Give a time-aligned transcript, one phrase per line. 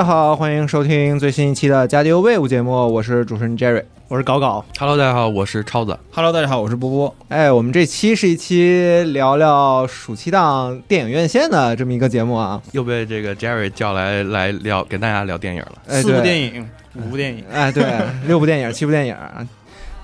[0.00, 3.84] 大家好，欢迎收听最新一期的《加迪欧 Wave》节目，我是主持人 Jerry。
[4.08, 5.94] 我是搞搞，Hello，大家好，我是超子。
[6.10, 7.14] Hello，大家好，我是波波。
[7.28, 12.58] 哎，我们这期是一期聊聊暑期档电影院线的这么一个节目啊。
[12.72, 15.72] 又被这个 Jerry 叫来来聊，跟大家聊电影了。
[15.86, 17.84] 哎，四部，电影，五部电影，哎，对，
[18.26, 19.14] 六部电影，七部电影。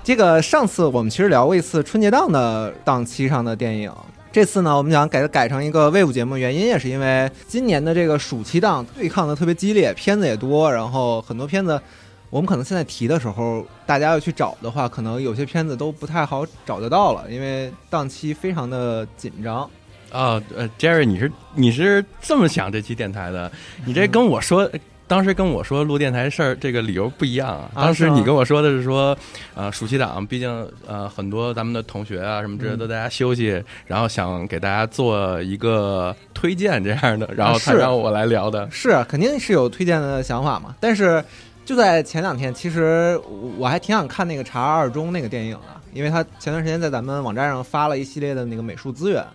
[0.03, 3.91] 这个上次我们其实聊过一次春节档的档期上的电影，
[4.31, 11.79] 这次呢，我们想改它改成一个 Wave 节目，原因也是因为今年的这个暑期档对抗的特别激烈，片子也多，然后很多片子。
[12.29, 19.61] 我们可能现在提的时候，大家要去找的话，可能有些片子都不太好找得到了，因为档期非常的紧张。
[20.11, 23.49] 啊，呃，Jerry，你是你是这么想这期电台的？
[23.85, 24.69] 你这跟我说，
[25.07, 27.71] 当时跟我说录电台事儿，这个理由不一样啊。
[27.75, 29.17] 当时你跟我说的是说，
[29.55, 38.69] 呃，暑期档，毕竟呃很多咱们的同学啊什么之类的都在家休息，然后想给大家做一个推荐这样的，然后他让我来聊的。
[38.69, 41.23] 是啊肯定是有推荐的想法嘛，但是
[41.63, 49.25] 就在前两天，其实我我还挺想看那个《查二中》那个电影的，因为他前段时间在咱们网站上发了一系列的那个美术资源，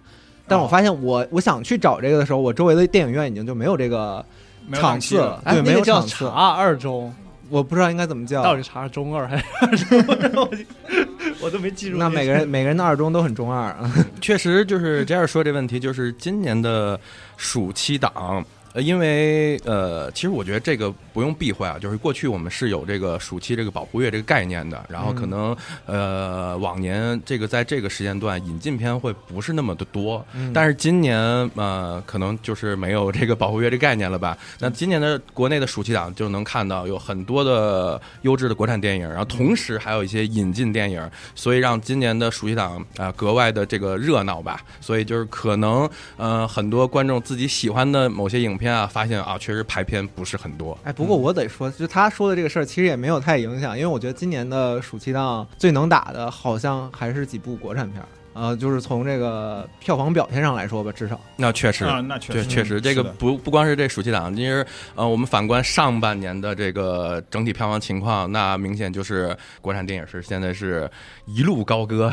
[0.46, 4.24] 但我发现我我想去找这个的时候，我周围的电影院已经就没有这个
[4.72, 7.12] 场档次，哎，对，没有叫次查，二中，
[7.48, 8.42] 我不知道应该怎么叫。
[8.42, 9.44] 到底查中二 还是
[10.08, 10.48] 二中？
[10.48, 10.50] 我
[11.46, 11.96] 我都没记住。
[11.96, 16.98] 那每个人每个人的二中都很中二啊， 确实，就是 Jerry 说这问题，就是今年的
[17.36, 18.44] 暑期档。
[18.72, 25.56] 呃，因为呃，其实我觉得这个不用避讳啊，就是过去我们是有这个暑期这个保护月这个概念的，然后可能、
[25.86, 31.18] 呃往年这个在这个时间段引进片会不是那么的多，嗯但是今年
[31.54, 34.36] 呃可能就是没有这个保护月这概念了吧？
[34.58, 44.60] 那今年的国内的暑期档就能看到有很多的优质的国产电影，然后同时还有一些引进电影，所以让今年的暑期档啊、呃格外的这个热闹吧。
[44.80, 50.78] 所以就是可能呃很多观众自己喜欢的某些影片啊，发现啊确实排片不是很多。
[50.84, 58.08] 哎，不过我得说，就他说的这个事儿，其实也没有太影响，因为我觉得今年的暑期档最能打的，好像还是几部国产片儿。
[58.34, 61.84] 呃，就是从这个票房表现上来说吧，至少那确实。
[61.84, 70.90] 啊，那确对，实确实，这个不不光是这暑期档，其实呃，我们反观上半年的这个整体票房情况，那明显就是国产电影是现在是
[71.26, 72.12] 一路高歌。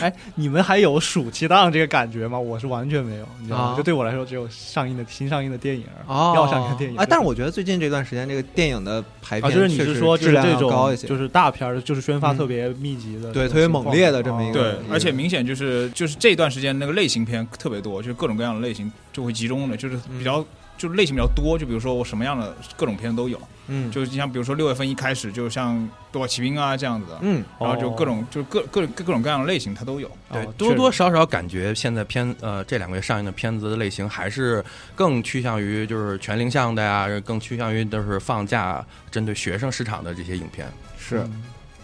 [0.00, 2.38] 哎，你们还有暑期档这个感觉吗？
[2.38, 3.64] 我是完全没有，你知道吗？
[3.72, 6.96] 啊就对我来说，只有上映的新上映的电影哦要想看电影。
[6.96, 20.44] 哎，但是我觉得最近这段时间这个电影的排就是你是说就是质量这要高一些，种就是大片儿，就是宣发嗯特别密集的，对特别猛烈的这么一个哦对，而且明显就是就是这段时间那个类型片特别多，就是各种各样的类型就会集中的，就是比较、
[20.76, 25.76] 就是类型比较多，就比如说我什么样的各种片都有，嗯，就是像比如说六月份一开始就像
[26.10, 30.10] 《夺宝奇兵》啊这样子的，嗯，然后就各种就各各各种各样的类型它都有。
[30.32, 34.64] 对哦，多多少少感觉现在片呃这两个月上映的片子的类型还是
[34.94, 40.66] 更趋向于就是全龄向的呀，更趋向于就是放假针对学生市场的这些影片。
[40.98, 41.24] 是。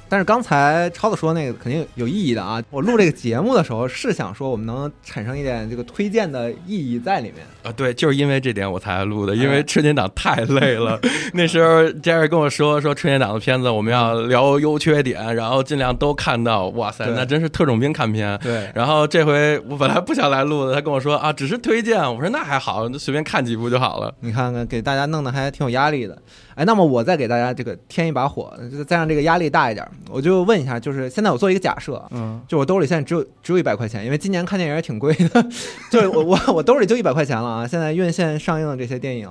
[0.09, 2.63] 但是刚才超子说那个肯定有意义的啊！
[2.71, 7.45] 我录这个节目的时候是想说我们能产生一点这个推荐的意义在里面。
[7.63, 10.99] 啊，对，就是因为这点我才录的，因为春节档太累了。
[11.35, 16.69] 那时候 Jerry 跟我说说春节档的片子我们要聊优缺点，然后尽量都看到。
[16.69, 18.39] 哇塞，那真是特种兵看片。
[18.43, 22.01] 对，然后这回我本来不想来录的，他跟我说啊，只是推荐。
[22.01, 24.15] 我说那还好，就随便看几部就好了。
[24.21, 26.17] 你看看给大家弄得还挺有压力的。
[26.55, 29.87] 哎，那么我再给大家这个添一把火，就再让这个压力大一点。
[30.09, 35.47] 我就问一下，就是现在我做一个假设，嗯，就我兜里现在只有只有一百块钱，因为今年看电影也挺贵的，
[35.91, 37.67] 就是我我我兜里就一百块钱了啊！
[37.67, 39.29] 现在院线上映的这些电影，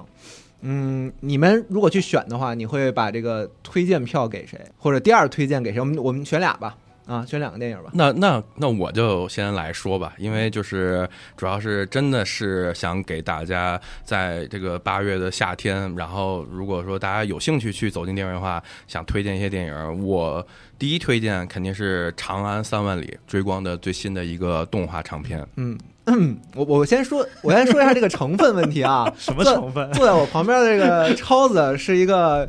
[0.61, 5.79] 嗯，你们如果去选的话，你会把这个推荐票给谁，或者第二推荐给谁？
[5.79, 7.91] 我们我们选俩吧，啊，选两个电影吧。
[7.93, 11.07] 那那那我就先来说吧，因为就是
[11.37, 20.45] 主要是真的是想给大家在这个八月的夏天，然后如果说大家有兴趣去走进电影院的话，想推荐一些电影，我
[20.79, 25.45] 第一推荐肯定是《长安三万里》追光的最新的一个动画长片。
[25.55, 29.11] 嗯，我我先说，我先说一下这个成分问题啊。
[29.17, 29.91] 什么成分？
[29.93, 32.47] 坐在我旁边的这个超子是一个，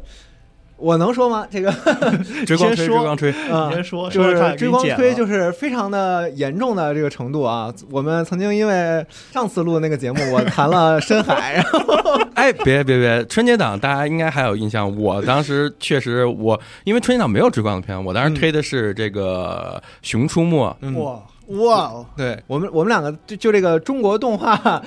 [0.76, 1.46] 我能说吗？
[1.50, 1.72] 这个
[2.46, 7.72] 追光吹，先说追光吹，啊你，先说，就是说追光吹，就是是非常的严重的这个程度啊。
[7.90, 13.24] 我们曾经因为上次录的那个节目， 我谈了深海，然后哎，别别别！
[13.26, 20.68] 春节档大家应该还有印象，我当时确实我因为春节档没有追光的片，我当时推的是这个《熊出没》。
[20.82, 24.82] 嗯哇哇哦，对我们我们两个就就这个中国动画。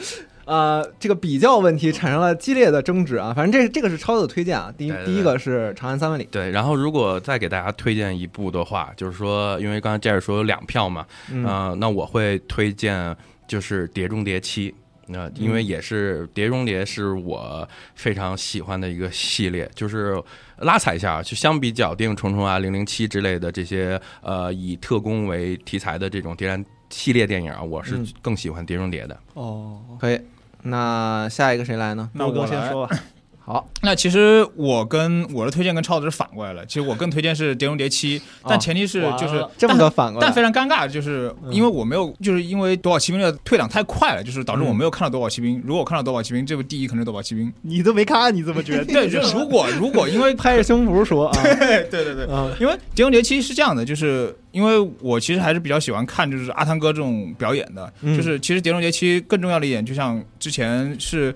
[0.50, 3.32] 呃，这个比较问题产生了激烈的争执啊！
[3.36, 13.16] 反正这这个是超的推荐啊，第一对对第一个是《长安三万里》，对，然后如果再给大家推荐一部的话，就是说，因为刚才 Jerry 说有两票嘛，嗯呃，那我会推荐
[13.48, 14.72] 就是《碟中谍七》。
[15.12, 20.20] 那因为也是《碟中谍》是我非常喜欢的一个系列，就是
[20.58, 29.20] 拉踩一下啊，就相比较《谍影重重》啊、《零零七》之类的这些呃以特工为题材的这种谍战系列电影啊，我是嗯更喜欢《碟中谍》的。
[29.34, 30.20] 哦，可以。
[30.64, 32.10] 那下一个谁来呢？
[32.14, 33.00] 那我先说吧。
[33.50, 36.64] 好，那其实我跟我的推荐跟超子是反过来了。
[36.68, 45.58] 其实我更推荐是《碟中谍七》，但前提是就是这么个反过来但非常尴尬，就是因为我没有，就是因为《夺宝奇兵》的退档太快了，就是导致我没有看到《夺宝奇兵》。
[45.66, 48.86] 如果我看到《夺宝奇兵》，这部第一肯定是《夺宝奇兵你都没看，你怎么觉得？》。
[48.94, 61.34] 对，就如果 如果因为拍着胸脯说啊， 对对对对，嗯因为《碟中谍七》是这样的，就是因为我其实还是比较喜欢看就是阿汤哥这种表演的，嗯就是其实《碟中谍七》更重要的一点，就像之前是。《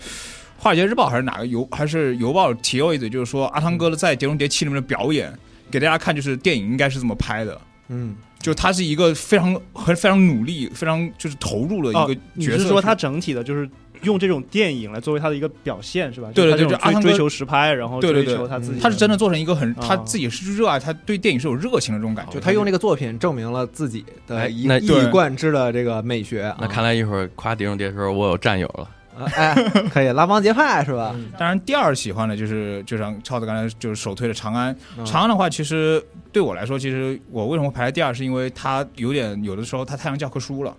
[0.64, 5.30] 华尔街日报》还是哪个邮还是邮报提过一嘴，就是说阿汤哥的在《碟中谍七》里面的表演，
[5.70, 12.24] 给大家看，就是电影应该是这么拍的，嗯，就他是一个非常很非常努力、非常就是投入的一哦个，角色。
[12.36, 13.70] 你是说他整体的就是
[14.04, 16.32] 用这种电影来作为他的一个表现是吧？
[16.34, 22.32] 对对对就就阿汤追追求实拍，然后追对对对求他自己，他是真的做成一个很哦他自己是热爱，他对电影是有热情的这种感觉。
[22.32, 26.56] 就他用这个作品证明了自己的一一以贯之的这个美学啊。
[26.62, 28.88] 那看来一会儿夸《碟中谍》的时候，我有战友了。
[29.18, 29.56] 啊哎，
[29.92, 31.16] 可以拉帮结派是吧？
[31.38, 34.74] 当然，第二喜欢的就是就像超子刚才就是首推的《长安》。
[34.98, 40.76] 嗯长安的话，其实对我来说，其实我为什么排在第二，是因为它有点有的时候它太像教科书了，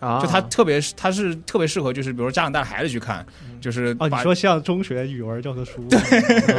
[0.00, 3.24] 啊，就它特别它是特别适合就是比如说家长带着孩子去看，
[3.64, 5.80] 就是哦，你说像中学语文教科书，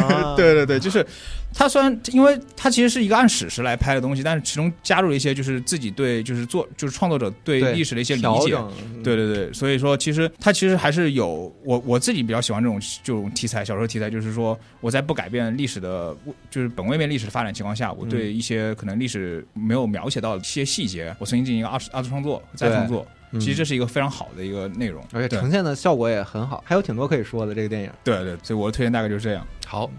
[0.09, 0.33] 啊。
[0.35, 1.05] 对对对，就是
[1.53, 8.57] 它虽然因为它其实是一个按史实来拍的东西，但是其中加入了一些就是自己对就是做就是创作者对对历史的一些理解。
[9.03, 16.15] 对对对，所以说其实它其实还是有我我自己比较喜欢这种这种题材，小说题材，就是说我在不改变历史的，
[16.49, 25.03] 就是本位面历史的发展情况下，我对一些可能历史没有描写到的一些细节，我重新进行一个二次二次创作、再创作，嗯其实这是一个非常好的一个内容。
[25.11, 27.89] 而且呈现的效果也很好，还有挺多可以说的这个电影。
[28.03, 29.45] 对对，所以我的推荐大概就是这样。
[29.65, 29.89] 好，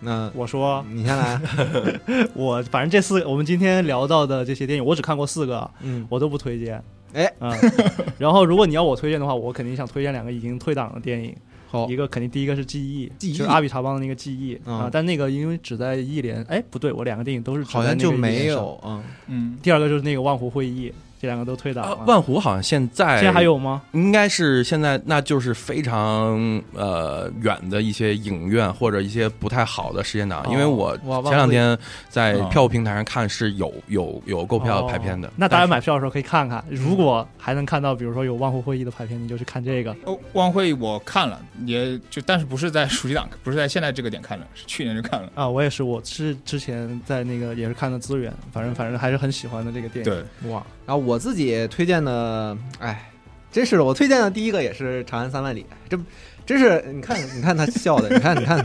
[0.00, 1.40] 那我说你先来，
[2.34, 6.82] 我反正这四个我们今天聊到的这些电影，我只看过四个，嗯，我都不推荐。
[7.14, 7.50] 哎，嗯，
[8.18, 11.34] 然后如果你要我推荐的话，我肯定想推荐两个已经退档的电影，
[11.68, 18.46] 好一，个肯定第一个是《记忆》，记忆就是阿比查邦的那个《记忆》嗯啊，但那个因为只在一连，哎，不对，我两个电影都是只好像在那个一就没。
[18.46, 19.02] 有啊。
[19.28, 20.90] 嗯，第二个就是那个《万湖会议》，
[21.26, 21.96] 这两个都退档啊了。
[22.06, 23.82] 万湖好像现在现在还有吗？
[23.92, 31.76] 应该是现在，那就是非常呃远的一些影院或者一些不太好的时间档，哦因为我前两天
[32.08, 39.90] 在哦票务平台上看是有有有购票排片的哦，那大家买票的时候可以看看，如果还能看到，比如说有万湖会议的排片，你就去看这个。
[40.04, 45.28] 哦，万会我看了，也就但是不是在暑期档，不是在现在这个点看的，是去年就看了。
[45.34, 50.12] 啊，我也是，我是之前在那个也是看的资源，反正反正还是很喜欢的这个电影。
[50.12, 53.10] 对，哇，然后我自己推荐的，哎，
[53.50, 55.98] 真是的，我推荐的第一个也是《长安三万里》，这
[56.44, 58.64] 真是你看，你看他笑的，你看，你看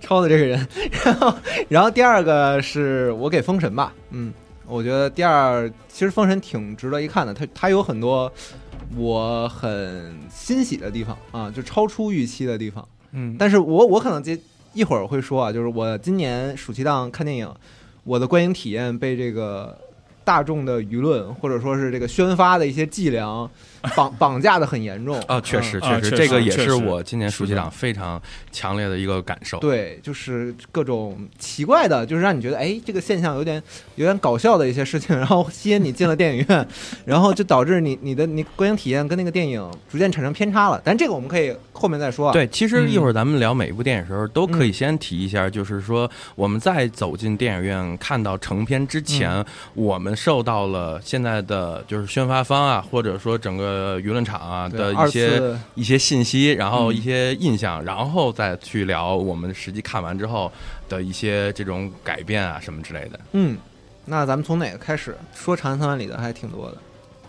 [0.00, 0.68] 超的这个人，
[1.04, 1.34] 然后，
[1.68, 4.32] 然后第二个是我给《封神》吧，嗯，
[4.66, 8.32] 我觉得第二其实《封神》挺值得一看的，它它有很多
[8.96, 12.86] 我很欣喜的地方啊，就超出预期的地方。
[13.12, 14.38] 嗯，但是我我可能接
[14.72, 17.52] 一会儿会说啊，就是我今年暑期档看电影，
[18.04, 19.76] 我的观影体验被这个
[20.26, 23.48] 大众的舆论或者说是这个宣发的一些伎俩
[23.94, 29.58] 绑绑架的很严重啊，确实啊确实，这个也是我今年暑期档非常强烈的一个感受。
[29.58, 33.62] 对，就是各种奇怪的，就是让你觉得哎，这个现象有点
[33.94, 36.68] 有点搞笑的一些事情，然后吸引你进了电影院，
[37.04, 40.80] 然后就导致你你的你观影体验跟那个电影逐渐产生偏差了。
[40.84, 42.32] 但这个我们可以后面再说啊。
[42.32, 53.65] 对，其实嗯一会儿咱们聊每一部电影的时候，都可以先提一下，就是说我们在走进电影院看到成片之前，我们受到了现在的就是宣发方啊，或者说整个
[54.00, 60.50] 舆论场啊的一些一些信息，然后嗯一些印象，然后再去聊我们实际看完之后
[60.88, 63.20] 的一些这种改变啊什么之类的。
[63.32, 63.56] 嗯，
[64.04, 66.78] 那咱们从哪个开始说《长安三万里》的还挺多的，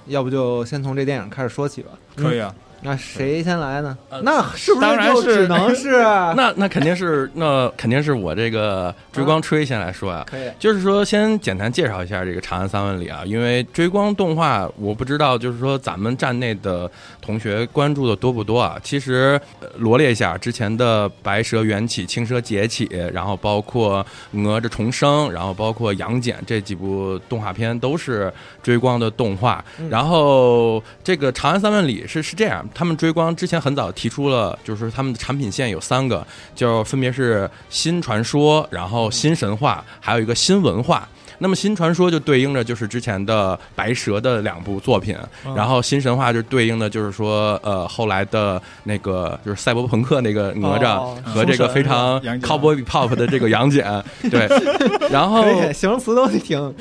[0.08, 1.92] 要不就先从这电影开始说起吧。
[2.16, 2.54] 可以啊。
[2.82, 3.98] 那谁先来呢？
[4.10, 6.00] 呃那是不是当然就是只能 是
[6.36, 10.26] 那那肯定是那肯定是我这个追光吹先来说啊。
[10.30, 10.50] 可以？
[10.60, 16.90] 就是说，先简单介绍一下这个《长安三万里》啊，因为追光动画，我不知道，就是说咱们站内的
[17.22, 18.80] 同学关注的多不多啊？
[18.84, 24.04] 其实、呃罗列一下之前的《白蛇缘起》《青蛇劫起》，然后包括
[24.40, 28.32] 《哪吒重生》，然后包括《杨戬》这几部动画片都是
[28.64, 29.64] 追光的动画。
[29.80, 41.10] 嗯然后这个《长安三万里是》是这样，他们追光之前很早提出了，就是他们的产品线有三个，就分别是新传说，然后新神话，还有一个新文化。
[41.40, 45.16] 那么新传说就对应着就是之前的白蛇的两部作品，
[45.46, 45.54] 嗯。
[45.54, 54.48] 然后新神话就对应的就是说呃后来的那个就是赛博朋克那个哪吒哦和这个非常 pop 的这个杨戬，对，
[55.12, 56.76] 然后形容词都挺，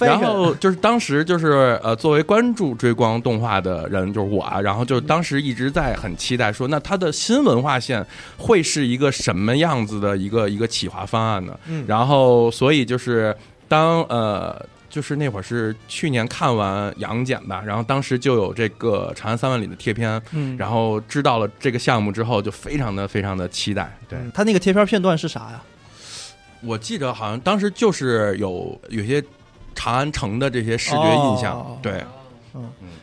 [0.00, 8.04] 然后就是当时就是呃，作为关注追光动画的人，就是我啊，然后就当时一直在很期待说，那它的新文化线
[8.36, 11.58] 会是一个什么样子的一个一个企划方案呢？
[11.68, 13.36] 嗯然后所以就是
[13.68, 14.64] 当呃。
[14.92, 23.90] 就是那会儿是去年看完《杨戬》吧，然后当时就有这个《长安三万里》的贴片，嗯，然后知道了这个项目之后，就非常的非常的期待。
[24.06, 25.62] 对，嗯他那个贴片片段是啥呀？
[26.64, 29.22] 我记得好像当时就是有有些
[29.74, 32.04] 长安城的这些视觉印象，哦对，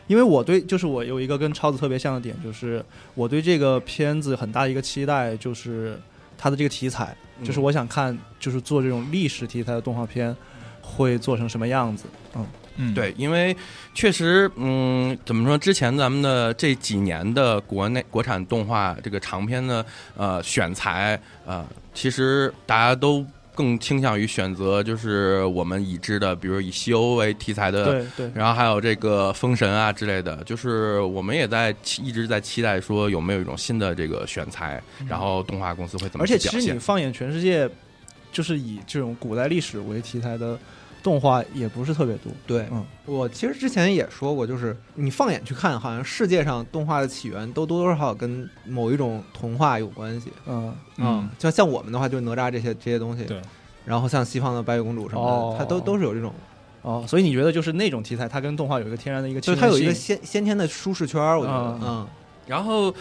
[0.06, 5.98] 因为我对就是我有一个跟超子特别像的点，就是我对这个片子很大一个期待，就是
[6.38, 10.34] 它的这个题材，嗯就是我想看，就是做这种历史题材的动画片
[10.80, 12.04] 会做成什么样子。
[12.34, 13.56] 嗯，嗯，对，因为
[13.92, 15.58] 确实，嗯，怎么说？
[15.58, 19.84] 之前咱们的这几年的国内国产动画这个长片的
[20.16, 23.26] 呃选材，呃，其实大家都
[23.60, 27.84] 更倾向于选择就是我们已知的，比如以西欧为题材的。
[27.84, 36.78] 对对，然后还有这个封神啊之类的，就是我们也在期一直在期待说有没有一种新的这个选材，然后动画公司会怎么而且其实你？
[36.78, 37.68] 放眼全世界，
[38.32, 40.58] 就是以这种古代历史为题材的
[41.02, 42.32] 动画也不是特别多。
[42.46, 50.32] 对，嗯我其实之前也说过，就是你放眼去看，好像世界上动画的起源都多多少少跟某一种童话有关系。
[50.46, 53.24] 嗯，嗯，就像我们的话，就是哪吒这些这些东西。
[53.24, 53.40] 对。
[53.86, 56.32] 然后像西方的白雪公主什么的，哦它都都是有这种，
[56.82, 62.06] 哦，所以你觉得就是那种题材，它跟动画有一个天然的一个就是它有一个先先天的舒适圈，我觉得，嗯嗯，
[62.46, 62.94] 然后，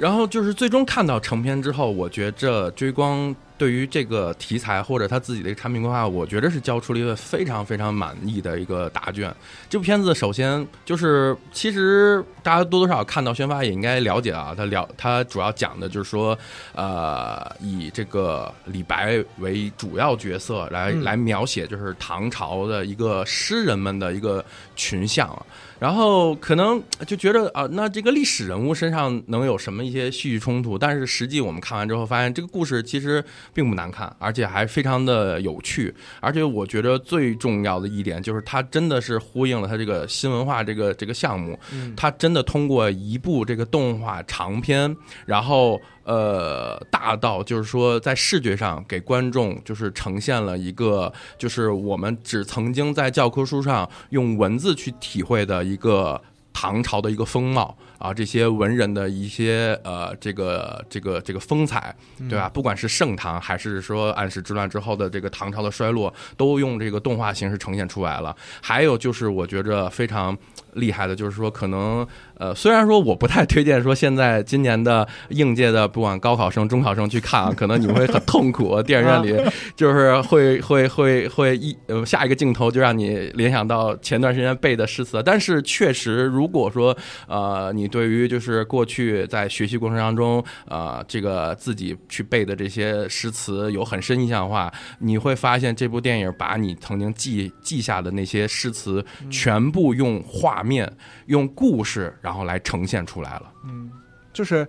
[0.00, 9.30] 然后就是最终看到成片之后，我觉着追光对于这个题材或者他自己的一个产品规划，我觉得是交出了一个非常非常满意的一个答卷。
[9.68, 16.36] 这部片子首先就是，其实大家多多少少看到宣发也应该了解啊，它了它主要讲的就是说，
[16.74, 24.42] 呃，以这个李白为主要角色来、来描写就是唐朝的一个诗人们的一个
[24.74, 25.44] 群像啊。
[25.80, 30.78] 然后可能就觉得啊，那这个历史人物身上能有什么一些戏剧冲突？
[30.78, 35.92] 但是实际我们看完之后发现，这个故事其实并不难看，而且还非常的有趣。
[36.20, 41.58] 而且我觉得最重要的一点就是，它真的是呼应了它这个新文化这个这个项目，
[41.96, 44.94] 它真的通过一部这个动画长片，
[45.24, 56.20] 然后呃大到就是说在视觉上给观众就是呈现了一个就是我们只曾经在教科书上用文字去体会的一个
[56.52, 57.76] 唐朝的一个风貌。
[58.00, 61.94] 啊，这些文人的一些呃这个这个这个风采，
[62.30, 62.48] 对吧？
[62.48, 68.34] 不管是盛唐还是说安史之乱之后的这个唐朝的衰落，都用这个动画形式呈现出来了。
[68.62, 70.36] 还有就是我觉着非常
[70.72, 100.90] 厉害的，就是说可能呃，虽然说我不太推荐说现在今年的应届的不管高考生、中考生去看啊，可能你们会很痛苦，电影院里 就是会会会会一呃下一个镜头就让你联想到前段时间背的诗词，但是确实如果说呃你对于就是过去在学习过程当中呃这个自己去背的这些诗词有很深印象的话，你会发现这部电影把你曾经记记下的那些诗词全部用画面、
[101.26, 103.52] 用故事然后来呈现出来了。
[103.64, 103.90] 嗯
[104.32, 104.66] 就是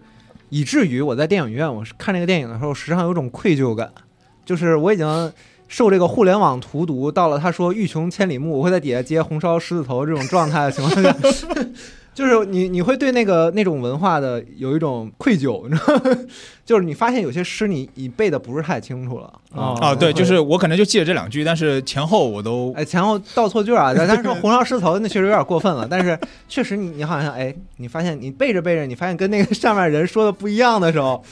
[0.50, 3.90] 以至于我在电影院，我是看这个电影的时候，时常有种愧疚感，
[4.44, 5.32] 就是我已经
[5.68, 11.16] 受这个互联网荼毒到了他说欲穷千里目，我会在底下接红烧狮子头这种状态的情况下，
[12.14, 16.18] 就是你你会对那个那种文化的有一种愧疚，你知道吗？
[16.66, 25.88] 就是你发现有些诗你你背的不是太清楚了哦啊，对，就是我可能就记得这两句，但是前后我都哎，前后倒错句啊，但 但是说红烧狮子头那确实有点过分了。
[25.90, 31.24] 但是确实你你好像哎，你发现你背着背着，你发现跟那个上面人说的不一样的时候，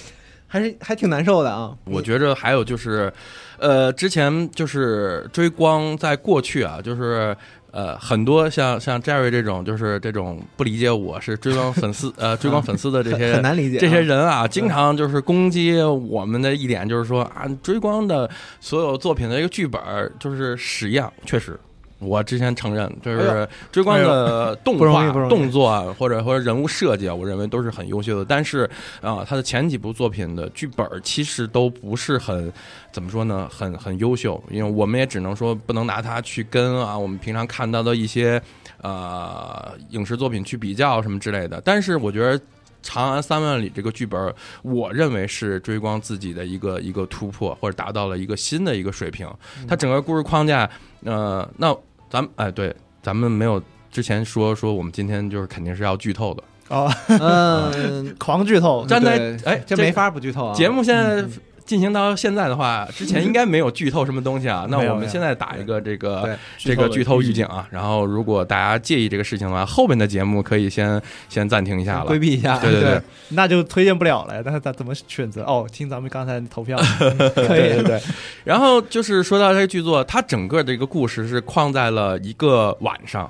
[0.47, 1.75] 还是还挺难受的啊。
[1.85, 3.11] 我觉着还有就是，
[3.57, 7.35] 呃，之前就是追光，在过去啊，就是
[7.71, 19.79] 呃，很多像像 Jerry 这种，就是这种不理解我是追光粉丝， 呃，追光粉丝的这些很 难理解啊、这些人啊，经常就是攻击我们的一点，就是说啊，追光的所有作品的一个剧本
[20.19, 21.59] 就是屎一样，确实。
[21.99, 28.25] 我之前承认，就哎是追光的 动画、动作啊，或者或者人物设计啊，我认为都是很优秀的。
[28.25, 28.69] 但是
[29.01, 32.51] 啊，他的前几部作品的剧本其实都不是很
[32.91, 34.41] 怎么说呢，很很优秀。
[34.49, 38.41] 因为我们也只能说不能拿它去跟啊我们平常看到的一些
[38.81, 41.61] 呃影视作品去比较什么之类的。
[41.65, 42.41] 但是我觉得
[42.81, 49.29] 长安三万里》这个剧本，我认为是追光自己的一个一个突破，或者达到了一个新的一个水平。
[49.67, 50.69] 它整个故事框架，
[51.03, 51.75] 呃，那
[52.09, 53.61] 咱们哎，对，咱们没有
[53.91, 59.37] 之前说说我们今天就是肯定是要剧透的，哦，嗯， 狂剧透，站在对。
[59.45, 60.53] 哎这这没法不剧透啊。
[60.53, 61.23] 节目现在
[61.69, 64.65] 进行到现在的话，之前应该没有剧透什么东西啊。
[64.71, 67.67] 那我们现在打一个这个这个剧透预警啊。
[67.69, 70.99] 然后如果大家介意这个事情的话，后面的节目可以先
[71.29, 72.17] 先暂停一下了规。
[72.17, 74.41] 避一下，对对对，那就推荐不了了。
[74.43, 75.43] 但是咱怎么选择？
[75.43, 76.75] 哦，听咱们刚才投票，
[77.35, 78.01] 可以，对对。
[78.43, 83.29] 然后就是说到这个剧作，它整个的一个故事是框在了一个晚上。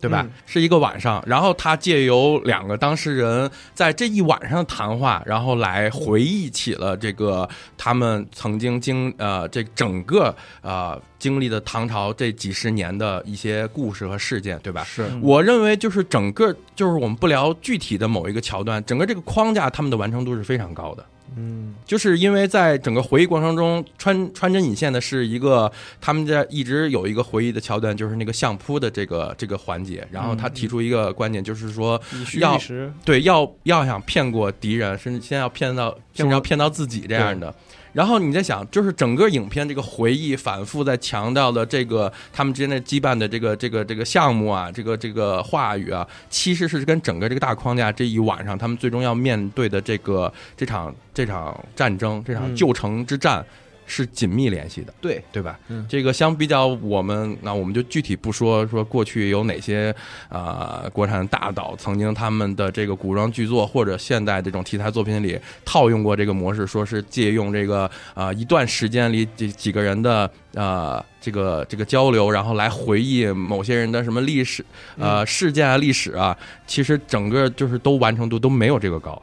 [0.00, 0.22] 对吧？
[0.24, 14.82] 嗯是一个晚上，然后他借由两个当事人在这一晚上的谈话，然后来回忆起了这个他们曾经经呃这整个呃经历的唐朝这几十年的一些故事和事件，对吧？
[14.84, 21.04] 是我认为就是整个就是我们不聊具体的某一个桥段，整个这个框架他们的完成度是非常高的。
[21.36, 25.70] 嗯就是因为在整个回忆过程中，穿穿针引线的是一个
[26.00, 30.06] 他们在一直有一个回忆的桥段，就是那个相扑的这个这个环节。
[30.10, 32.00] 然后他提出一个观点，就是说，
[32.38, 32.58] 要
[33.04, 37.54] 对，要要想骗过敌人，甚至先要骗到，甚至要骗到自己这样的。
[37.92, 53.44] 然后你在想，就是整个影片这个回忆反复在强调的这个他们之间的羁绊的这个这个这个项目啊，这个这个话语啊，其实是跟整个这个大框架这一晚上他们最终要面对的这个这场这场战争，这场旧城之战
[53.90, 54.94] 是紧密联系的。
[55.00, 55.58] 对，对吧？
[55.68, 59.92] 嗯这个相比较我们，那我们就具体不说说过去有哪些
[60.28, 74.64] 呃国产大导曾经他们的这个古装剧作或者现代这种题材作品里套用过这个模式，说是借用这个呃一段时间里几几个人的呃这个这个交流，然后来回忆某些人的什么历史
[74.96, 79.20] 呃事件啊历史啊，其实整个就是都完成度都没有这个高。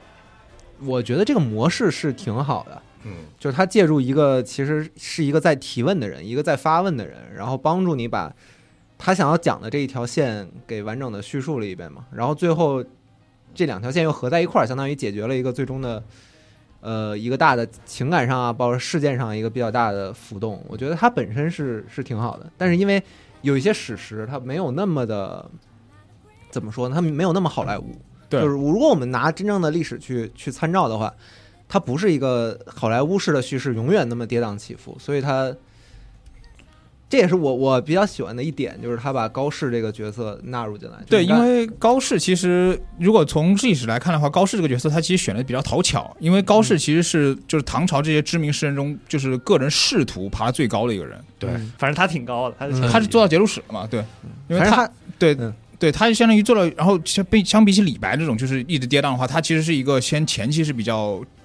[0.81, 8.33] 我觉得这个模式是挺好的，嗯，就是他借助一个其实是一个在提问的人，一个在发问的人，然后帮助你把
[8.97, 12.83] 他想要讲的这一条线给完整的叙述了一遍嘛，然后最后
[13.55, 16.03] 这两条线又合在一块儿，相当于解决了一个最终的
[16.81, 20.63] 呃一个大的情感上啊，包括事件上一个比较大的浮动。
[20.67, 23.01] 我觉得它本身是是挺好的，但是因为
[23.41, 25.49] 有一些史实它没有那么的
[26.49, 26.95] 怎么说呢？
[26.95, 27.85] 它没有那么好莱坞。
[28.29, 31.13] 对就是如果我们拿真正的历史去去参照的话，
[31.69, 35.53] 它不是一个好莱坞式的叙事，永远那么跌宕起伏，所以它
[37.09, 40.97] 这也是我我比较喜欢的一点，就是他把高适这个角色纳入进来。
[41.07, 52.91] 对，因为高适其实如果从历史来看的话，高适这个角色他其实选的比较讨巧，因为高适其实是就是唐朝这些知名诗人中，就是个人仕途爬得最高的一个人，对嗯反正他挺高的，他是嗯。
[52.91, 54.03] 他是做到节度使了嘛，对，
[54.49, 55.53] 因为他他对嗯。
[55.79, 61.36] 对，他就相当于做了，然后相比相比起李白这种就是一直跌宕的话，他其实是一个先前期是比较对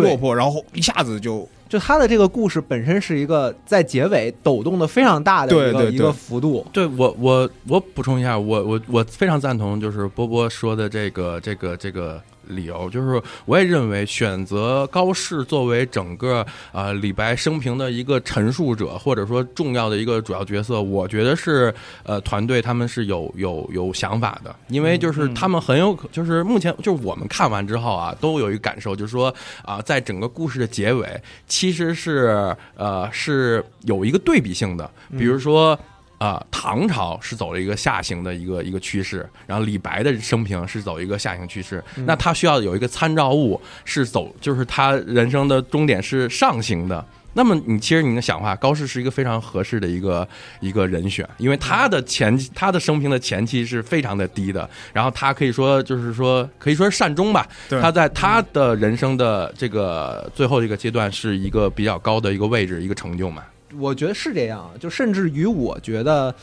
[0.00, 6.66] 落魄，然后一下子就就他的这个故事本身是一个在结尾抖动的非常大的一个对对对一个幅度。
[6.72, 35.78] 对我我我补充一下，我我我非常赞同，就是波波说的这个这个这个理由，就是我也认为选择高适作为整个呃李白生平的一个陈述者，或者说重要的一个主要角色，我觉得是呃团队他们是有有有想法的，因为就是他们很有可就是目前就是我们看完之后啊，都有一个感受，就是说啊、在整个故事的结尾，其实是呃是有一个对比性的，比如说。
[36.18, 47.04] 啊、唐朝是走了一个下行的一个一个趋势，然后李白的生平是走一个下行趋势，那他需要有一个参照物是走，就是他人生的终点是上行的。
[47.34, 50.26] 那么你其实你能想的话，高适是一个非常合适的一个
[50.58, 63.44] 一个人选，因为他的前他的生平的前期是非常的低的，然后他可以说就是说可以说是善终吧，他在他的人生的这个最后这个阶段是一个比较高的一个位置一个成就嘛。
[63.76, 66.34] 我觉得是这样，就甚至于我觉得，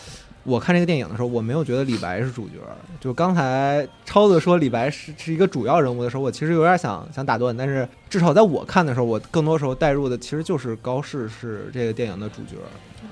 [0.44, 2.56] 我看这个电影的时候，我没有觉得李白是主角。
[3.00, 12.58] 就刚才超子说李白是是一个主要人物的时候，我其实有点想想打断，但是至少在我看的时候，我更多时候带入的其实就是高适是这个电影的主角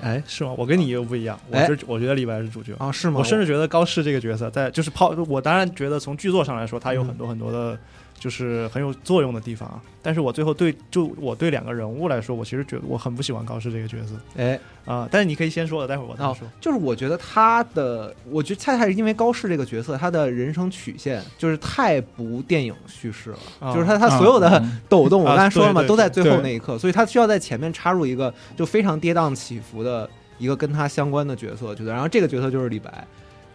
[0.02, 0.54] 哎，是吗？
[0.58, 2.74] 我跟你又不一样，我哎是我觉得李白是主角。
[2.78, 3.18] 啊，是吗？
[3.20, 7.78] 我甚至觉得高适这个角色在就是抛，我当然觉得从剧作上来说，他有很多很多的，
[8.24, 9.78] 就是很有作用的地方啊。
[10.00, 14.14] 但是我最后对就我对两个人物来说，我其实觉得我很不喜欢高适这个角色。
[14.36, 30.08] 哎，啊、但是你可以先说了，待会儿我再哦说。，就是我觉得他的，我觉得恰恰是因为高适这个角色，他的人生曲线就是太不电影叙事了，啊就是他他所有的嗯 抖动，我啊刚才说了嘛，都在最后那一刻，所以他需要在前面插入一个就非常跌宕起伏的
[30.38, 33.06] 一个跟他相关的角色，觉得，然后这个角色就是李白，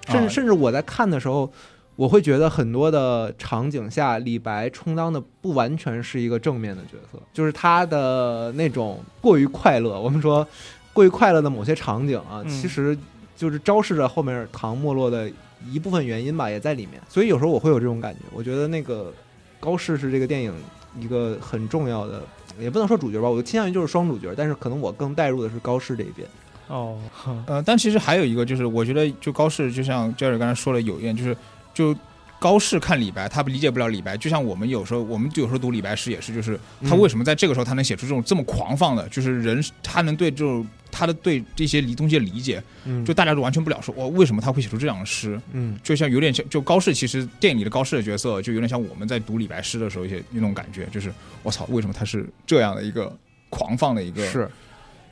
[0.07, 0.29] 甚至、啊。
[0.29, 1.51] 甚至我在看的时候，
[1.99, 9.99] 我会觉得很多的场景下，李白充当的不完全是一个正面的角色，就是他的那种过于快乐。
[9.99, 10.47] 我们说
[10.93, 12.97] 过于快乐的某些场景啊，嗯其实
[13.35, 15.29] 就是昭示着后面唐没落的
[15.69, 17.01] 一部分原因吧，也在里面。
[17.09, 19.13] 所以有时候我会有这种感觉，我觉得那个
[19.59, 20.53] 高适是这个电影
[20.97, 22.21] 一个很重要的，
[22.57, 26.25] 也不能说主角吧，我倾向于就是双主角，但是可能我更带入的是高适这一边。
[26.69, 26.97] 哦，
[27.45, 31.35] 呃，但其实还有一个就是，我觉得就高适，就像 Jerry 刚才说的有一点，就是
[31.79, 31.95] 就
[32.37, 45.39] 高适看李白，他理解不了李白，就像我们有时候，我们有时候读李白诗也是，就是他嗯为什么在这个时候他能写出这种这么狂放的，就是人他能对这种他的对这些理东西的理解，嗯就大家都完全不了说，我，为什么他会写出这样的诗？
[45.53, 51.13] 嗯就像有点像，就高适其实电影里的高适的角色，就有点像我们在读李白诗的时候一些那种感觉，就是
[51.43, 53.15] 我操，为什么他是这样的一个
[53.49, 54.49] 狂放的一个是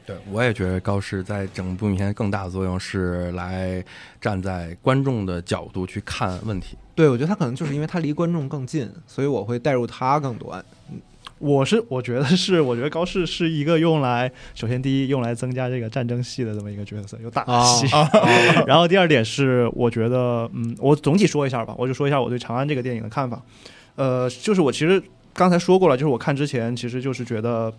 [0.07, 3.83] 对，我也觉得高适在整部影片更大的作用是来
[4.21, 6.77] 站在观众的角度去看问题。
[6.95, 10.63] 对，我觉得他可能就是因为他离观众更近，所以我会带入他更多。
[11.39, 17.85] 我是我觉得是，我觉得高适是一个用来，首先第一用来增加这个战争戏的这么一个角色，有打戏。
[18.65, 23.39] 然后第二点是，我觉得，嗯，我总体说一下吧，我就说一下我对《长安》这个电影的看法。
[23.95, 27.71] 呃，就是我其实刚才说过了，就是我看之前其实就是觉得，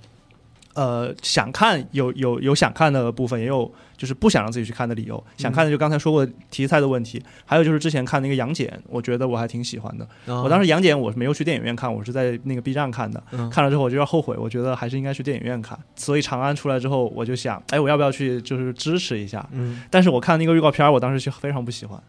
[0.78, 5.20] 呃，想看有有有想看的部分，也有就是不想让自己去看的理由。
[5.36, 10.06] 想看的就刚才说过题材的问题，还有就是之前看那个杨戬，我觉得我还挺喜欢的。
[10.26, 13.20] 我当时时杨戬我是没有去电影院看，我是在那个 B 站看的。
[13.32, 15.76] 嗯看了之后我就有点后悔，我觉得还是应该去电影院看。
[15.96, 19.44] 所以长安出来之后，我就想，哎，我要不要去就是支持一下？
[19.50, 22.00] 嗯但是我看那个预告片，我当时就非常不喜欢，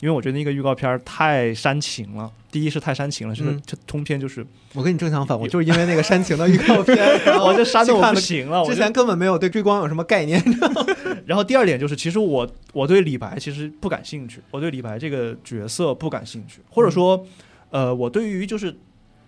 [0.00, 2.30] 因为我觉得那个预告片儿太煽情了。
[2.50, 8.62] 第一是太煽情了，就是嗯这通篇就是，我跟你正相反，我就是因为那个煽情的预告片， 然后我就煽的我去看了不行了。
[8.62, 10.42] 我之前根本没有对追光有什么概念。
[11.26, 17.22] 然后第二点就是，其实我我对李白其实不感兴趣，我对李白这个角色不感兴趣，或者说，
[17.68, 18.74] 呃，我对于就是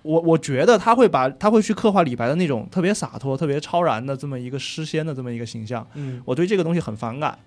[0.01, 7.39] 我我觉得他会把他会去刻画李白的那种特别洒脱、特别超然的这么一个诗仙的这么一个形象，嗯我对这个东西很反感。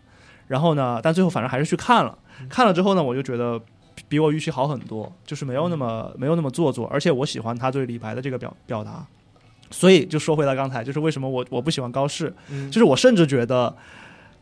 [0.45, 2.15] 然后呢，但最后反正还是去看了，
[2.49, 3.59] 看了之后呢，我就觉得
[3.95, 9.05] 比比我预期好很多，就是没有那么没有那么做作，而且我喜欢他对李白的这个表表达。
[9.71, 13.75] 所以就说回到刚才，就是为什么我我不喜欢高适，嗯就是我甚至觉得，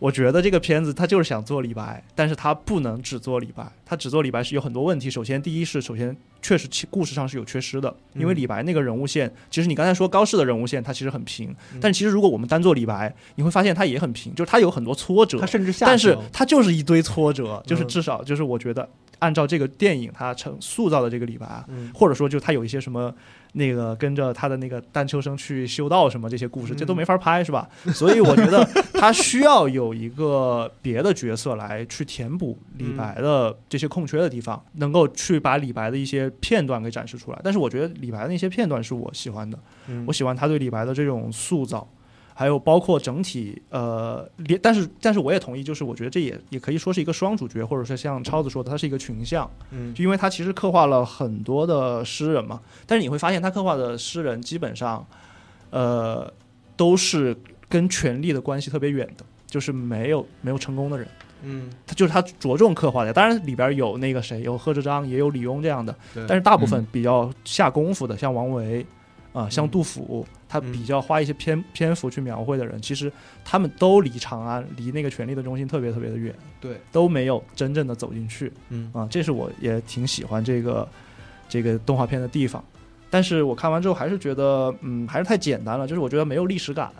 [0.01, 5.11] 我觉得这个片子他就是想做李白，但是他不能只做李白，他只做李白是有很多问题。
[5.11, 15.37] 首先，第一是首先确实其故事上是有缺失的，因为嗯李白那个人物线，其实你刚才说高适的人物线，他其实很平，嗯但其实如果我们单做李白，你会发现他也很平，就是他有很多挫折。
[15.37, 17.87] 他，甚至下但是行他就是一堆挫折，就是嗯。
[17.87, 23.13] 至少就是我觉得按照这个电影他成塑造的这个李白或者说就他有一些什么
[23.53, 27.69] 那个跟着他的那个丹丘生去修道什么这些故事，嗯这都没法拍是吧？
[27.93, 37.39] 所以我觉得他需要有一个别的角色来去填补李白的这些空缺的地方，能够去把李白的一些片段给展示出来。
[37.43, 41.87] 但是我觉得李白的那些片段是我喜欢的，嗯我喜欢他对李白的这种塑造。
[42.41, 49.93] 还有包括整体，呃，连但是但是我也同意，就是我觉得这也也可以说是一个双主角，或者说像超子说的，它是一个群像，嗯。
[49.93, 55.05] 就因为他其实刻画了很多的诗人嘛，但是你会发现他刻画的诗人基本上，
[55.69, 56.33] 呃，
[56.75, 57.37] 都是
[57.69, 61.07] 跟权力的关系特别远的，就是没有没有成功的人。
[61.43, 65.95] 嗯，他就是他着重刻画的，当然里边有那个谁，有贺知章，也有李邕这样的，
[66.27, 68.83] 但是大部分比较下功夫的，像王维
[69.33, 73.09] 啊、像嗯杜甫，他嗯比较花一些篇篇幅去描绘的人，其实
[73.45, 78.51] 他们都离长安、离那个权力的中心特别特别的远，对，都没有真正的走进去。
[78.67, 80.85] 嗯啊，这是我也挺喜欢这个
[81.47, 82.61] 这个动画片的地方。
[83.09, 86.91] 但是我看完之后还是觉得，嗯，还是太简单了，就是我觉得没有历史感，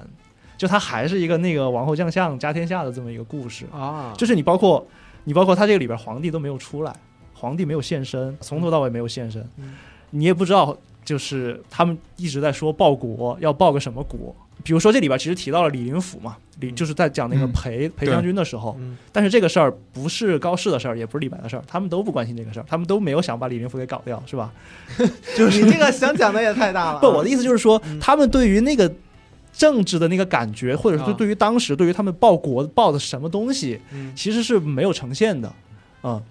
[0.58, 3.66] 就它还是一个那个王侯将相家天下的这么一个故事。
[3.74, 4.88] 啊，就是你包括
[5.26, 6.96] 你包括他这个里边皇帝都没有出来，
[7.34, 9.74] 皇帝没有现身，从头到尾没有现身，嗯
[10.14, 14.36] 你也不知道，就是他们一直在说报国要报个什么国。
[14.64, 24.54] 比如说这里边其实提到了李林甫嘛，李嗯就是在讲那个嗯裴裴将军的时候，嗯但是这个事儿不是高适的事儿，也不是李白的事儿，他们都不关心这个事儿，他们都没有想把李林甫给搞掉，是吧？
[25.36, 27.00] 就是你这个想讲的也太大了啊。
[27.00, 28.94] 不，我的意思就是说，嗯他们对于那个
[29.52, 35.52] 政治的那个感觉，或者是啊对于当时对于他们报国报的什么东西，嗯其实是没有呈现的，
[36.04, 36.22] 嗯。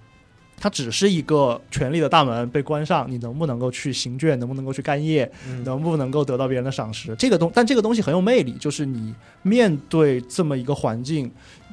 [0.62, 7.16] 它只是一个权力的大门被关上，你能不能够去行卷，能不能够去干业，嗯能不能够得到别人的赏识？
[7.16, 11.31] 这个东，但这个东西很有魅力，就是你面对这么一个环境，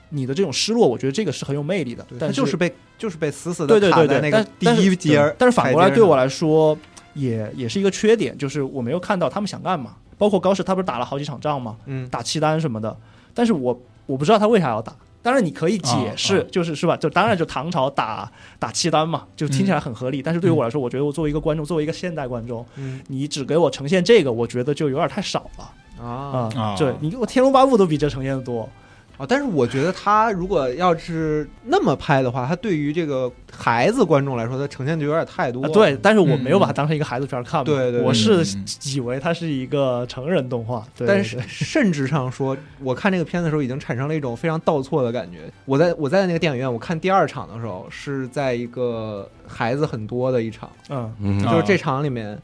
[0.10, 2.06] 你的这种失落，我觉得这个是很有魅力的。
[2.18, 6.78] 他就是被就是被死死的卡在那个第一阶儿，但是反过来对我来说，
[7.14, 9.98] 也也是一个缺点，就是我没有看到他们想干嘛。
[10.18, 11.78] 包括高适，他不是打了好几场仗吗？
[11.86, 12.98] 嗯打契丹什么的，
[13.36, 14.96] 但是我我不知道他为啥要打。
[15.28, 16.96] 当然你可以解释，啊就是是吧？
[16.96, 20.22] 就当然就唐朝打打契丹嘛，就听起来很合理。
[20.22, 25.70] 但是对于我来说，我觉得我作为一个观众，作为一个现代观众，嗯你只给我呈现这个，我觉得就有点太少了
[26.02, 28.70] 啊啊、啊对你给我《天龙八部》都比这呈现的多。
[29.18, 29.26] 啊！
[29.28, 35.64] 但是我觉得他如果要是那么拍的话，他对于这个孩子观众来说，他呈现就有点太多。
[35.64, 45.52] 啊，对，，但是我没有嗯把它当成一个孩子片儿看嘛，对对对我是嗯以为它是一个成人动画，对但是甚至上说，我看这个片子的时候，已经产生了一种非常倒错的感觉。
[45.66, 52.38] 我在我在那个电影院，我看第二场的时候，是在一个孩子很多的一场，嗯就是这场里面。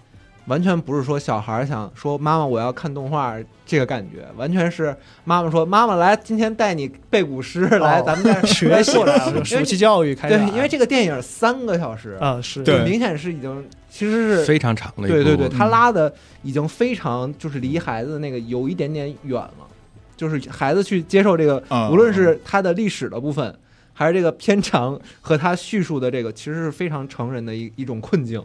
[0.48, 12.62] 完全不是说小孩儿想说妈妈我要看动画这个感觉，完全是妈妈说妈妈来今天带你背古诗来，哦咱们在 学习来了，暑期教育开始对，因为这个电影三个小时，啊是。
[12.64, 12.84] 对。
[12.84, 19.68] 明显是已经其实是非常长的一部，对对对，他嗯拉的已经非常就是离孩子那个有一点点远了，
[20.18, 23.56] 就是孩子去接受这个，啊无论是他的历史的部分，
[23.94, 28.44] 还是这个片长和他叙述的这个，其实是非常成人的一一种困境。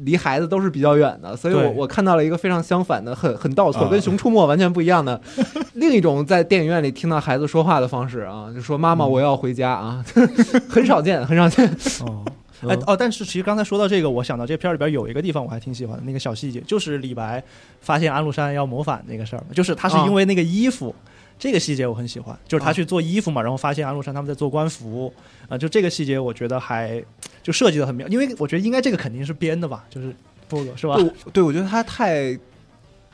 [0.00, 5.20] 离孩子都是比较远的，所以我我看到了一个非常相反的、很很倒错，啊跟《熊出没》完全不一样的
[5.74, 10.04] 另一种在电影院里听到孩子说话的方式啊，就说“妈妈，我要回家”啊，
[10.68, 11.66] 很少见，很少见。
[12.06, 12.24] 哦。
[12.26, 12.32] 嗯
[12.68, 17.40] 哎哦，但是其实刚才说到这个，我想到这片儿里边有一个地方我还挺喜欢的，那个小细节就是李白
[17.80, 20.92] 发现安禄山要谋反那个事儿，就是他是因为那个衣服，
[21.38, 25.12] 这个细节我很喜欢，就是他去做衣服嘛，然后发现安禄山他们在做官服，
[25.48, 27.00] 啊、就这个细节我觉得还
[27.48, 30.14] 就设计的很妙，因为我觉得应该这个肯定是编的吧，就是
[30.50, 30.96] 波哥是吧？
[30.96, 32.38] 对，对我觉得他太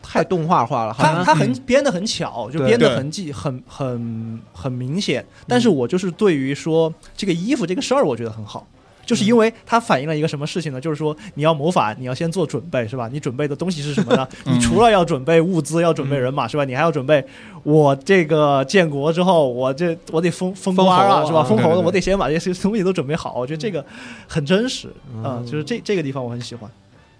[0.02, 5.24] 太动画化了，好像他他很编的很巧，就编的痕迹很很很明显。
[5.46, 8.66] 但是我就是对于说这个衣服这个事儿，我觉得很好。
[9.06, 10.80] 就是因为它反映了一个什么事情呢？
[10.80, 13.06] 就是说你要谋反，你要先做准备，是吧？
[13.12, 14.26] 你准备的东西是什么呢？
[14.46, 16.64] 嗯你除了要准备物资，要准备人马，是吧？
[16.64, 17.22] 你还要准备
[17.64, 21.40] 我这个建国之后，我这我得封封官啊，是吧？
[21.40, 23.34] 啊封侯了，对对对我得先把这些东西都准备好。
[23.36, 23.84] 我觉得这个
[24.28, 24.88] 很真实
[25.22, 26.70] 啊、嗯就是这这个地方我很喜欢。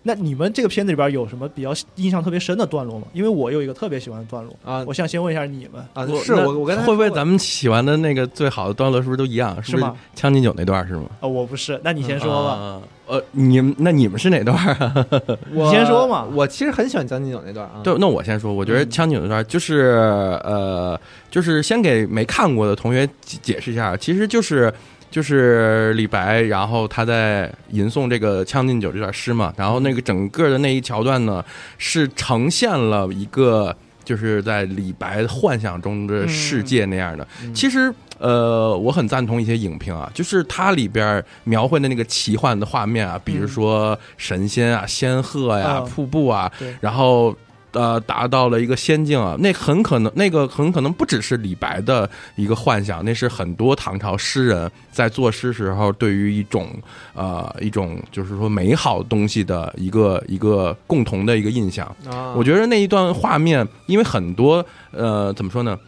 [0.07, 3.07] 那你们这个片子里边有什么比较印象特别深的段落吗？
[3.15, 9.57] 因为我有一个特别喜欢的段落，啊我想先问一下你们啊，我是我我跟会不会咱们喜欢的那个最好的段落是不是都一样？
[9.63, 9.97] 是是吗？
[10.15, 11.05] 将进酒那段是吗？
[11.21, 12.51] 啊、我不是，那你先说吧。
[12.51, 15.07] 啊呃，你们那你们是哪段啊？
[15.53, 17.81] 我 你先说嘛我其实很喜欢将进酒那段啊。
[17.85, 20.99] 对，那我先说，我觉得嗯将进酒那段就是呃，
[21.31, 24.73] 就是先给没看过的同学解解释一下，其实就是。
[25.15, 31.45] 就是李白，然后他在吟诵这个《将进酒》这段诗嘛，然后那个整个的那一桥段呢，
[31.79, 33.73] 是呈现了一个
[34.05, 37.25] 就是在李白幻想中的世界那样的。
[37.45, 46.51] 嗯其实呃，我很赞同一些影评啊，就是它里边描绘的那个奇幻的画面啊，比如说神仙啊、仙鹤呀、嗯瀑布啊，
[46.81, 47.33] 然后。
[47.75, 56.71] 呃，达到了一个仙境啊，那很可能，那个很可能不只是李白的一个幻想，那是很多唐朝诗人在作诗时候对于一种
[57.15, 61.85] 呃一种就是说美好东西的一个一个共同的一个印象。
[62.09, 65.79] 啊，我觉得那一段画面，因为很多呃怎么说呢？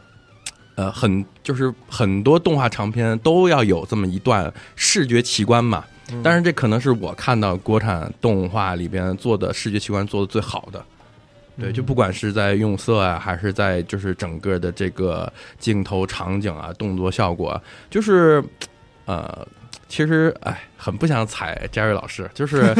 [0.74, 5.84] 呃，很就是很多动画长片都要有这么一段视觉奇观嘛。
[6.12, 10.84] 嗯但是这可能是我看到国产动画里边做的视觉奇观做的最好的。
[11.58, 18.44] 对，就不管是在用色啊，还是在就是整个的这个镜头、场景啊、动作效果啊，就是
[19.06, 19.46] 呃，
[19.88, 22.74] 其实哎，很不想踩 Jerry 老师，就是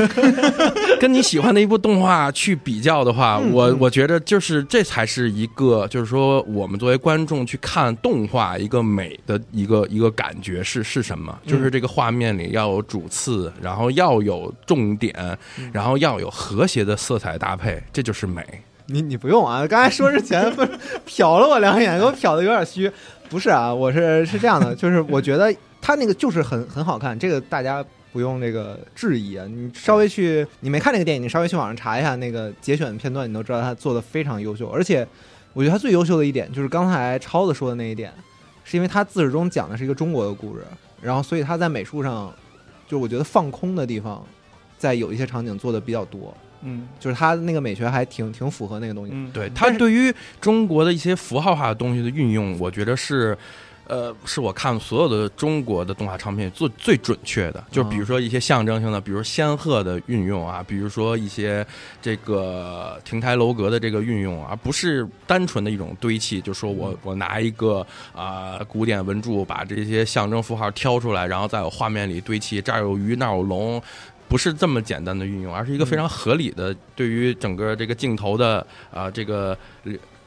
[1.00, 11.38] 跟你喜欢的一部动画去比较的话，我我觉得就是这才是一个，就是说我们作为观众去看动画一个美的一个一个感觉是是什么？
[11.46, 15.14] 就是这个画面里要有主次，然后要有重点，
[15.72, 18.44] 然后要有和谐的色彩搭配，这就是美。
[18.88, 20.70] 你你不用啊，刚才说之前不是
[21.08, 22.90] 瞟了我两眼，给我瞟的有点虚。
[23.28, 25.52] 不是啊，我是是这样的，就是我觉得
[25.86, 29.46] 他那个就是很很好看，这个大家不用那个质疑啊。
[29.46, 34.68] 你稍微去，你没看那个电影，你稍微去网上查一下那个节选片段，你都知道他做的非常优秀。
[34.68, 35.06] 而且
[35.52, 38.12] 我觉得他最优秀的一点就是刚才超子说的那一点，
[38.64, 40.64] 是因为他自始终讲的是一个中国的故事，
[41.00, 42.34] 然后所以他在美术上，
[42.88, 44.26] 就我觉得放空的地方，
[44.76, 46.36] 在有一些场景做的比较多。
[46.62, 49.12] 嗯就是他那个美学还挺挺符合那个东西。
[49.14, 53.38] 嗯，对他对于中国的一些符号化的东西的运用，我觉得是。
[53.88, 61.64] 呃，是我看所有的中国的动画唱片做最准确的，就比如说一些象征性的，比如仙鹤的运用啊，比如说一些
[62.02, 73.80] 这个亭台楼阁的这个运用啊，而不是单纯的一种堆砌，就说我我拿一个啊、古典文柱把这些象征符号挑出来，然后在我画面里堆砌，这儿有鱼那儿有龙，
[74.26, 79.56] 不是这么简单的运用，而是一个非常合理的对于整个这个镜头的啊、这个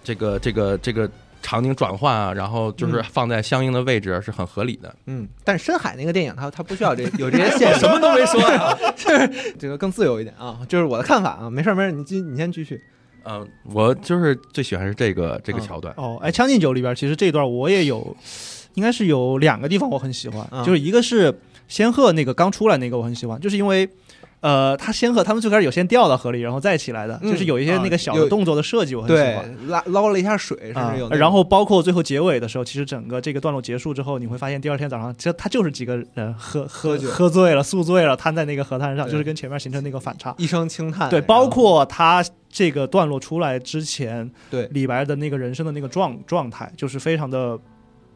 [0.02, 1.10] 这个这个这个
[1.41, 4.93] 场景转换啊，然后就是放在相应的位置是很合理的。
[5.06, 11.49] 嗯，但是深海那个电影它它不需要这 有这些线，什么都没说呀，就 是这个更自由一点啊，就是我的看法啊。
[11.49, 12.82] 没事没事，你继你先继续。
[13.23, 15.93] 嗯，我就是最喜欢是这个这个桥段。
[15.97, 18.15] 哦，哎，《将进酒》里边其实这段我也有，
[18.75, 23.89] 应该是有两个地方我很喜欢，就是一个是仙鹤那个刚出来那个我很喜欢，就是因为。
[24.41, 29.67] 呃，他仙鹤他们最开始有先掉到河里，然后再起来的，就是有一些那个小的动作的设计，我很喜欢。
[29.67, 31.10] 拉捞了一下水，甚至有。
[31.10, 40.34] 然后包括最后结尾的时候，其实整个这个段落结束之后，你会发现第二天早上，其实他就是几个人喝喝喝醉了、宿醉了，瘫在那个河滩上，就是跟前面形成那个反差。
[40.38, 41.10] 一声轻叹。
[41.10, 47.60] 对，包括他这个段落出来之前，对李白的那个人生的那个状状态，就是非常的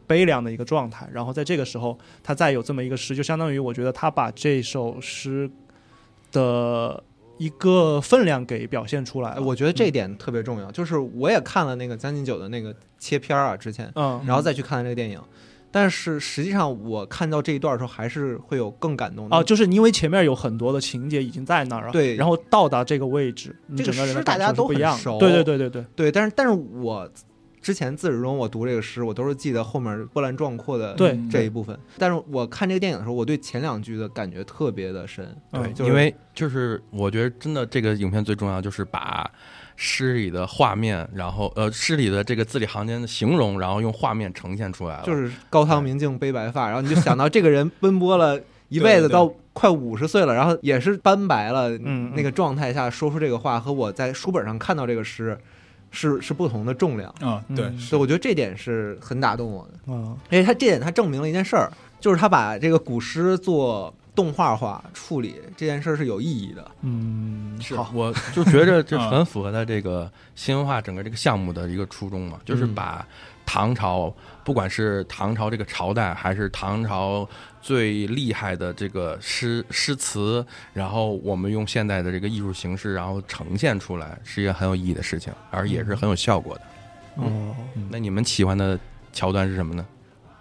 [0.06, 1.06] 悲凉的一个状态。
[1.12, 5.50] 然后在这个时候，他再有这么一个诗，就相当于我觉得他把这首诗。
[6.34, 7.02] 的
[7.38, 10.70] 一个分量给表现出来，我觉得这一点特别重要。
[10.70, 15.18] 就是我也看了那个《将进酒》的那个切片啊，之前，嗯，然后再去看这个电影，
[15.70, 19.36] 但是实际上我看到这一段的时候，还是会有更感动的。
[19.36, 27.08] 哦，就是因为前面有很多的情节已经在那儿了，对，然后到达这个位置，这个诗大家都不一样，熟，对对对对对对，但是但是我。
[27.64, 30.94] 之前自始至终我读这个诗，我都是记得后面波澜壮阔的
[31.30, 31.74] 这一部分。
[31.96, 35.34] 但是我看这个电影的时候，我对前两句的感觉特别的深。
[35.50, 39.28] 对，因为就是我觉得真的这个影片最重要就是把
[39.76, 45.02] 诗里的画面，然后呃诗里的这个字里行间的形容，然后用画面呈现出来了。
[45.06, 55.38] 就是高堂明镜悲白发，然后你就想到这个人奔波了一辈子，到快五十岁了，然后也是斑白了那个状态下说出这个话，和我在书本上看到这个诗。
[55.94, 59.92] 是是不同的重量啊，对，所以我觉得这点是很打动我的。
[59.92, 66.70] 啊，因为他这点他证明了一件事儿，就是他把这个古诗做动画化处理这件事儿是有意义的。
[66.82, 73.06] 嗯，是，我就觉着这很符合他这个新文化整个这个项目的一个初衷嘛，就是把
[73.44, 77.28] 唐朝，不管是唐朝这个朝代，还是唐朝。
[77.64, 86.60] 最厉害的这个诗诗词，然后我们用现代的这个艺术形式，然后呈现出来，是一件很有意义的事情，而也是很有效果的。
[87.14, 87.56] 哦，
[87.88, 88.78] 那你们喜欢的
[89.14, 89.86] 桥段是什么呢？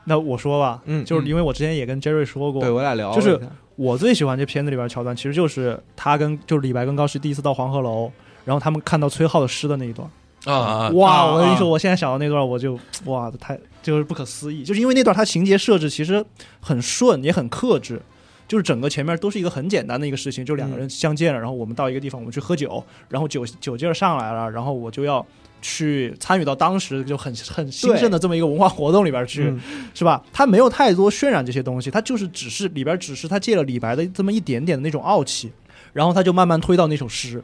[0.03, 3.39] 那我说吧，嗯，就是因为我之前也跟 Jerry 说过，对我俩聊，就是
[3.75, 8.12] 我最喜欢这片子里边桥段，其实就是他跟就是李白跟高适第一次到黄鹤楼，
[8.45, 10.09] 然后他们看到崔颢的诗的那一段。
[10.45, 11.25] 啊哇！
[11.31, 16.21] 我跟你说，我现在想到那段，我就哇，太就是不可思议，就是因为那段它情节设置其实
[16.59, 18.01] 很顺，也很克制，
[18.45, 25.25] 就是整个前面都是一个很简单的一个事情，就两个人相见了，然后我们到一个地方，我们去喝酒，然后酒酒劲儿上来了，然后我就要
[25.63, 29.52] 去参与到当时就很 很兴盛的这么一个文化活动里边去，
[29.95, 30.23] 是吧？
[30.32, 35.52] 他没有太多渲染这些东西，他就是只是里边只是他借了李白的这么一点点的那种傲气，
[35.93, 37.41] 然后他就慢慢推到那首诗。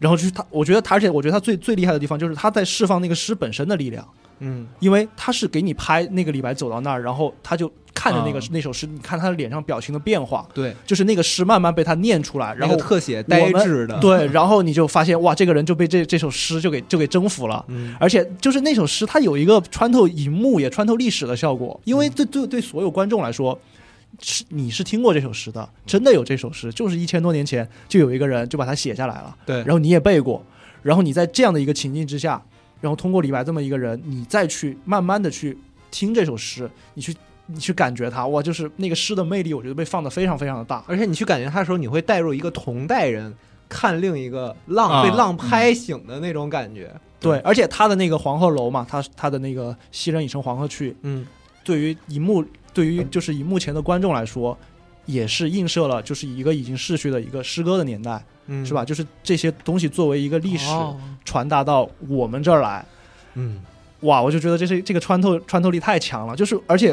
[0.00, 4.06] 然后就是他，我觉得他，而且我觉得他最最厉害的地方就是他在释放那个诗本身的力量，
[4.40, 7.72] 嗯，因为他是给你拍那个李白走到那儿，然后他就
[8.04, 23.58] 看着那个那首诗，你看他的脸上表情的变化，对，就是那个诗慢慢被他念出来，然后特写呆滞的，对，然后你就发现哇，这个人就被这这首诗就给就给征服了，嗯，而且就是那首诗，它有一个穿透荧幕也穿透历史的效果，因为对对对所有观众来说。
[24.20, 29.36] 是你是听过这首诗的，真的有这首诗，就是一千多年前就有一个人就把它写下来了。
[29.44, 30.40] 对，然后你也背过，
[30.82, 32.40] 然后你在这样的一个情境之下，
[32.80, 35.58] 然后通过李白这么一个人，你再去慢慢的去
[35.90, 37.12] 听这首诗，你去
[37.46, 40.82] 你去感觉它，哇，就是那个诗的魅力，我觉得被放的非常非常的大。
[40.86, 43.34] 而且你去感觉它的时候，你会带入一个同代人
[43.68, 46.92] 看另一个浪被浪拍醒的那种感觉。
[47.20, 51.26] 对，而且他的那个黄鹤楼嘛，他他的那个昔人已乘黄鹤去，嗯，
[51.62, 52.44] 对于一幕。
[52.74, 54.58] 对于就是以目前的观众来说，
[55.06, 58.84] 也是映射了就是一个已经逝去的一个诗歌的年代，嗯是吧？
[58.84, 60.66] 就是这些东西作为一个历史
[61.24, 62.84] 传达到我们这儿来，
[63.34, 63.60] 嗯，
[64.00, 66.92] 哇，我就觉得这是这个穿透穿透力太强了，就是而且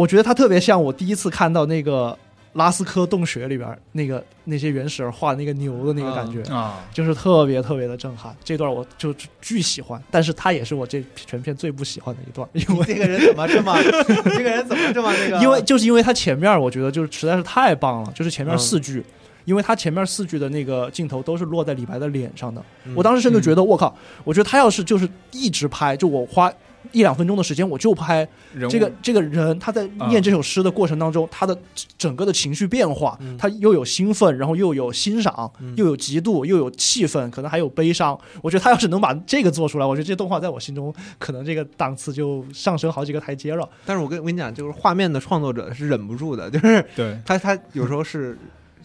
[0.00, 2.16] 我觉得它特别像我第一次看到那个。
[2.54, 8.34] 拉斯科洞穴里边那个那些原始人画那个牛的那个感觉啊，就是特别特别的震撼。
[8.42, 12.48] 这段我就巨喜欢，但是他也是我这全片最不喜欢的一段。
[12.54, 13.80] 因为这个人怎么这么，
[14.36, 15.38] 这个人怎么这么那个？
[15.40, 19.00] 因为就是因为他前面我觉得就是实在是太棒了，就是前面四句，
[19.44, 22.60] 因为他前面四句的那个镜头都是落在李白的脸上的。
[22.96, 26.52] 我当时甚至觉得，我靠，我觉得他要是就是一直拍，就我花。
[26.92, 28.26] 一两分钟的时间，我就拍
[28.68, 31.56] 这个这个人他在念这首诗的过程当中，他的
[31.96, 38.18] 整个的情绪变化，他又有兴奋，然后又有欣赏，又有嫉妒，又有气愤，可能还有悲伤。
[38.42, 43.68] 我觉得他要是能把这个做出来，我觉得这动画在我心中可能这个档次就上升好几个台阶了。
[43.84, 47.18] 但是我跟我跟你讲，就是画面的创作者是忍不住的，就是对。
[47.24, 48.36] 他他有时候是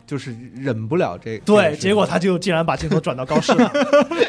[0.06, 1.46] 就是忍不了这个。
[1.46, 3.72] 对，结果他就竟然把镜头转到高适了，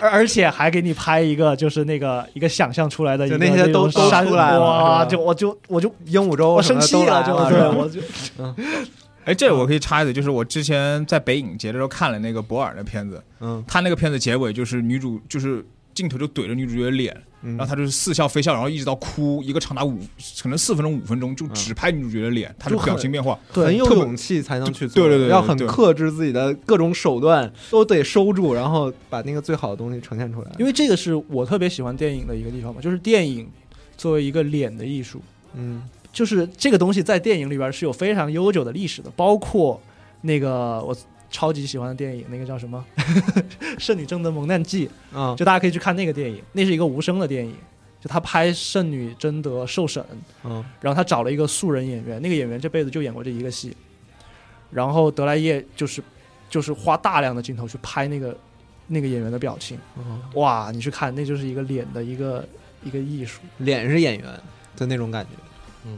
[0.01, 5.05] 而 而且还给你拍一个就是那个一个想象出来的一个那些都都出来了，哇！
[5.05, 8.01] 就我就我就鹦鹉洲，我生气了，就对，我就
[8.39, 8.55] 嗯。
[9.27, 17.12] 哎，这我可以插一嘴，就是我之前在北影节的时候看了那个博尔的片子，嗯，他那个片子结尾就是女主就是镜头就怼着女主角的脸，
[17.57, 19.99] 然后他就是似笑非笑，然后一直到哭，一个长达五
[20.42, 30.51] 可能四分钟五分钟就只拍女主角的脸，她的表情变化，很有勇气才能去做，对对对，要很克制自己的各种手段都得收住，然后把那个最好的东西呈现出来。
[30.59, 33.49] 因为这个是我特别喜欢电影的一个地方嘛，就是电影
[33.97, 35.20] 作为一个脸的艺术，
[35.55, 35.82] 嗯，
[36.12, 39.80] 就是这个东西在电影里边是有非常悠久的历史的，包括。
[40.22, 40.97] 那个我
[41.37, 42.82] 超级喜欢的电影，那个叫什么
[43.78, 47.55] 《圣女贞德蒙难记》啊，就大家可以去看那个电影，那是一个无声的电影，
[48.01, 50.03] 就他拍圣女贞德受审，
[50.45, 53.76] 嗯，然后他找了一个素人演员，那个演员这辈子就演过这一个戏，
[54.70, 56.03] 然后德莱叶就是
[56.49, 58.34] 就是花大量的镜头去拍那个
[58.87, 59.78] 那个演员的表情，
[60.37, 62.49] 哇，你去看，那就是一个脸的一个
[62.82, 64.26] 一个艺术，脸是演员
[64.74, 65.30] 的那种感觉，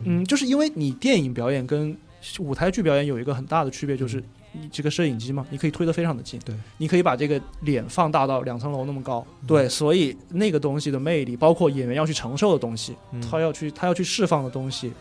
[0.05, 1.97] 嗯，就是因为你电影表演跟
[2.41, 4.21] 舞台剧表演有一个很大的区别，就是
[4.53, 12.95] 你这个摄影机嘛，你可以推得非常的近，对，你可以把这个脸放大到两层楼那么高，对，所以那个东西的魅力，包括演员要去承受的东西，
[13.31, 14.93] 他要去他要去释放的东西，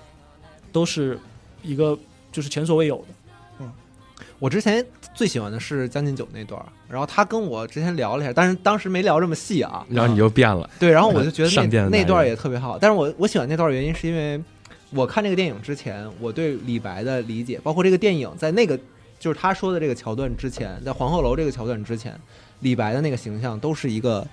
[0.72, 1.18] 都是
[1.64, 1.98] 一个
[2.32, 3.06] 就是前所未有的。
[3.62, 3.72] 嗯，
[4.40, 14.42] 我之前最喜欢的是《将进酒》那段，然后他跟我之前聊了一下，但是当时没聊这么细啊，然后你就变了，对，然后我就觉得 那那段也也特别好，但是我我喜欢那段原因是因为。
[14.92, 18.80] 我看这个电影之前，我对李白的理解，包括这个电影在那个
[19.20, 22.14] 就是他说的这个桥段之前，在黄鹤楼这个桥段之前，
[22.60, 24.26] 李白的那个形象都是一个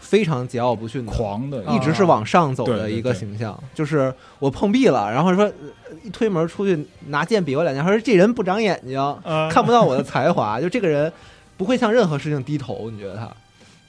[0.00, 3.58] 非常桀骜不驯、狂的，一直是往上走的一个形象。
[3.74, 5.50] 就是我碰壁了，然后说
[6.02, 8.98] 一推门出去拿剑比划两下，说这人不长眼睛，
[9.50, 11.12] 看不到我的才华，就这个人
[11.56, 12.90] 不会向任何事情低头。
[12.90, 13.28] 你觉得他？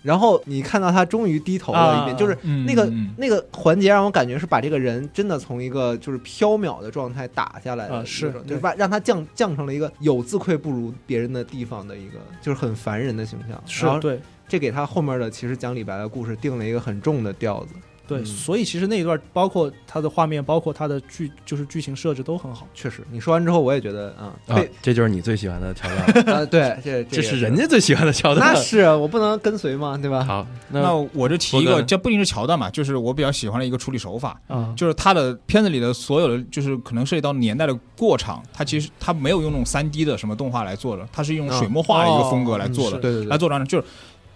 [0.02, 13.62] 然后你看到他终于低头了一遍，就是那个那个环节让我感觉是把这个人真的从一个就是飘渺的状态打下来的，是就是把让他降降成了一个有自愧不如别人的地方的一个就是很烦人的形象。
[13.66, 17.74] 是对，这给他后面的其实讲李白的故事定了一个很重的调子。
[18.10, 22.68] 对，所以其实那一段包括它的画面，包括它的剧，就是剧情设置都很好。
[22.74, 26.46] 确实，你说完之后，我也觉得啊，对，这就是你最喜欢的桥段 啊。
[26.46, 28.52] 对，这 这是人家最喜欢的桥段。
[28.52, 29.96] 那是我不能跟随嘛？
[29.96, 30.24] 对吧？
[30.24, 43.88] 好，那我就提一个，这不仅是桥段嘛，就是我比较喜欢的一个处理手法嗯，就是他的片子里的所有的，就是可能涉及到年代的过场，他其实他没有用那种三 D 的什么动画来做的，他是用水墨画的一个风格来做的，对对对，来做转场就是。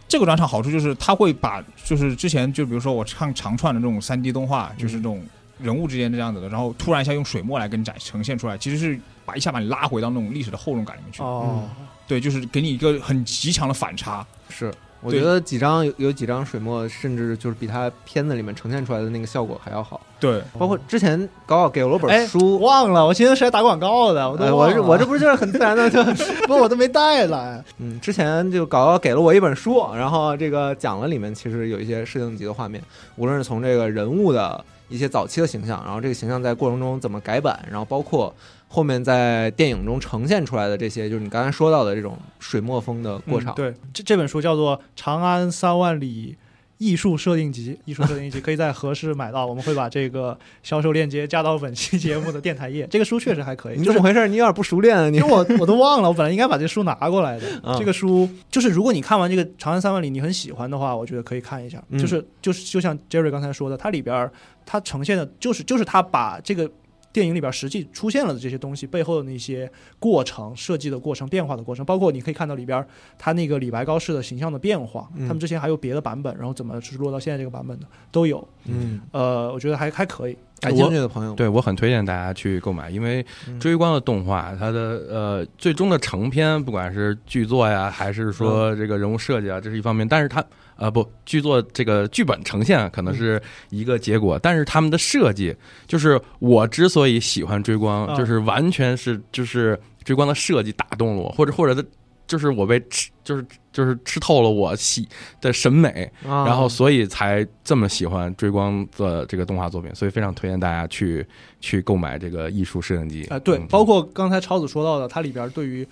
[0.07, 5.23] 这个转场好处就是，他会把就是之前就比如说我看长串的这种三 D 动画，就是这种
[5.59, 11.23] 人物之间这样子的，然后突然一下用水墨来给你展呈现出来，其实是把一下把你拉回到那种历史的厚重感里面去。
[11.23, 11.67] 哦，
[12.07, 14.25] 对，就是给你一个很极强的反差。
[14.49, 14.73] 是。
[15.03, 19.99] 我觉得几张有有几张水墨，甚至就是比他片子里面呈现出来的那个效果还要好。
[20.19, 26.01] 对，包括之前高考给了我本书，忘了，我寻思是来打广告的，我都我我这不是就是很自然的就，
[26.47, 27.63] 不我都没带来。
[27.79, 32.81] 嗯，之前就高考给了我一本书，然后这个讲了里面其实有一些摄影级的画面，
[33.17, 38.33] 无论是从这个人物的一些早期的形象，然后这个形象在过程中怎么改版，然后包括。
[38.73, 43.53] 后面在电影中呈现出来的这些，就是你刚才说到的这种水墨风的过场。
[43.53, 46.35] 对，这这本书叫做《长安三万里
[46.79, 49.45] 艺术设定集》，艺术设定集可以在合适买到。
[49.45, 52.87] 我们会把这个销售链接加到本期节目的电台页。
[52.89, 53.77] 这个书确实还可以。
[53.77, 54.27] 你怎么回事？
[54.27, 54.97] 你有点不熟练。
[54.97, 55.07] 啊！
[55.07, 57.77] 你我我都忘了，我本来应该把这书拿过来的。
[57.77, 61.79] 这个书就是，如果你看完这个《长安三万里》，你很喜欢的话，我觉得可以看一下。
[61.91, 64.27] 就是就是就像 Jerry 刚才说的，它里边
[64.65, 66.67] 它呈现的就是就是他把这个。
[67.13, 72.85] 电影里边实际出现了的这些东西背后的那些过程设计的过程变化的过程，包括你可以看到里边
[73.19, 78.45] 他那个李白高适的形象的变化，他们之前还有别的版本，然后怎么是落到现在这个版本的都有。
[78.65, 80.35] 嗯，呃，我觉得还还可以。
[80.59, 83.25] 感兴趣的朋友，对我很推荐大家去购买，因为
[83.59, 90.43] 追光的动画，它的呃最终的成片，不管是剧作呀，还是说这个人物设计啊，这是一方面，但是它。
[90.83, 95.55] 啊不，剧作这个剧本呈现可能是一个结果，但是他们的设计，
[95.87, 101.85] 就是我之所以喜欢追光，就是完全是就是追光的设计打动了我，或者或者的，
[102.27, 105.07] 就是我被吃，就是就是吃透了我喜
[105.39, 111.25] 的审美，然后所以才这么喜欢追光的这个动画作品，所以非常推荐大家去
[111.61, 113.23] 去购买这个艺术摄影机。
[113.27, 115.87] 啊，对，包括刚才超子说到的，它里边对于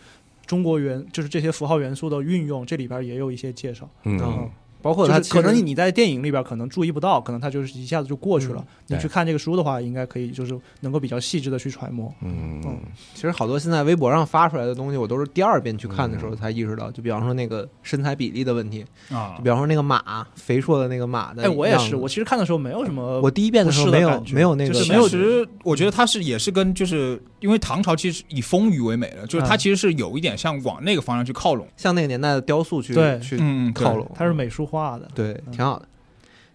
[0.46, 3.90] 中国元就是这些符号元素的运用，这里边也有一些介绍。
[4.04, 4.50] 嗯。
[4.82, 8.60] 包括就是它可能你你在电影里边可能注意不到，可能他就是一下子就过去了。
[8.60, 12.14] 嗯你去看这个书的话，应该可以就是能够比较细致的去揣摩。
[12.22, 12.78] 嗯嗯
[13.14, 16.92] 其实好多现在微博上发出来的东西，我都是第二遍去看的嗯时候才意识到。
[16.92, 31.68] 就比方说那个身材比例的问题，啊就比方说那个马肥硕的那个马的哎，我也是，我其实看的时候没有什么，我第一遍的时候没有没有那个就是没有其实我觉得它是也是跟就是因为唐朝其实以丰腴为美的，就是它嗯其实是有一点像往那个方向去靠拢。
[31.76, 33.38] 像那个年代的雕塑去对去
[33.76, 35.10] 靠拢，它是美术化的。
[35.14, 35.86] 对，嗯挺好的。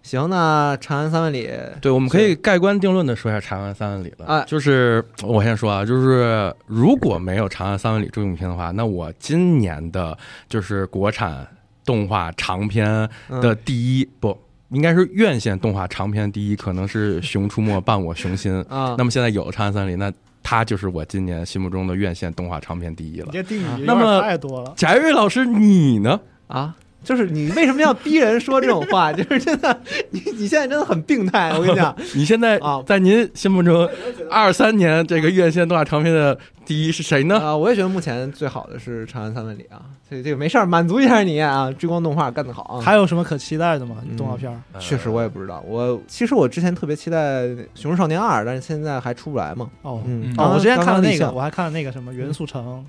[0.03, 1.49] 行，那《长安三万里》
[1.80, 4.26] 对，我们可以盖棺定论的说一下《长安三万里》了。
[4.26, 10.16] 哎就是我先说啊，就是如果没有《长安三万里》这部影片的话，那我今年的
[10.49, 11.45] 就是国产
[11.84, 18.53] 动画长片的嗯第一、不应该是院线动画长片第一，可能是《熊出没伴我雄心》。
[18.72, 20.12] 啊，那么现在有了《长安三万里》，那
[20.49, 23.32] 它就是我今年心目中的院线动画长片第一了你。
[23.32, 24.72] 这定语那么有点太多了。
[24.76, 26.20] 翟瑞老师，你呢？
[26.47, 26.76] 啊，
[27.07, 29.13] 就是你为什么要逼人说这种话？
[29.15, 29.81] 就是真的，
[30.11, 31.51] 你你现在真的很病态。
[31.57, 33.89] 我跟你讲， 你现在啊在您心目中
[34.29, 37.39] 二三年这个院线动画长片的第一是谁呢？
[37.39, 42.81] 啊，我也觉得目前最好的是《长安三万里》啊，所以这个没事儿，满足一下你啊， 追光动画干得好啊。
[42.81, 43.99] 还有什么可期待的吗？
[44.11, 44.59] 嗯动画片儿？
[44.81, 47.45] 确实我也不知道，我其实我之前特别期待
[47.77, 49.71] 《熊出少年二》，但是现在还出不来嘛。
[49.83, 50.03] 哦
[50.37, 52.85] 哦，我之前看了那个，我还看了那个什么元素城，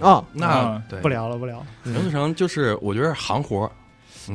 [0.00, 1.66] 哦那啊对不聊了，不聊了。
[1.84, 3.70] 袁思成就是我觉得是行活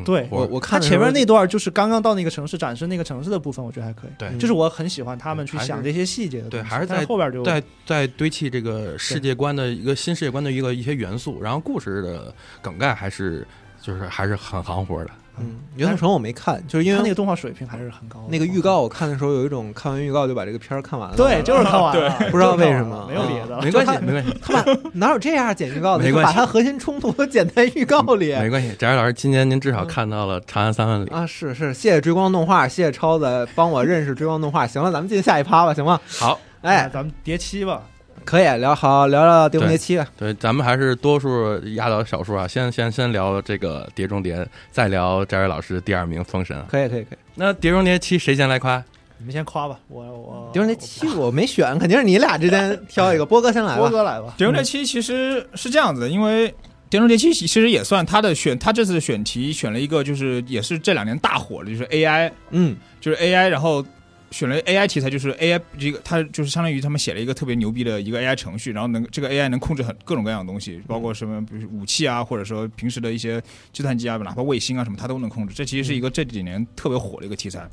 [0.06, 4.12] 对我我他看的时候前面那段就是刚刚到那个城市展示那个城市的部分，我觉得还可以。
[4.18, 13.46] 对嗯就是我很喜欢他们去想这些细节的东西，对还是在但后边就在在堆砌这个世界观的一个新世界观的一个一些元素，然后故事的梗概还是
[13.82, 15.12] 就是还是很行活的。
[15.40, 18.26] 嗯，元素城我没看，就是因为他那个动画水平还是很高的。
[18.30, 23.62] 那个预告我看的时候有一种看完预告就把这个片儿看完了，对，就是看完了，不知道为什么没有别的。
[23.62, 26.04] 没关系没关系，他把 哪有这样剪预告的？
[26.04, 28.76] 没关系把它核心冲突都剪在预告里没关系。
[28.76, 31.06] 翟老师，今年您至少看到了《长安三万里》。
[31.14, 31.26] 啊！
[31.26, 34.68] 是是，谢谢追光动画，谢谢超子帮我认识追光动画。
[34.68, 36.00] 行了，咱们进下一趴吧，行吗？
[36.08, 37.82] 好，哎，哎，咱们叠七吧。
[38.26, 40.08] 可以聊好聊聊《碟中谍七》吧。
[40.18, 44.38] 对，咱们还是多数压倒少数啊，先先先聊这个《碟中谍》，
[44.72, 46.58] 再聊翟瑞老师第二名《封神》。
[46.68, 48.84] 可以可以可以，那《碟中谍七》谁先来夸？
[49.18, 53.26] 你们先夸吧，我我《碟中谍七》我没选，肯定是你俩之间挑一个。
[53.28, 53.90] 波哥先来波。
[53.90, 54.34] 哥来吧。
[54.38, 56.50] 《碟中谍七》其实是这样子的，因为
[56.90, 63.86] 《碟中谍七》其实也算他的选，他这次的选题选了一个，就是也是这两年大火的，就是 AI，嗯就是 AI，然后
[64.32, 75.54] 选了 AI 题材，就是 AI 这个，它就是相当于他们写了一个特别牛逼的一个 AI 程序，然后能这个 AI 能控制很各种各样的东西，包括什么，比如武器啊，或者说平时的一些计算机啊，哪怕卫星啊什么，它都能控制。
[75.54, 77.70] 这其实是一个这几年特别火的一个题材。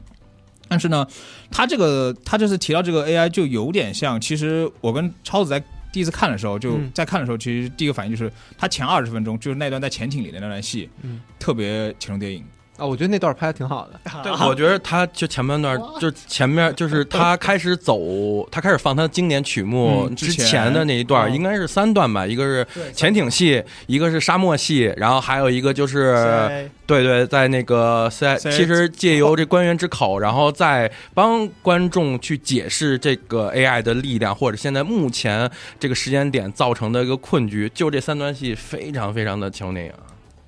[0.69, 1.07] 但是呢，
[1.51, 12.45] 它这个它这次提到这个 AI 就有点像，其实我跟超子在第一次看的时候，就嗯在看的时候，其实第一个反应就是，它前二十分钟就是那段在潜艇里的那段戏，嗯特别潜龙谍影。
[12.79, 14.01] 啊，我觉得那段拍的挺好的。
[14.23, 35.51] 对，我觉得他就前半段，就前面就是 他开始走，他开始放他的经典曲目之前前的那一段，哦应该是三段吧，一个是潜艇戏，一个是沙漠戏，然后还有一个就是对对，在那个在在其实借由这官员之口，然后再帮观众去解释这个 AI 的力量，或者现在目前
[35.81, 39.93] 这个时间点造成的一个困局，就这三段戏非常非常的强电影。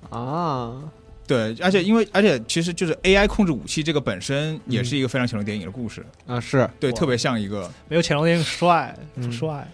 [0.09, 0.73] 啊，
[1.31, 8.93] 对，而且因为而且其实就是 AI 控制武器这个本身也是一个非常潜龙电影的故事，啊是，对，特别像一个没有潜龙谍影帅，
[9.31, 9.65] 帅。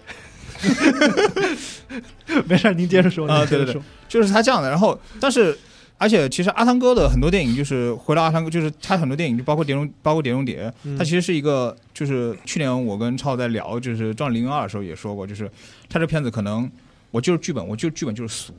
[2.45, 3.27] 没事，您接着说。
[3.27, 3.83] 啊对对您接着说。
[4.07, 4.69] 就是他这样的。
[4.69, 5.57] 然后，但是
[5.97, 15.49] 而且其实阿汤哥的很多电影就是回到阿汤哥，就是他很多电影就包括碟中包括碟中谍，他其实是一个就是去年我跟超在聊就是《壮零零二》的时候也说过，就是
[15.89, 16.69] 他这片子可能
[17.09, 18.53] 我就是剧本，我就剧本就是俗，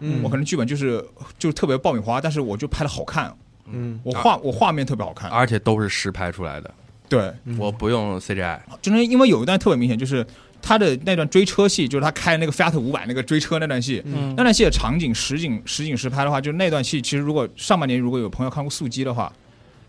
[0.00, 0.22] 嗯。
[0.22, 1.04] 我可能剧本就是
[1.38, 3.34] 就特别爆米花，但是我就拍的好看，
[3.70, 4.00] 嗯。
[4.02, 6.74] 我画我画面特别好看，而且都是实拍出来的，
[7.08, 7.56] 对，嗯。
[7.58, 8.58] 我不用 CGI。
[8.82, 10.26] 就是因为有一段特别明显，就是
[10.62, 14.34] 他的那段追车戏，就是他开那个 Fiat 五百那个追车那段戏，嗯。
[14.36, 19.32] 那段戏的场景实景实景实拍的话，就那段戏，其实如果上半年如果有朋友看过《速激》的话，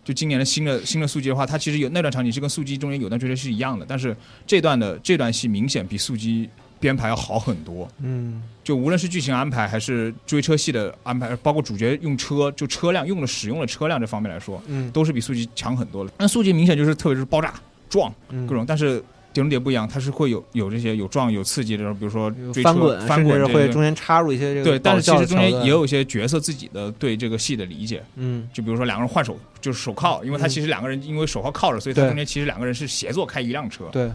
[0.03, 4.15] 就今年的新的新的《速激》的话，它其实有那段场景是跟《速激》中间有段追车是一样的，但是
[4.47, 6.47] 这段的这段戏明显比《速激》
[6.81, 7.87] 编排要好很多。
[8.01, 8.43] 嗯。
[8.61, 14.91] 就无论是剧情安排还是追车戏的安排，包括主角用车就车辆用的使用的车辆这方面来说，嗯。
[14.91, 16.11] 都是比《速激》强很多的。
[16.17, 17.53] 那《速激》明显就是特别是爆炸
[17.89, 18.45] 撞嗯。
[18.45, 19.01] 各种，但是。
[19.33, 28.45] 碟中谍不一样，它是会有有这些有撞有刺激的，比如说追车翻滚，翻滚这个会中间插入一些这个对，但是其实中间也有一些角色自己的对这个戏的理解，嗯。
[28.51, 30.49] 就比如说两个人换手，就是手铐，因为他嗯。
[30.49, 34.11] 其实两个人因为手铐铐着，所以他中间其实两个人是协作开一辆车，对。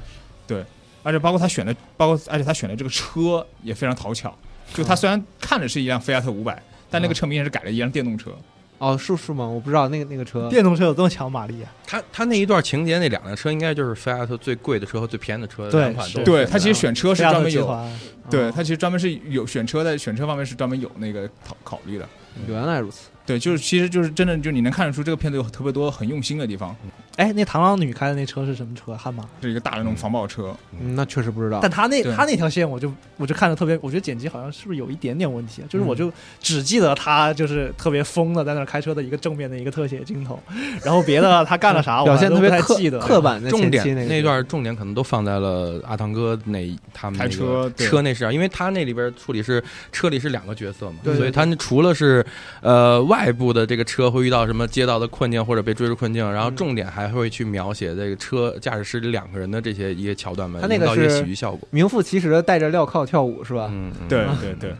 [0.46, 0.62] 对
[1.06, 4.36] 而且包括他选的，包括而且他选的这个车也非常讨巧，
[4.74, 8.32] 就他虽然看着是一辆菲亚特五百，但那个车明显是改了一辆电动车，
[8.78, 9.46] 哦，是是吗？
[9.46, 11.72] 我不知道那个那个车，电动车有这么强马力啊？
[11.86, 17.88] 他他那一段情节那两辆车应该就是菲亚特最贵的车和最便宜的车对两款都对他其实选车是专门有，有，
[18.28, 22.08] 对他其实专门是有选车在，选车方面是专门有那个考考虑的。
[22.48, 23.08] 原来如此。
[23.24, 26.76] 对，就是其实就是真的，就你能看得出这个片子有特别多很用心的地方，
[27.16, 28.94] 哎，那螳螂女开的那车是什么车？
[28.96, 29.24] 悍马。
[29.40, 30.54] 是一个大的那种防爆车。
[30.78, 31.70] 嗯，那确实不知道但。
[31.70, 35.64] 他那对他那条线，我就我就看着特别，我觉得剪辑好像是不是有一点点问题啊？
[35.68, 40.38] 就是嗯我就只记得他就是特别疯的在那儿开车的一个正面的一个特写镜头，
[40.82, 42.98] 然后别的他干了啥，我表现都特别太记得。
[42.98, 52.24] 刻板的重点前期那段重点可能都放在了阿汤哥那他们那开个车对车那事上，因为他那里边处理是车里是两个角色嘛，对对所以他那除了是
[52.60, 61.66] 呃外部的这个车会遇到什么街道的困境或者被追逐困境，然后重点还会去描写这个车驾驶室里两个人的这些一些桥段们，他那个营造一些是喜剧效果。
[61.70, 63.68] 名副其实的带着镣铐跳舞是吧？
[63.70, 64.74] 嗯，嗯对对对，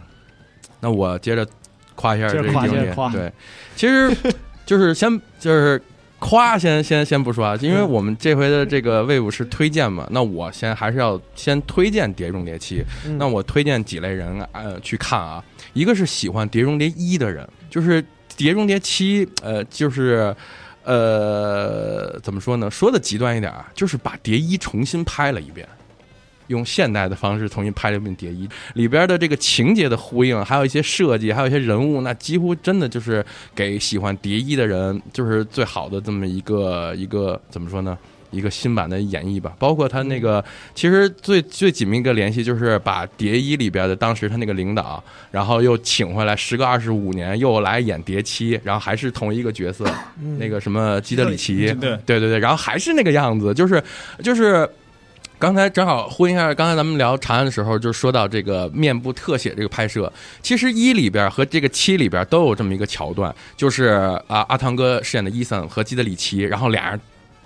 [0.81, 1.47] 那我接着
[1.95, 3.33] 夸一下这接着夸个影点接着夸对，
[3.75, 4.15] 其实
[4.67, 5.81] 就是先就是
[6.19, 12.79] 夸先先先不说啊，因为嗯我们这回的这个魏武是推荐嘛，那我先还是要先推荐《碟中谍七》。
[13.07, 18.03] 嗯那我推荐几类人呃去看啊，一个是喜欢《碟中谍一》的人，就是
[18.37, 20.35] 《碟中谍七》呃就是。
[20.87, 22.71] 呃，怎么说呢？
[22.71, 25.69] 说的极端一点啊，就是把《蝶衣》重新拍了一遍，
[26.47, 37.99] 用现代的方式重新拍了一遍《蝶衣》里边的这个情节的呼应，还有一些设计，还有一些人物，那几乎真的就是给喜欢《蝶衣》的人，就是最好的这么一个一个怎么说呢？
[38.31, 49.85] 一个新版的演绎吧，包括他那个，其实最最紧密一个联系就是把《蝶一》里边的当时他那个领导，然后又请回来，时隔二十五年又来演《蝶七》，然后还是同一个角色，
[50.23, 50.39] 嗯。
[50.39, 51.99] 那个什么基德里奇，对。
[52.07, 53.83] 对对对，然后还是那个样子，就是
[54.23, 54.69] 就是。
[55.39, 60.11] 刚才正好呼应一下，刚才咱们聊《长安》的时候，就说到这个面部特写这个拍摄，
[60.41, 63.85] 其实一里边和这个七里边都有这么一个桥段，就是
[64.29, 66.99] 啊阿汤哥饰演的伊森和基德里奇，然后俩人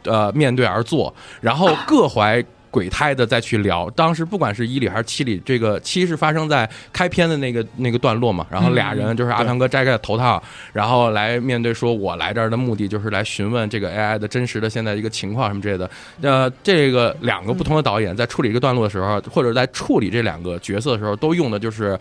[0.05, 2.45] 呃面对而坐，然后 各怀。
[2.73, 10.41] 鬼胎的再去聊，当时不管是一里还是七里，这个七是发生在开篇的那个那个段落嘛，然后俩人就是阿汤哥摘开了头套，
[10.73, 15.91] 然后来面对说，我来这儿的目的就是来询问这个 AI 的真实的现在一个情况什么之类的。
[16.21, 21.99] 呃，这个两个不同的导演在处理一个段落的时候，或者在处理这两个角色的时候，都用的就是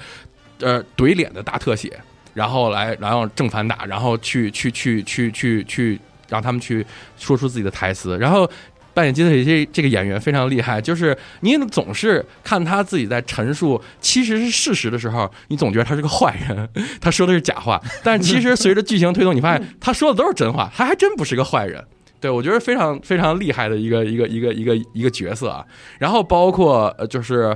[0.59, 1.99] 呃怼脸的大特写，
[2.35, 6.85] 然后来然后正反打，然后去去去去去去让他们去
[7.17, 8.49] 说出自己的台词，然后。
[8.91, 16.67] 扮演基特里这这个演员非常厉害，就是你总是看他自己在陈述其实是事实的时候，你总觉得他是个坏人，
[16.99, 17.79] 他说的是假话。
[18.03, 21.81] 但其实随着剧情推动，你发现 他说的都是真话，他还真不是个坏人。
[22.19, 25.63] 对我觉得非常非常厉害的一个一个一个一个一个角色啊。
[25.99, 27.55] 然后包括呃就是。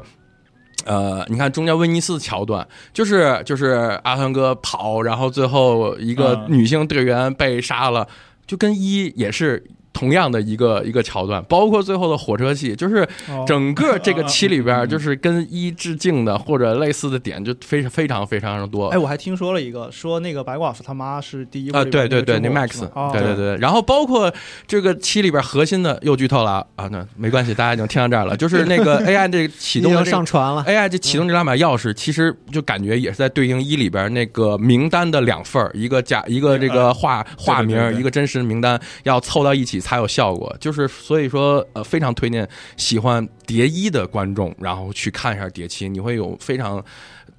[0.85, 8.05] 呃，你看中间威尼斯的桥段，就是就是阿汤哥跑，然后最后一个嗯女性队员被杀了，
[8.45, 9.63] 就跟一也是
[9.93, 13.45] 同样的一个一个桥段，包括最后的火车戏，就是哦。
[13.47, 18.87] 整个这个期里边，就是跟一致敬的或者类似的点，就非常非常非常的多。
[18.87, 23.11] 哎，我还听说了一个，说那个白寡妇他妈是第一部啊，里对对对，那 Max，哦。
[23.13, 24.33] 对对对，然后包括
[24.65, 30.63] 这个期里边核心的又剧透了啊啊，那没关系，大家已经听到这儿了，就是那个 AI 这个启动的这个上传了。
[30.63, 40.55] AI 这启动这两把钥匙，其实就感觉也是在对应一里边那个名单的两份儿，一个假一个这个化化名一个真实的名单，要凑到一起才有效果。
[40.59, 46.81] 就是所以说，呃，非常推荐喜欢蝶一的观众，然后去看一下蝶七，你会有非常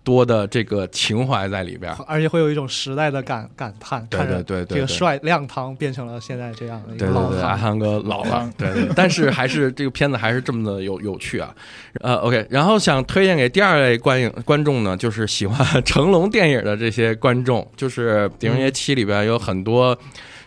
[0.04, 1.90] 多的这个情怀在里边。
[2.06, 11.54] 而且会有一种时代的感感叹，对看着对对这个帅亮堂变成了现在这样的一对对对，个老汉阿汤哥老了汤， 对对，但是还是这个片子还是这么的有有趣啊。
[12.00, 19.98] 呃，OK，然后想推荐给第二类观影观众呢，就是喜欢 成龙电影的这些观众，就是《碟中谍七》里边有很多。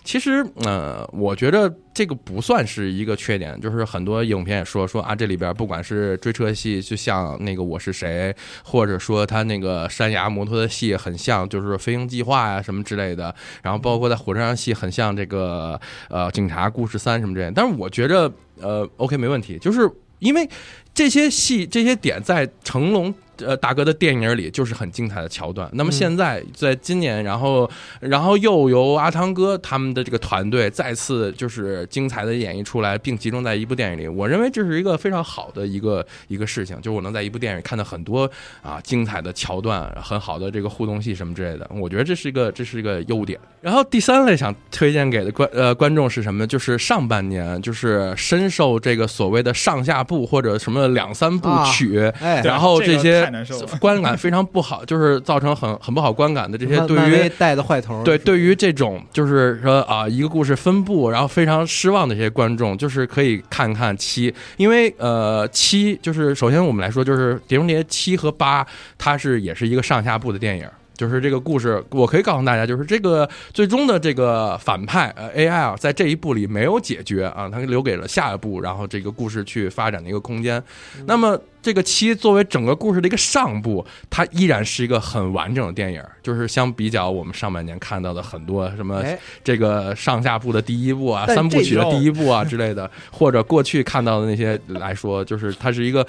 [0.08, 8.34] 其实，呃，我觉得这个不算是一个缺点，就是很多影片也说说啊，这里边不管是追车戏，就像那个我是谁，
[8.64, 15.78] 或者说他那个山崖摩托的戏很像，就是飞行计划呀、什么之类的，然后包括在火车上戏很像这个
[16.10, 17.52] 呃警察故事三什么之类。
[17.54, 18.32] 但是我觉得
[18.62, 20.50] 呃 OK 没问题，就是因为
[20.98, 23.14] 这些戏这些点在成龙。
[23.46, 25.70] 呃，大哥的电影里就是很精彩的桥段。
[25.74, 27.70] 那么现在在今年，然后
[28.00, 34.08] 然后又由阿汤哥他们的这个团队再次就是精彩的演绎出来，并集中在一部电影里。
[34.08, 38.28] 我认为这是一个非常好的一个一个事情，就是我能在一部电影看到很多
[38.64, 41.70] 啊精彩的桥段，很好的这个互动戏什么之类的。
[41.76, 43.40] 我觉得这是一个这是一个优点。
[43.62, 46.48] 然后第三类想推荐给的观呃观众是什么呢？
[46.48, 53.68] 就是上半年就是深受这个所谓的上下部或者什么两三部啊曲，哎，然后这些太难受了。
[53.80, 57.30] 观感非常不好，就是造成很很不好观感的这些对于。
[57.38, 68.66] 带的坏头，对，对于这种就是说啊，一个故事分布，然后非常失望的一些观众，就是可以看看七，因为呃七就是首先我们来说就是《碟中谍》七和八，
[68.98, 70.68] 它是也是一个上下部的电影。
[70.98, 80.62] 就是这个故事，我可以告诉大家，就是这个最终的这个反派呃 AI 啊，在这一部里没有解决啊，他留给了下一步，然后这个故事去发展的一个空间。
[81.06, 96.06] 那么这个七作为整个故事的一个上部，它依然是一个很完整的电影，就是相比较我们上半年看到的很多什么哎，这个上下部的第一部啊，三部曲的第一部啊之类的，或者过去看到的那些来说，就是它是一个。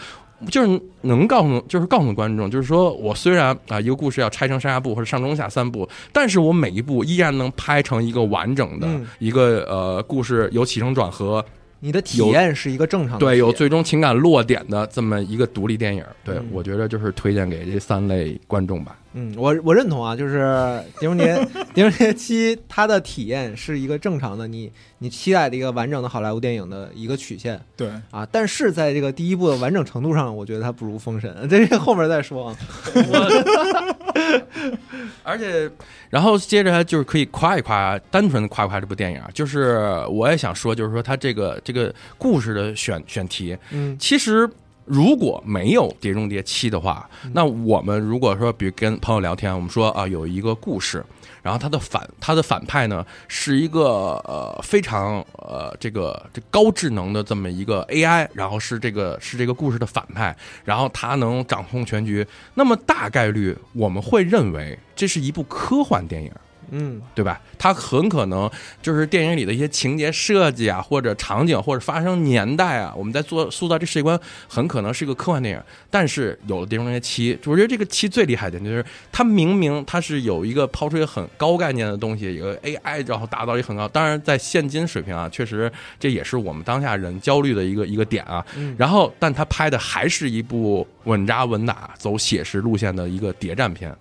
[0.51, 11.45] 就是能告诉，就是告诉观众，就是说我虽然啊一个故事要拆成上下部或者上中下三部，但是我每一部依然能拍成一个完整的嗯一个呃故事，有起承转合，
[11.81, 16.05] 你的体验是一个正常的，对，有最终情感落点的这么一个独立电影。
[16.25, 18.97] 对嗯我觉得就是推荐给这三类观众吧。
[19.15, 20.39] 嗯，我我认同啊，就是
[21.01, 21.35] 《碟中谍》
[21.75, 28.27] 《碟中谍七》它的体验是一个正常的，你你期待的一个完整的好莱坞电影的一个曲线对，啊。
[28.31, 32.57] 但是在这个第一部的完整程度上，我觉得它不如《封神》， 这个后面再说啊。
[35.23, 35.71] 而且，
[36.11, 39.31] 然后接着就是可以夸一夸，单纯的夸一夸这部电影啊。
[39.33, 39.79] 就是
[40.11, 44.49] 我也想说，就是说它这个这个故事的选选题，嗯其实
[44.89, 51.05] 如果没有《碟中谍七》的话，那我们如果说，比如跟朋友聊天，我们说啊，有一个故事，
[51.43, 53.83] 然后他的反他的反派呢是一个
[54.25, 66.33] 呃非常呃这个这高智能的这么一个 AI，然后是这个是这个故事的反派，然后他能掌控全局，那么大概率我们会认为这是一部科幻电影。
[66.71, 67.41] 嗯对吧？
[67.59, 68.51] 它很可能
[68.83, 75.63] 就是电影里的一些情节设计啊，或者场景，或者发生年代啊，我们在做塑造这世界观，很可能是一个科幻电影。
[75.91, 83.89] 但是有了《碟中谍七》，我觉得这个七最厉害的就是它明明它是有一个抛出一个很高概念的东西，一个 AI，然后达到一个很高。
[83.89, 88.45] 当然，在现今水平啊，确实这也是我们当下人焦虑的一个一个点啊。
[88.57, 93.95] 嗯然后，但它拍的还是一部稳扎稳打、走写实路线的一个谍战片，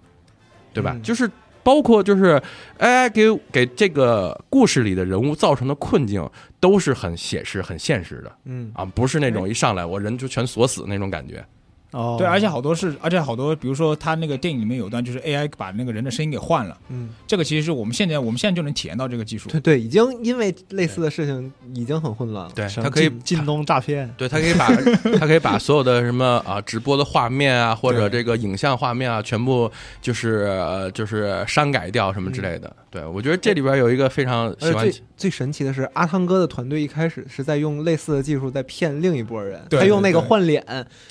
[0.73, 0.91] 对吧？
[0.93, 1.29] 嗯就是
[1.67, 2.41] 包括就是
[2.79, 6.25] AI 给给这个故事里的人物造成的困境，
[6.61, 8.31] 都是很写实、很现实的。
[8.45, 8.71] 嗯。
[8.73, 11.45] 啊，不是那种一上来我人就全锁死那种感觉。
[11.91, 19.49] 哦，对，而且好多是，而且好多，比如说他那个电影里面有段就是 AI 把那个人的声音给换了，嗯，这个其实是我们现在我们现在就能体验到这个技术。
[19.49, 22.51] 对对，已经因为类似的事情已经很混乱了。
[22.53, 24.67] 对，他可以晋晋东诈骗，对，他可以把
[25.17, 29.71] 他可以把所有的什么啊直播的画面啊，或者这个影像画面啊，全部
[30.01, 32.75] 就是呃就是删改掉什么之类的。
[32.89, 40.63] 对我觉得这里边有一个非常喜欢最最神奇的是，阿汤哥的团队一开始是在用类似的技术在骗另一波人，对他用那个换脸，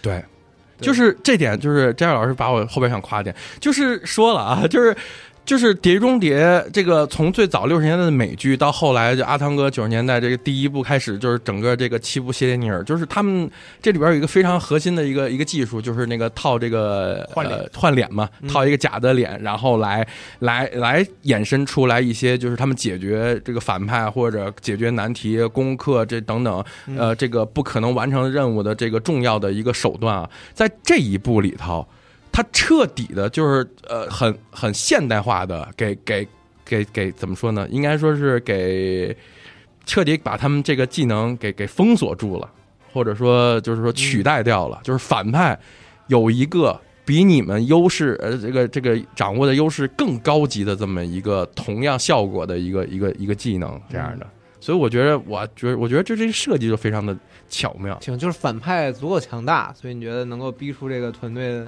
[0.03, 0.23] 对。
[0.79, 4.97] 对就是这点，就是张老师把我后边想夸点，就是说了啊，就是
[5.47, 6.37] 就是《碟中谍》
[6.73, 13.49] 这个从最早六十年代的美剧到后来就阿汤哥九十年代这个第一部开始，就是整个这个七部谢列尼尔，就是他们
[13.81, 20.05] 这里边有一个非常核心的一个一个技术，就是那个套这个换脸呃、换脸嘛，嗯套一个假的脸，然后来
[20.41, 31.87] 来来衍生出来一些就是他们解决这个反派或者解决难题、攻克这等等嗯呃这个不可能完成任务的这个重要的一个手段啊，在这一部里头。
[32.37, 36.29] 他彻底的就是呃很很现代化的给给
[36.67, 37.67] 给给怎么说呢？
[37.71, 39.17] 应该说是给
[39.87, 42.47] 彻底把他们这个技能给给封锁住了，
[42.93, 44.79] 或者说就是说取代掉了。
[44.85, 45.59] 就是反派
[46.09, 54.27] 有一个比你们优势呃这个这个掌握的优势更高级的这么一个同样效果的一个一个一个技能这样的。
[54.67, 57.17] 所以我觉得，我觉得我觉得这这个设计就非常的
[57.49, 57.97] 巧妙。
[58.01, 61.65] 行，就是反派足够强大，所以你觉得能够逼出这个团队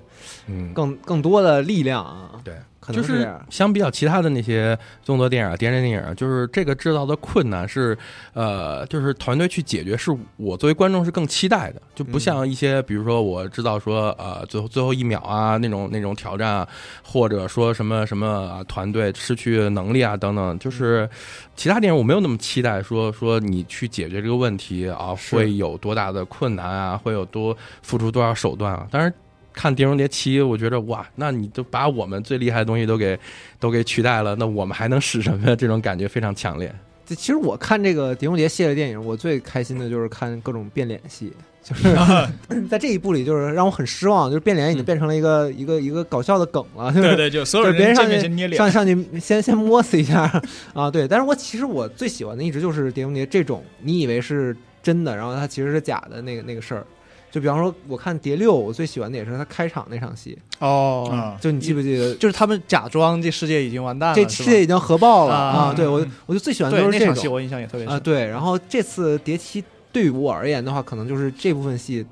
[0.49, 2.32] 嗯，更更多的力量啊？
[2.42, 2.57] 对。
[2.89, 3.28] 可就是。
[3.51, 7.97] 相比较其他的那些动作电影啊、谍战电影啊，就是这个制造的困难是，
[8.32, 16.68] 呃，就是团队去解决，是我作为观众是更期待的，就不像一些，比如说我知道说，呃，最后最后一秒啊那种那种挑战啊，
[17.03, 21.09] 或者说什么什么、啊、团队失去能力啊等等，就是
[21.57, 29.12] 其他电影我没有那么期待说说你去解决这个问题啊会有多大的困难啊，会有多付出多少手段啊，当然。
[29.59, 33.19] 看《碟中谍七》，我觉得哇，那你都把我们最厉害的东西都给
[33.59, 35.57] 都给取代了，那我们还能使什么呀？
[35.57, 36.73] 这种感觉非常强烈。
[37.05, 41.33] 这其实我看这个《碟中谍》系列电影，我最开心的就是看各种变脸戏，
[41.65, 41.93] 就是
[42.71, 50.31] 在这一部里，就是让我很失望，就是变脸已经变成了一个、一个一个搞笑的梗了，就是对对，就所有人上人见面去先捏脸上，上去先先摸死一下
[50.73, 51.09] 啊，对。
[51.09, 56.87] 但是我其实我最喜欢的一直就是《碟中谍》这种你以为是真的，然后它其实是假的那个那个事儿，
[57.31, 62.14] 就比方说，我看《蝶六》，我最喜欢的也是他开场那场戏，哦，啊，就你记不记得？
[62.14, 65.74] 就是他们假装这世界已经完蛋了，这世界已经核爆了啊啊！
[65.74, 68.01] 对我，我就最喜欢的对都是那场戏我印象也特别深啊。
[68.01, 69.62] 对，然后这次蝶七
[69.93, 72.05] 对于我而言的话，可能就是这部分戏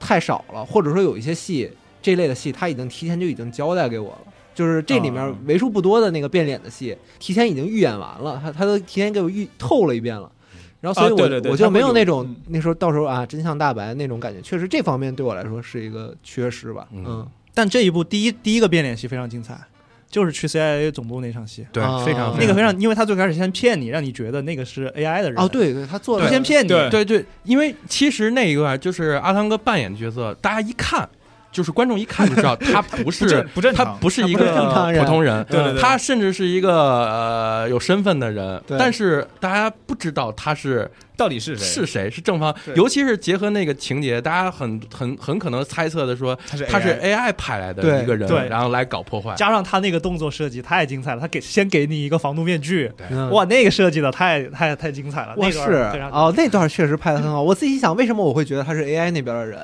[0.00, 1.70] 太少了，或者说有一些戏
[2.00, 4.18] 这类的戏，他已经提前就已经交代给我了。
[4.54, 10.28] 就是这里面啊为数不多的那个变脸的戏，提前已经预演完了，他他都提前给我预透了一遍了，
[10.80, 16.86] 然后所以我、啊对对对我就没有那种嗯那时候到时候啊真相大白那种感觉，确实这方面对我来说是一个缺失吧。
[16.92, 19.58] 嗯嗯，但这一部第一第一个变脸戏非常精彩，
[20.08, 31.08] 就是去 CIA 总部那场戏，对啊，非常那个非常，因为他最开始先骗你，让你觉得那个是 AI 的人，哦，，对对，他做了他先骗你，对对对，因为其实那一个就是阿汤哥扮演的角色，大家一看。
[31.50, 34.44] 就是观众一看就知道他不是 他不是一个
[34.98, 38.78] 普通人，对对对他甚至是一个呃有身份的人，对。
[38.78, 41.64] 但是大家不知道他是到底是谁？
[41.66, 48.46] 是谁，是正方，尤其是结合那个情节，大家很很很可能猜测的说他是他是 AI 派来的一个人，对。
[48.48, 49.34] 然后来搞破坏。
[49.34, 53.30] 加上他那个动作设计太精彩了，他给先给你一个防毒面具，嗯。
[53.30, 55.72] 哇，那个设计的太太太精彩了，那个是。
[56.12, 57.42] 哦，那段确实拍的很好。
[57.42, 59.58] 我自己想，为什么我会觉得他是 AI 那边的人？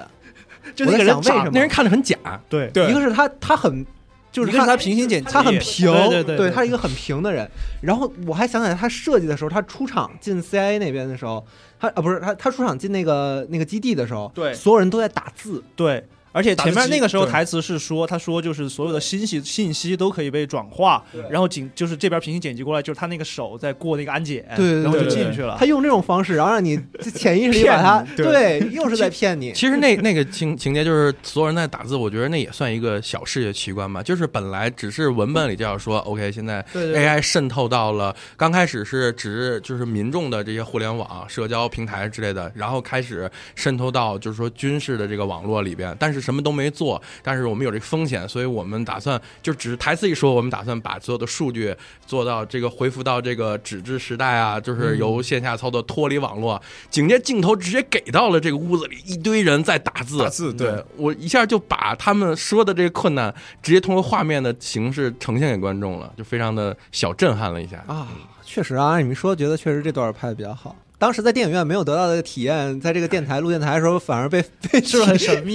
[0.75, 2.17] 就那个人长我在想为什么那人看着很假，
[2.49, 3.85] 对，对一个是他他很
[4.33, 7.49] 就是他一个是他平行剪辑，他很平，对对对，他是一个很平的人。
[7.83, 11.45] 然后我还想起来，他设计的时候，他出场进 CIA 那边的时候，
[11.79, 16.05] 他啊不是他他出场进那个那个基地的时候，对所有人都在打字，对。
[16.35, 25.65] 而且前面那个时候台词是说，他说就是所有的信息信息都可以被转化，然后仅就是这边平行剪辑过来，就是他那个手在过那个安检，对对对然后就进去了他。
[25.65, 26.79] 用这种方式，然后让你
[27.15, 28.27] 潜意识里把他对
[28.61, 29.53] 对，又是在骗你。
[29.53, 34.03] 其实那那个情情节就是所有人在打字，我觉得那也算一个小视觉奇观吧。
[34.03, 47.01] 就是本来只是文本里就要说，OK，现在 AI 渗透到了刚开始是只是就是民众的这些互联网、社交平台之类的，然后开始渗透到就是说军事的这个网络里边，但是什么都没做。
[47.23, 51.75] 但是我们有这个风险，所以我们打算就只是台词一说，我们打算把所有的数据
[52.07, 56.61] 做到这个恢复到这个纸质时代啊，就是由线下操作脱离网络。
[56.91, 67.85] 紧接着镜头直接给到了这个屋子里一堆人在打字，打字对对我一下就把他们说的这个困难直接通过画面的形式呈现给观众了，就非常的小震撼了一下。
[67.87, 68.09] 啊，
[68.43, 70.75] 确实啊，你们说觉得确实这段拍的比较好。
[71.05, 74.43] 当时在电影院没有得到的体验，在这个电台录电台的时候，反而被
[74.73, 75.55] 被是很神秘？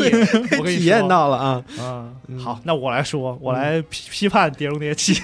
[0.63, 1.65] 体验到了啊。
[1.79, 5.15] 啊嗯，好，那我来说，我来批批判《碟中谍七》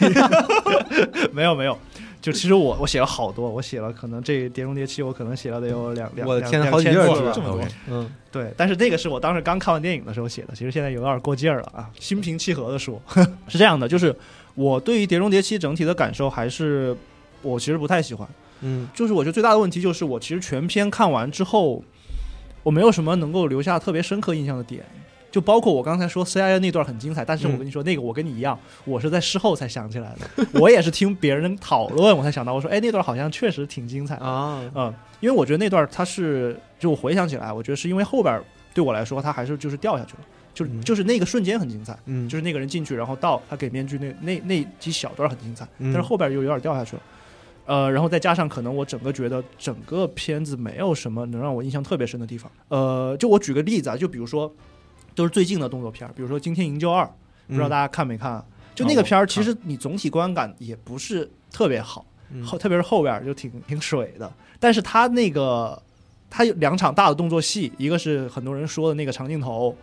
[1.32, 1.78] 没有没有，
[2.24, 11.88] 就其实我我写了好多，我写了可能这《碟中谍七》我可能写了得有两两我的天好几页儿是吧这么多嗯，对，但是那个是我当时刚看完电影的时候写的，其实现在有点过劲儿了啊。
[12.00, 13.00] 心平气和的说，
[13.48, 14.16] 是这样的，就是
[14.56, 16.98] 我对于《碟中谍七》整体的感受还是
[17.44, 18.28] 我其实不太喜欢，
[18.62, 21.84] 嗯就是我觉得最大的问题就是我其实全篇看完之后，
[22.64, 24.84] 我没有什么能够留下特别深刻印象的点。
[25.32, 34.26] 就包括我刚才说 CIA 那段很精彩，但是我跟你说、那个我跟你一样，我是在事后才想起来的，我也是听别人讨论我才想到，我说哎那段好像确实挺精彩的。
[34.26, 38.42] 啊，嗯，因为我觉得那段它是，就我回想起来，我觉得是因为后边
[38.74, 40.20] 对我来说，它还是就是掉下去了，
[40.54, 47.02] 就是嗯就是那个瞬间很精彩，嗯，就是那个人进去，然后到他给面具那那那几小段很精彩，嗯但是后边又有点掉下去了。
[47.66, 52.52] 呃，然后再加上可能我整个觉得整个片子没有什么能让我印象特别深的地方。
[52.68, 54.54] 呃，就我举个例子啊，就比如说
[55.14, 57.04] 都是最近的动作片儿，比如说《惊天营救二》，
[57.48, 58.46] 不知道大家看没看啊？
[58.76, 64.32] 就那个片儿，其实你总体观感也不是特别好，嗯后特别是后边儿就挺挺水的。
[64.60, 65.82] 但是它那个
[66.30, 69.76] 他有两场大的动作戏，一个是很多人说的那个长镜头，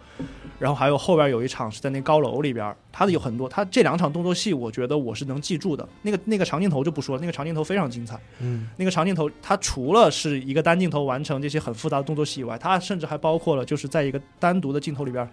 [0.58, 5.88] 然后还有后边有一场是在那高楼里边儿，他的有很多，他这两场动作戏，我觉得我是能记住的。
[6.02, 8.20] 那个那个长镜头就不说了，那个长镜头非常精彩。
[8.40, 15.30] 嗯那个长镜头，它除了是一个单镜头完成这些很复杂的动作戏以外，它甚至还包括了就是在一个单独的镜头里边儿，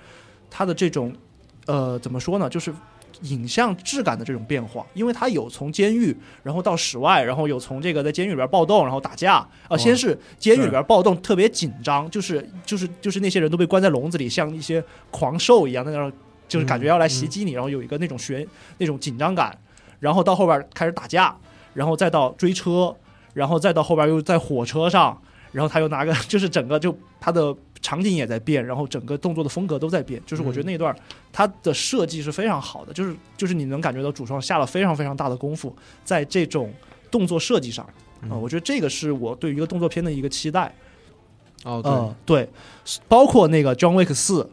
[0.49, 1.13] 它的这种
[1.65, 2.73] 呃怎么说呢，就是
[3.21, 16.11] 影像质感的这种变化，因为它有从监狱，然后到室外，然后有从这个在监狱里边暴动，然后打架啊、先是监狱里边暴动特别紧张，就是就是就是那些人都被关在笼子里，像一些狂兽一样在那儿，
[16.47, 18.45] 就是感觉要来袭击你，然后有一个那种悬
[18.77, 19.57] 那种紧张感，
[19.99, 21.35] 然后到后边开始打架，
[21.73, 22.95] 然后再到追车，
[23.33, 30.95] 然后再到后边又在火车上，然后他又拿个， 就是整个就他的场景也在变，然后整个动作的风格都在变，就是我觉得那段
[31.31, 36.73] 它的设计是非常好的，就是就是你能感觉到主创下了非常非常大的功夫在这种
[37.09, 37.87] 动作设计上
[38.29, 40.75] 啊、我觉得这个是我对于一个动作片的一个期待。
[41.63, 42.49] 哦嗯，对，
[43.07, 44.49] 包括那个 John Wick 四，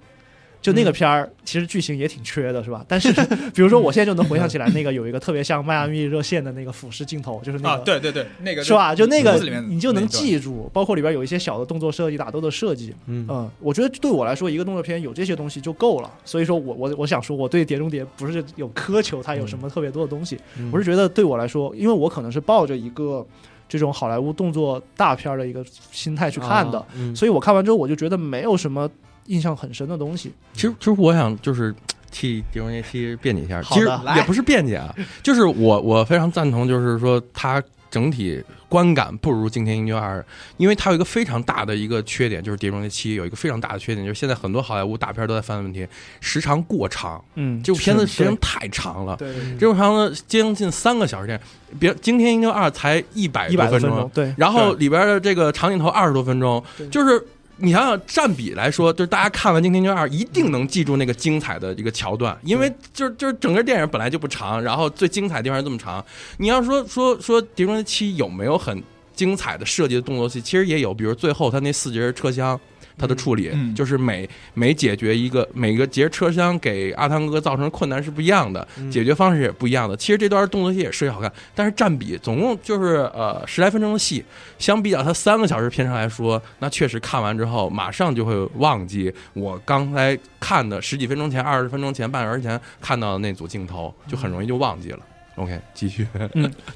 [0.62, 2.84] 就那个片儿，其实剧情也挺缺的，是吧？
[2.88, 3.12] 但是，
[3.54, 8.94] 比如说我现在就能回想起来，那个有一个特别像迈阿密热线的那个俯视镜头，就是那啊，个，对对对，那个是吧？
[8.94, 9.34] 就那个
[9.68, 16.10] 你就能记住，包括里边有一些小的动作设计、打斗的设计，嗯嗯，我觉得对我来说，一个动作片有这些东西就够了。
[16.24, 23.24] 所以说我我我想说，我对《碟中谍》不是有苛求它有什么特别多的东西，嗯我是觉得对我来说，因为我可能是抱着一个
[23.68, 28.90] 这种好莱坞动作大片儿的一个心态去看的，啊嗯所以我看完之后我就觉得没有什么
[29.26, 30.32] 印象很深的东西。
[30.52, 31.74] 其实，其实我想就是
[32.10, 40.18] 替《狄中谍七》辩解一下，其实也不是辩解啊，就是我我非常赞同，就是说它整体观感不如《惊天营救二》，
[40.56, 45.86] 因为它有一个非常大的一个缺点，就是《碟中谍七》有一个非常大的缺点，就是现在很多好莱坞大片都在犯的问题，
[46.20, 49.16] 时长过长，嗯，这部片子时间太长了。
[49.16, 57.24] 对这部长的将近三个小时电影，别《惊天营救二》才一百一百多分钟，对，然后里边的这个长镜头二十多分钟，就是
[57.58, 66.04] 你想想占比来说，就是大家看完《惊天惊二》一定能记住那个精彩的一个桥段，因为就是就是整个电影本来就不长，然后最精彩的地方这么长。
[66.38, 68.82] 你要说说说《碟中谍七》有没有很
[69.14, 72.60] 精彩的设计的动作戏，其实也有，比如最后他那四节车厢。
[72.98, 79.96] 它的处理、嗯就是每每解决一个每个节车厢给阿汤哥造成的困难是不一样的，嗯解决方式也不一样的。
[79.96, 84.24] 其实这段动作戏也设计好看，但是占比总共就是呃十来分钟的戏，
[84.58, 95.00] 相比较它三个小时片长来说，那确实看完之后马上就会忘记我刚才看的十几分钟前、二十分钟前、半个小时前看到的那组镜头，就很容易就忘记了。
[95.34, 96.06] OK，继续。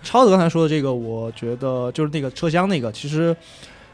[0.03, 3.35] 超子刚才说的这个，我觉得就是那个车厢那个，其实。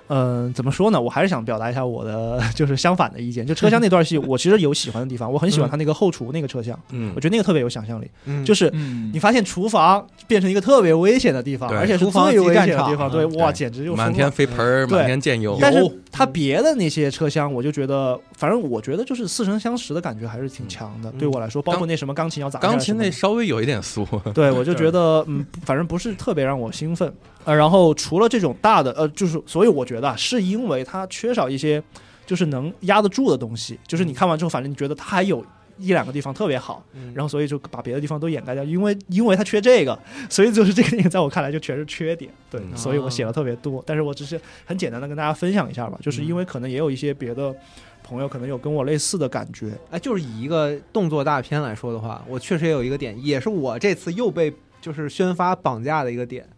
[0.08, 1.00] 嗯，怎么说呢？
[1.00, 3.46] 我还是想表达一下我的 就是相反的意见。
[3.46, 8.10] 就车厢那段戏，我其实有喜欢的地方，我很喜欢他那个后厨那个车厢，嗯我觉得那个特别有想象力。
[8.24, 14.30] 嗯就是嗯你发现厨房变成一个特别危险的地方，而且是厨房最危险的地方，对，嗯哇，简直就满天。
[14.30, 15.56] 飞盆儿，满天溅油。
[15.60, 21.10] 但是有它别的那些车厢，我就觉得，反正我觉得就是似曾相识的感觉还是挺强的。
[21.12, 27.12] 对我来说，包括那什么钢琴要砸钢琴那稍微有一点俗，对，我就 觉得，嗯，反正不是特别让我兴奋。
[27.46, 31.82] 呃，然后除了这种大的，呃，就是，所以我觉得啊，是因为它缺少一些，
[32.26, 33.78] 就是能压得住的东西。
[33.86, 35.46] 就是你看完之后，反正你觉得它还有
[35.78, 38.64] 一两个地方特别好，嗯然后所以就把别的地方都掩盖掉。
[38.64, 39.96] 因为因为它缺这个，
[40.28, 42.28] 所以就是这个电影在我看来就全是缺点。
[42.50, 47.54] 对，嗯所以我写了特别多，但是我只是很简单的跟大家分享一下吧，就是因为可能也有一些别的
[48.02, 49.70] 朋友可能有跟我类似的感觉。
[49.90, 56.48] 哎，就是以一个动作大片来说的话，我确实也有一个点，也是我这次又被就是宣发绑架的一个点，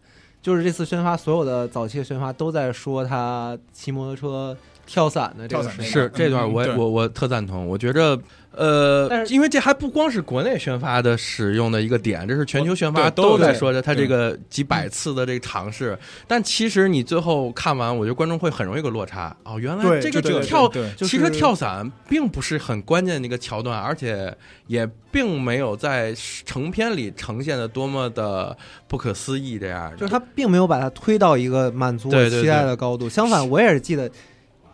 [0.41, 4.57] 就是这次宣发所有的早期的宣发都在说他骑摩托车
[4.89, 8.19] 跳伞的这个是这段我也嗯我我特赞同，我觉着。
[8.51, 15.97] 呃因为这还不光是国内宣发的使用的一个点，这是全球宣发都在说着它这个几百次的这个尝试。
[16.27, 19.33] 但其实你最后看完，我觉得观众会很容易有个落差。
[19.43, 20.67] 哦，原来这个这个跳
[20.97, 24.35] 其实跳伞并不是很关键的一个桥段，而且
[24.65, 26.13] 也并没有在
[26.43, 29.95] 成片里呈现的多么的不可思议这样。
[29.95, 34.09] 就是他并没有把它推到一个满足我对对期待的高度，相反，我也是记得。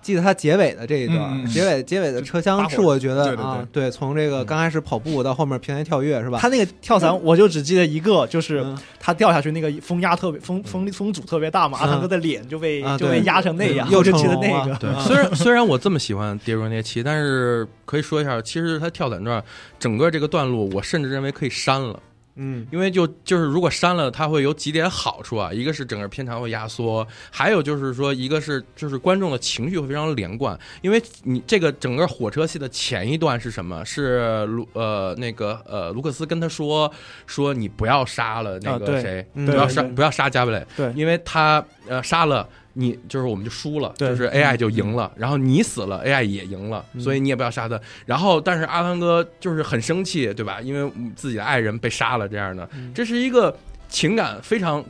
[0.06, 4.46] 记得他结尾的这一段，结尾结尾的车厢是我觉得对对啊，对，从这个嗯。
[4.46, 6.38] 刚开始跑步到后面平台跳跃是吧？
[6.40, 11.82] 他那个跳伞， 我就只记得一个，就是嗯他掉下去那个风压特别风风风阻特别大嘛，嗯。
[11.82, 14.76] 阿汤哥的脸就被啊就被压成那样，又我就记得那个。
[14.76, 19.44] 对，啊 虽然虽然我这么喜欢《碟中谍七》，但是可以说一下，其实他跳伞段
[19.80, 22.00] 整个这个段落，我甚至认为可以删了。
[22.36, 33.84] 嗯因为就就是如果删了，它会有几点好处啊，一个是整个片长会压缩，还有就是说，一个是就是观众的情绪会非常连贯，因为你这个整个火车戏的前一段是什么？
[33.86, 36.92] 是卢呃那个呃卢克斯跟他说
[37.26, 42.48] 说你不要杀了那个谁，嗯不要杀不要杀加布雷，对因为他呃杀了。
[42.78, 47.80] 你就是我们就输了，对就是 AI 就赢了，然后你死了，AI 也赢了，嗯所以你也不要杀他。
[48.06, 50.60] 然后，但是阿汤哥就是很生气，对吧？
[50.62, 53.58] 因为自己的爱人被杀了，这样的，嗯这是一个
[53.88, 54.84] 情感非常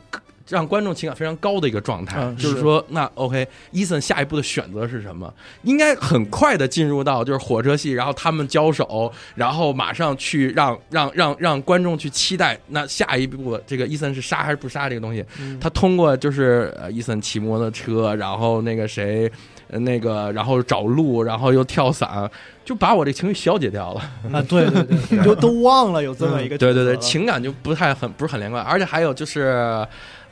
[0.48, 2.18] 让观众情感非常高的一个状态。
[2.20, 5.32] 嗯就是说，那 OK，伊森下一步的选择是什么？
[5.62, 15.24] 应该很快的进入到就是火车戏，然后他们交手，然后马上去让让让让观众去期待那下一步这个伊森是杀还是不杀这个东西。
[15.40, 19.30] 嗯他通过就是呃伊森骑摩托车，然后那个谁。
[19.68, 22.30] 呃那个，然后找路，然后又跳伞，
[22.64, 24.00] 就把我这情绪消解掉了。
[24.32, 29.84] 啊，对对对，就都忘了有这么一个对对对，情感就不太很不是很连贯，而且还有就是，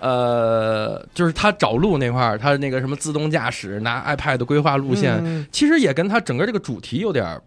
[0.05, 7.41] 呃，就是他找路那块儿，他那个什么自动驾驶拿 iPad 规划路线，嗯其实也跟他整个这个主题有点儿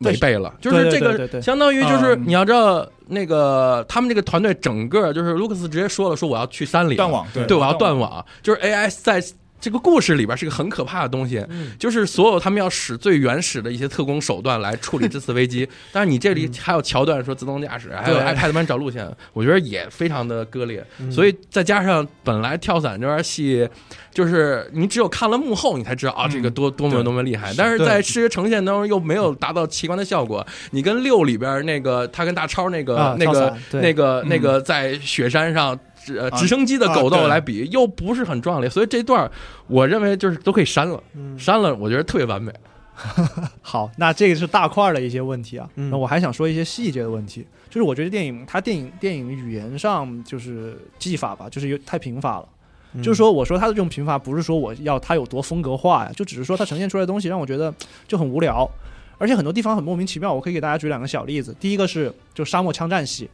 [0.00, 2.24] 违背了，就是这个相当于就是嗯。
[2.26, 7.46] 你要知道那个他们这个团队整个就是卢克斯直接说了，说我要去山里断网，对。
[7.46, 9.22] 对，我要断网，就是 AI 在
[9.60, 15.68] 这个故事里边是个很可怕的东西，嗯就是所有他们要使最原始的一些特工手段来处理这次危机。
[15.92, 20.84] 但是你这里还有桥段说自动驾驶，还有 iPad 帮你找路线，我觉得也非常的割裂。
[20.98, 23.68] 嗯所以再加上本来跳伞这段戏，
[24.12, 27.52] 就是你只有看了幕后，你才知道啊，嗯这个多多么多么厉害。
[27.56, 30.46] 但是在视觉呈现当中又没有达到奇观的效果。
[30.70, 35.78] 你跟六里边那个他跟大超那个、啊那个那个、嗯那个在雪山上。
[36.12, 39.30] 直呃啊直升机的狗斗来比，又不是很壮烈，所以这段
[39.66, 42.52] 我认为就是都可以删了，嗯删了，我觉得特别完美。
[43.62, 45.66] 好，那这个是大块儿的一些问题啊。
[45.76, 52.48] 嗯那我还想说一些细节的问题，就是我觉得电影它电影电影语言上就是技法吧，就是有太贫乏了。
[52.92, 57.72] 嗯就是说，我说它的这种贫乏，不是说我要它有多风格化呀，就只是说它呈现出来的东西让我觉得
[58.08, 58.68] 就很无聊，
[59.16, 60.32] 而且很多地方很莫名其妙。
[60.32, 61.54] 我可以给大家举两个小例子。
[61.60, 63.30] 第一个是就沙漠枪战戏，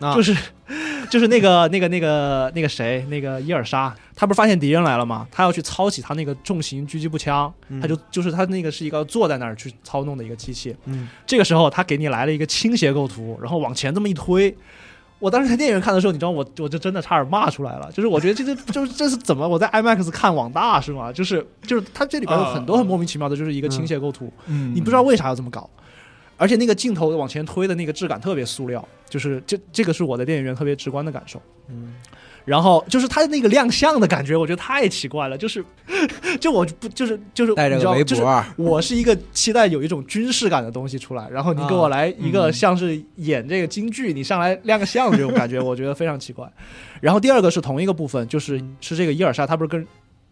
[0.00, 0.36] 啊就是
[1.08, 5.26] 就是那个那个那个那个谁，那个伊尔莎，他不是发现敌人来了吗？
[5.30, 10.74] 他要去操起他那个重型狙击步枪，嗯他就就是他那个是一个坐在那儿去操弄的一个机器。
[10.86, 14.56] 嗯这个时候他给你来了一个倾斜构图，然后往前这么一推。
[15.18, 21.10] 我当时在电影院看的时候，你知道我我就真的差点骂出来了，就是我觉得这这就是这是怎么我在 IMAX 看网大是吗？
[21.10, 25.70] 就是就是它这里边有很多很莫名其妙的，就是一个倾斜构图，嗯你不知道为啥要这么搞，
[26.36, 31.40] 而且那个镜头往前推的那个质感特别塑料，就是这这个是我的电影院特别直观的感受。
[31.68, 31.94] 嗯
[32.46, 35.64] 然后就是他那个亮相的感觉，我觉得太奇怪了，就是
[36.40, 46.48] 就我不就是就是带着个围你知道就是，我是一个期待有一种军事感的东西出来，然后你给我来一个嗯像是演这个京剧，你上来亮个相的这种感觉，我觉得非常奇怪。
[47.00, 49.84] 然后第二个是同一个部分，就是嗯是这个伊尔莎，他不是跟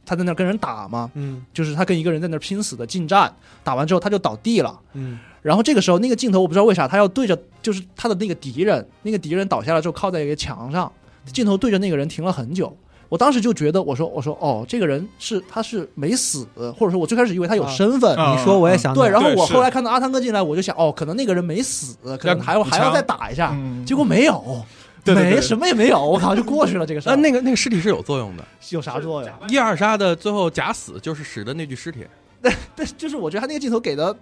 [0.05, 1.11] 他在那儿跟人打嘛？
[1.15, 1.45] 嗯。
[1.53, 3.33] 就是他跟一个人在那儿拼死的近战，
[3.63, 4.79] 打完之后他就倒地了。
[4.95, 5.19] 嗯。
[5.43, 10.91] 然后这个时候那个镜头我不知道为啥他要对着，就是他的那个敌人，那个敌人倒下了之后靠在一个墙上，
[11.27, 12.75] 镜头对着那个人停了很久。
[13.11, 23.85] 我当时就觉得，我说我说哦，这个人是他是没死，或者说我最开始以为他有身份，啊你说我也想对，然后我后来看到阿汤哥进来，我就想，哦，可能那个人没死，可能还要还要再打一下，嗯。
[23.85, 24.65] 结果没有，
[25.05, 27.15] 对对对没什么也没有，我靠，就过去了这个事儿。
[27.15, 29.33] 那那个那个尸体是有作用的，有啥作用？
[29.49, 32.07] 伊尔莎的最后假死就是使的那具尸体。
[32.77, 34.15] 对，就是我觉得他那个镜头给的，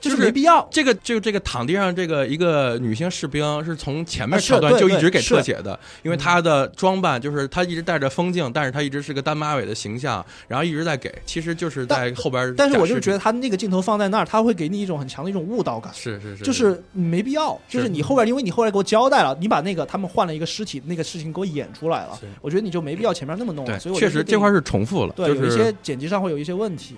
[0.00, 0.66] 就是没必要。
[0.70, 12.54] 这个就这个躺地上这个一个女性士兵是从前面桥段就一直给特写的，因为她的装扮就是她一直戴着风镜，但是她一直是个单马尾的形象，然后一直在给，其实就是在后边。
[12.56, 15.92] 但是我就觉得他那个镜头放在那儿，他会给你一种很强的一种误导感。
[15.94, 23.72] 是是是，就是没必要，就是你后边，因为你后来给我交代了，你把那个他们换了一个尸体那个事情给我演出来了，我觉得你就没必要前面那么弄了。
[23.72, 26.96] 对所以，确实这块是重复了，对，有一些剪辑上会有一些问题。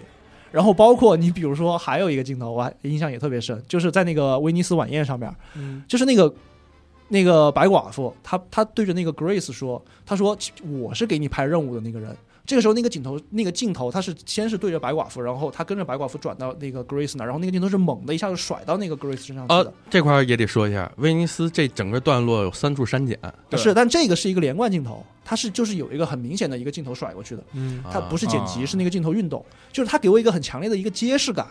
[0.53, 6.33] 然后包括你比如说还有一个镜头，我还印象也特别深，就是在那个威尼斯晚宴上面，嗯就是那个
[7.09, 10.37] 那个白寡妇，她她对着那个 Grace 说，她说
[10.81, 12.17] 我是给你派任务的那个人。
[12.51, 19.55] 这个时候，那个镜头，那个镜头，他是先是对着白寡妇，然后他跟着白寡妇转到那个 Grace 那儿，然后那个镜头是猛的一下子甩到那个 Grace 身上去的。
[19.55, 23.17] 呃，这块儿也得说一下，威尼斯这整个段落有三处删减，
[23.49, 27.81] 对是，但这个是一个连贯镜头，它是就是有一个很明显的一个镜头甩过去的，嗯。
[27.89, 28.67] 它不是剪辑，啊。
[28.67, 31.47] 是那个镜头运动，就是它给我一个很强烈的一个揭示感，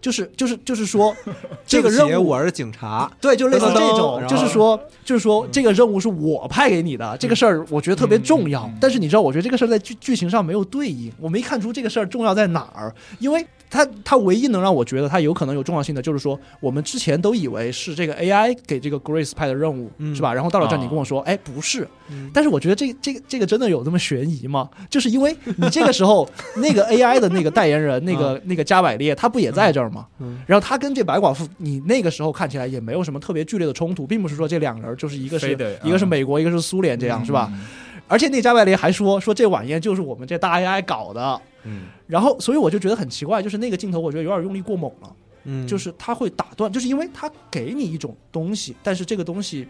[0.00, 1.14] 就是就是就是说
[1.66, 8.70] 这个任务我是警察，对，就类似这种，就是说，就是说，这个任务是我派给你的，这个事儿我觉得特别重要。
[8.80, 12.94] 但是你知道，我觉得这个事儿在剧剧情上没有对应，我没看出这个事儿重要在哪儿。
[13.18, 20.32] 因为它它唯一能让我觉得他有可能有重要性的，就是说我们之前都以为是这个 AI 给这个 Grace 派的任务，嗯是吧？
[20.32, 21.86] 然后到了这儿，哦你跟我说，哎，不是。
[22.08, 24.68] 嗯但是我觉得这这个这个真的有这么悬疑吗？
[24.88, 30.06] 就是因为你这个时候 那个 AI 的那个代言人，那个那个加百列，他不也在这儿吗？
[30.20, 35.50] 嗯然后他跟这白寡妇，你那个时候看起来也没有什么特别剧烈的冲突，并不是说这两人就是一个是
[35.82, 37.50] 一个是嗯美国，一个是苏联这样，是吧？
[37.52, 37.66] 嗯？
[38.08, 49.66] 而且那加百列还说说这晚宴就是我们这大 AI 搞的，嗯，然后所以我就觉得很奇怪，就是那个镜头我觉得有点用力过猛了，嗯，就是他会打断，就是因为他给你一种东西，但是这个东西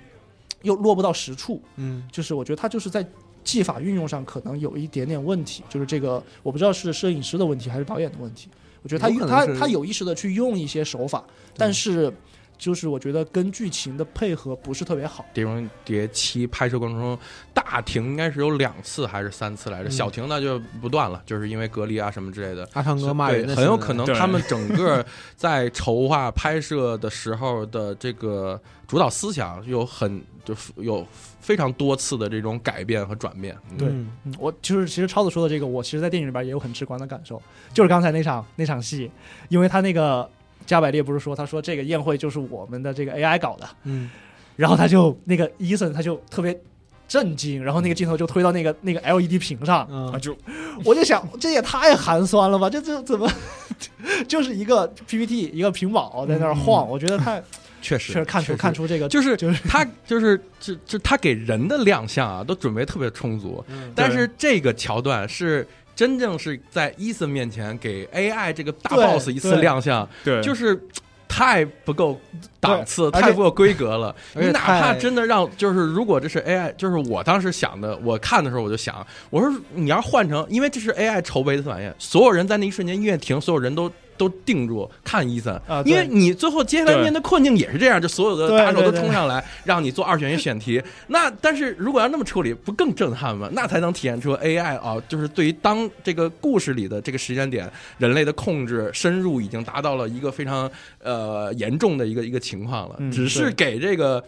[0.62, 2.02] 又落不到实处，嗯。
[2.12, 3.06] 就是我觉得他就是在
[3.42, 8.48] 技法运用上可能有一点点问题，就是这个我不知道是摄影师的问题还是导演的问题。
[8.82, 11.24] 我觉得他他他有意识的去用一些手法，
[11.56, 12.12] 但是
[12.58, 15.24] 就是我觉得跟剧情的配合不是特别好。
[15.34, 17.18] 《碟中谍七》拍摄过程中
[17.52, 22.68] 大停应该是有两次还是三次来着，嗯小停那就不断了，就是因为隔离啊什么之类的。
[22.72, 25.04] 阿汤哥骂对人，很有可能他们整个
[25.36, 31.06] 在筹划拍摄的时候的这个主导思想有很就是有
[31.40, 33.56] 非常多次的这种改变和转变。
[33.70, 37.40] 嗯对我就是其实超子说的这个，我其实，在电影里边也有很直观的感受，
[37.72, 39.10] 就是刚才那场那场戏，
[39.48, 40.28] 因为他那个
[40.66, 44.10] 加百列不是说，他说这个宴会就是我们的这个 AI 搞的，嗯。
[44.56, 46.58] 然后他就那个伊森他就特别
[47.06, 50.10] 震惊，然后那个镜头就推到那个那个 LED 屏上，嗯。
[50.12, 50.36] 啊，就
[50.84, 53.30] 我就想这也太寒酸了吧，这这怎么
[54.26, 57.42] 就是一个 PPT 一个屏保在那儿晃，我觉得太
[57.82, 63.64] 确实确实看出看出这个就是就是他就是就就他给人的亮相啊，都准备特别充足，
[63.94, 70.80] 但是这个桥段是真正是在伊森面前给 AI 这个大 boss 一次亮相，对就是。
[71.28, 72.18] 太不够
[72.60, 74.14] 档次，太不够规格了。
[74.34, 90.82] 你哪怕真的让，就是如果这是 AI，就是我当时想的，我看的时候我就想，我说你要换成，因为这是 AI 筹备的玩意，所有人在那一瞬间音乐停，所有人都都定住看伊森，啊因为你最后接下来对面对困境也是这样，就所有的对大手都冲上来，让你做二选一选题。
[91.08, 93.48] 那但是如果要那么处理，不更震撼吗？
[93.52, 100.70] 那才能体现出 AI 啊，就是对于当这个故事里的这个时间点，人类的控制深入已经达到了一个非常
[101.02, 102.96] 呃严重的一个一个情况了。
[102.98, 104.22] 嗯只是给这个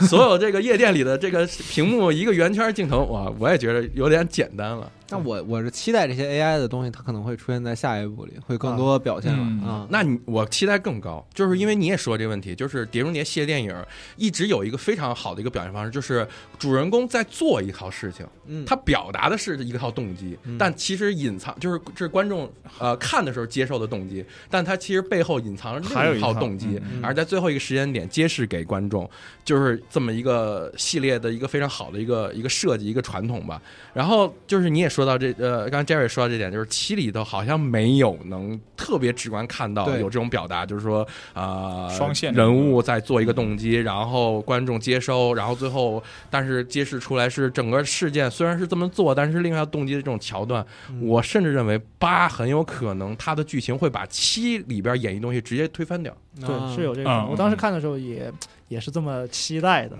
[0.08, 4.90] 所有这个夜店里的这个屏幕一个圆圈镜头，哇，我也觉得有点简单了。
[5.10, 9.62] 那我我是期待这些 AI 的东西，它可能会出现在下一步里，会更多表现了嗯。
[9.62, 9.86] 啊。
[9.90, 13.74] 那你我期待更高，就是因为你也说这个问题，就是《碟中谍》系列电影
[14.16, 16.26] 一直有一个非常好的一个表现方式，就是
[16.58, 20.56] 主人公在做一套事情，嗯，他表达的是一套动机，嗯。
[20.56, 27.04] 但其实隐藏就是这是观众呃看的时候接受的动机，但他其实背后隐藏着另一套套动机，嗯。
[27.04, 29.08] 而在最后一个时间点揭示给观众，
[29.44, 33.60] 就是这么一个系列的一个非常好的一个一个设计一个传统吧。
[33.92, 56.16] 然后就是你也说到这呃，刚才 Jerry 说到这点，就是七里头好像没有能特别直观看到有这种表达，就是说啊、呃、双线人物在做一个动机，然后观众接收，然后最后但是揭示出来是整个事件虽然是这么做，但是另外动机的这种桥段，嗯我甚至认为八很有可能它的剧情会把七里边演绎东西直接推翻掉。
[56.40, 58.32] 对是有这个，嗯我当时看的时候也
[58.68, 59.96] 也是这么期待的。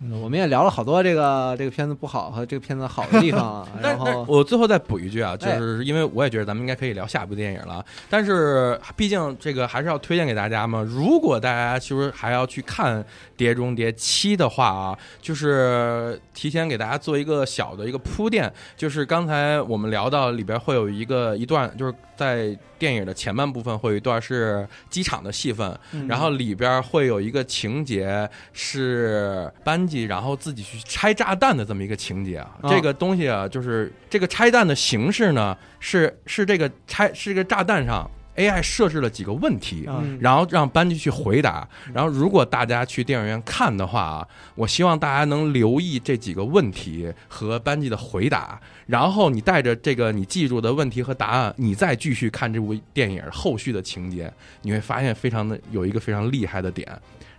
[0.00, 10.82] 嗯，我们也聊了好多这个这个片子不好和这个片子好的地方啊， 但但然后我最后再补一句啊，就哎是因为我也觉得咱们应该可以聊下一部电影了，但是毕竟这个还是要推荐给大家嘛。
[10.82, 13.00] 如果大家其实还要去看
[13.36, 32.50] 《碟中谍七》的话啊，就是提前给大家做一个小的一个铺垫，就是刚才我们聊到里边会有一个一段，就是在电影的前半部分会有一段是机场的戏份，嗯然后里边会有一个情节是班级，然后自己去拆炸弹的这么一个情节啊。
[32.62, 39.86] 啊这个东西啊，就是这个拆弹的形式呢，是是这个拆是这个炸弹上 AI 设置了几个问题。
[39.86, 54.32] 啊嗯然后让班级去回答，然后如果大家去电影院看的话啊，我希望大家能留意这几个问题和班级的回答，然后你带着这个你记住的问题和答案，你再继续看这部电影后续的情节，
[54.62, 56.88] 你会发现非常的有一个非常厉害的点。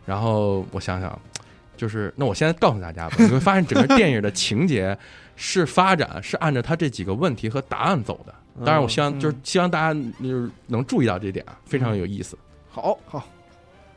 [0.05, 1.19] 然后我想想，
[1.76, 4.95] 就是那我现在告诉大家吧，你会发现整个电影的情节
[5.35, 8.34] 是发展是按照他这几个问题和答案走的。
[8.64, 12.38] 当然，我希望嗯就是希望大家就是能注意到这点啊，非常有意思。
[12.69, 13.27] 好好，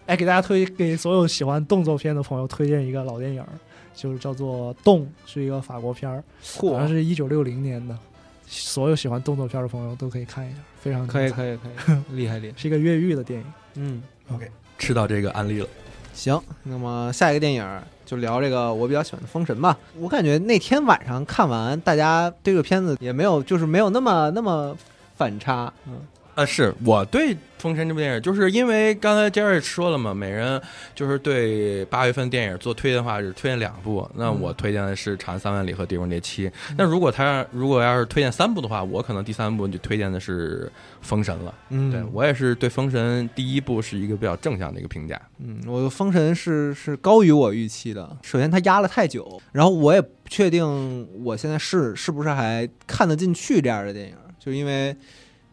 [0.07, 3.45] 哎，给大家推给所有喜欢动作片的朋友推荐一个老电影，
[3.95, 6.25] 就是叫做《动》，是一个法国片儿，
[6.61, 7.97] 好像是一九六零年的。
[8.51, 13.47] 所有喜欢动作片的朋友都可以看一下，非常可以以，可以可以， 厉害厉害，是一个越狱的电影。
[13.75, 14.03] 嗯
[14.33, 14.51] ，OK，。
[14.79, 15.69] 吃到这个案例了，
[16.15, 17.63] 行，那么下一个电影
[18.09, 19.77] 就聊这个我比较喜欢的《封神》吧。
[19.99, 24.75] 我感觉那天晚上看完，大家对这个片子也没有，就是没有那么那么
[25.15, 25.71] 反差。
[25.87, 26.01] 嗯，
[26.39, 30.63] 呃，是我对《封神》这部电影，就是因为刚才 Jerry 说了嘛，每人
[30.95, 34.09] 就是对八月份电影做推荐的话，是推荐两部。
[34.15, 36.49] 那我推荐的是《长安三万里》和《碟中谍七》。
[36.77, 40.67] 那如果他让如果要是推荐三部的话，我可能第三部就推荐的是
[41.01, 41.53] 《封神》了。
[41.71, 45.21] 嗯对我也是对《封神》第一部是一个比较正向的一个评价。
[45.41, 48.17] 嗯，我的《封神是》是高于我预期的。
[48.23, 50.65] 首先，它压了太久，然后我也不确定
[51.25, 54.97] 我现在是是不是还看得进去这样的电影，就因为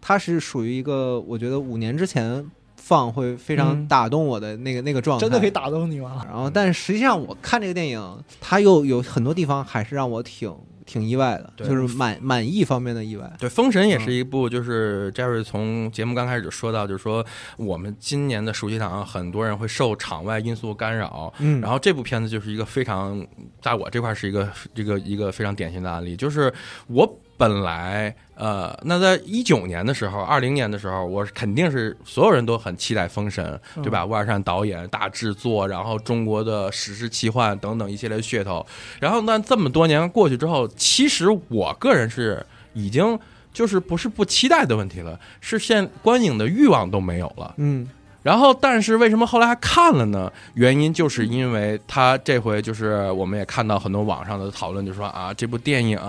[0.08, 2.46] 它是属于一个我觉得五年之前
[2.76, 3.88] 放会非常嗯。
[3.88, 6.22] 打动我的那个、那个状态，真的可以打动你吗？
[6.28, 10.56] 然后，但实际上我看这个电影，它又有很多地方还是让我挺
[10.86, 13.34] 挺意外的，就是满满意方面的意外。
[13.40, 17.26] 对，《封神》也是一部，就是 Jerry 从节目刚开始就说到，就是说
[17.58, 21.60] 我们今年的暑期档，很多人会受场外因素干扰，嗯。
[21.62, 23.26] 然后这部片子就是一个非常，
[23.60, 26.54] 在我这块是一个一个一个非常典型的案例，就是
[26.86, 34.06] 我本来呃，那在一九年的时候，二零年的时候，我肯定是所有人都很期待《封神》，对吧？
[34.06, 38.66] 万善导演大制作，然后中国的史诗奇幻等等一系列噱头，
[39.00, 43.18] 然后那这么多年过去之后，其实我个人是已经
[43.54, 47.54] 就是不是不期待的问题了，是现观影的欲望都没有了。
[47.58, 47.90] 嗯
[48.26, 50.32] 然后，但是为什么后来还看了呢？
[50.56, 56.00] 原因就是因为他这回就是我们也看到很多网上的讨论，就说啊，这部电影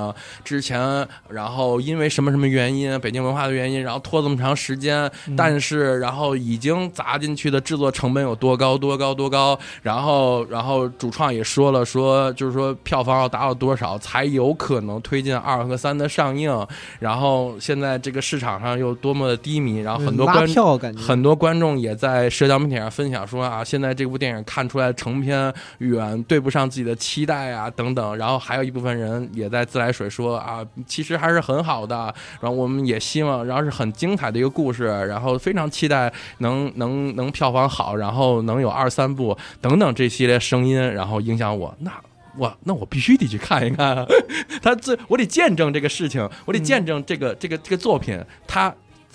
[0.43, 16.67] 之前，然后因为什么什么原因，北京文化的原因，然后拖这么长时间，但是然后已经砸进去的制作成本有多高多高多高，然后然后主创也说了，说就是说票房要达到多少才有可能推进二和三的上映，
[16.99, 41.93] 然后现在这个市场上又多么的低迷，然后很多观票感觉很多观众也在社交媒体上分享说啊，现在这部电影看出来成片远对不上自己的期待啊等等，然后还有一部分人也在自来水说啊，其实还是很好的，然后我们也希望，然后是很精彩的一个故事，然后非常期待能能能票房好，然后能有二三部等等这系列声音，然后影响我那。
[42.39, 44.07] 我那我必须得去看一看，
[44.61, 48.71] 他这我得见证这个事情，我得见证这个这个这个作品，他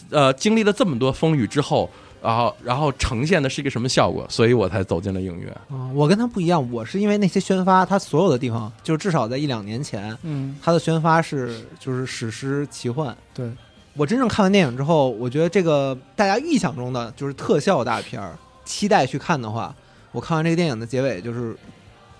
[0.09, 1.87] 呃经历了这么多风雨之后，
[2.21, 5.51] 然后然后呈现的是一个什么效果，所以我才走进了影院。
[5.69, 13.15] 啊，我跟他不一样，我是因为那些宣发，他所有的地方，就至少在一两年前，嗯，他的宣发是就是史诗奇幻。
[13.33, 13.49] 对
[13.95, 19.75] 我真正看完电影之后，我觉得这个大家预想中的就是特效大片儿，期待去看的话，
[20.11, 21.55] 我看完这个电影的结尾就是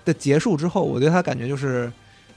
[0.03, 1.91] 的结束之后，我对他感觉就是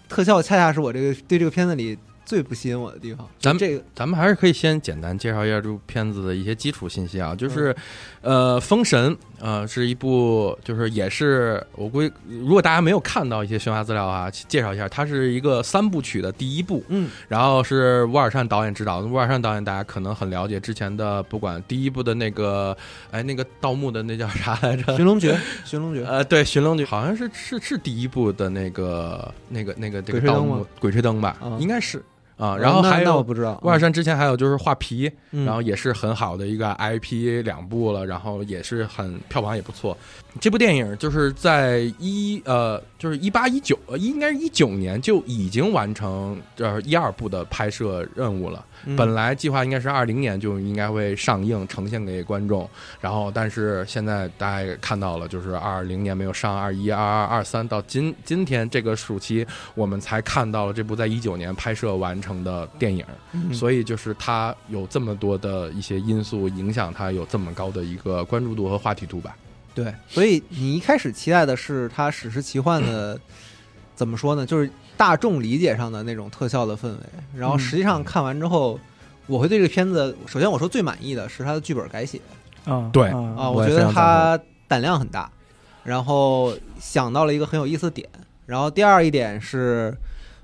[0.09, 3.29] 特效恰恰是我这个对这个片子里最不吸引我的地方。
[3.39, 7.75] 咱们这个咱们还是可以先简单介绍一下这部片子的一些基础信息啊，就是，
[8.23, 19.09] 呃，《封神》呃是一部，就是也是我估计，如果大家没有看到一些宣发资料啊，介绍一下，它是一个三部曲的第一部，嗯，然后是乌尔善导演执导的。
[19.09, 22.77] 乌尔善导演大家可能很了解，之前的不管第一部的那个，
[23.11, 24.97] 哎，那个盗墓的那叫啥来着？
[24.97, 32.03] 寻龙诀， 寻龙诀，呃，对，《寻龙诀》好像是是是第一部的那个那个那个这个盗墓鬼吹灯吧，啊应该是
[32.37, 32.57] 啊。
[32.57, 39.97] 然后还有那我不知道，威尔山之前还有就是画皮，嗯，然后也是很好的一个 IP 两部了，然后也是很票房也不错。
[40.41, 48.65] 这部电影就是在一呃，就是一八一九，呃应该是一九年就已经完成呃一二部的拍摄任务了。
[48.87, 52.69] 嗯本来计划应该是二零年就应该会上映呈现给观众，
[53.01, 63.05] 然后但是现在大家也看到了，就是二零年没有上，二一、二二、二三到今今天这个暑期，我们才看到了这部在一九年拍摄完成的电影。
[63.33, 69.37] 嗯所以就是它有这么多的一些因素影响它有这么高的一个关注度和话题度吧。
[69.75, 73.19] 对，所以你一开始期待的是它史诗奇幻的，
[73.97, 74.47] 怎么说呢？
[74.47, 76.99] 就是大众理解上的那种特效的氛围。
[77.37, 78.79] 然后嗯实际上看完之后，
[79.27, 82.21] 我会对这个片子，首先我说最满意的是它的剧本改写
[82.65, 85.31] 啊，对啊啊，我觉得非常赞它胆量很大，
[85.83, 88.09] 然后想到了一个很有意思的点。
[88.47, 89.97] 然后第二一点是，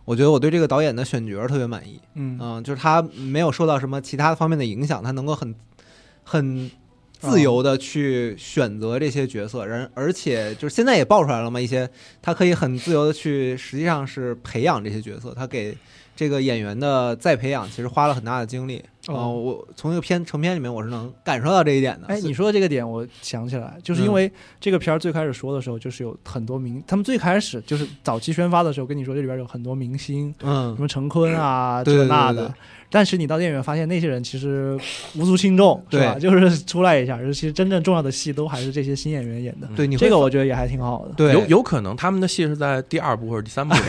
[0.05, 2.01] 我觉得我对这个导演的选角特别满意。
[2.15, 5.55] 嗯嗯，就是他没有受到什么其他方面的影响，他能够很
[6.25, 6.71] 很
[7.21, 11.89] 自由的去选择这些角色，人而且就是现在也爆出来了嘛，一些
[12.23, 15.77] 他可以很自由的去，实际上是培养这些角色，他给
[16.17, 18.83] 这个演员的再培养其实花了很大的精力。
[19.09, 22.07] 哦呃我从这个片成片里面我是能感受到这一点的。
[22.09, 32.55] 哎，你说的这个点，我想起来，就是因为这个片儿最开始说的时候，就是有很多明，他们最开始就是早期宣发的时候跟你说这里边有很多明星，嗯什么陈坤啊，对对这那的对对对。
[32.93, 34.77] 但是你到电影院发现那些人其实
[35.15, 36.19] 无足轻重，是吧？
[36.19, 39.69] 就是出来一下，其实真正重要的戏都还是这些新演员演的。
[39.77, 41.15] 对，你会这个我觉得也还挺好的。
[41.15, 43.81] 对有有可能他们的戏是在第二部或者第三部里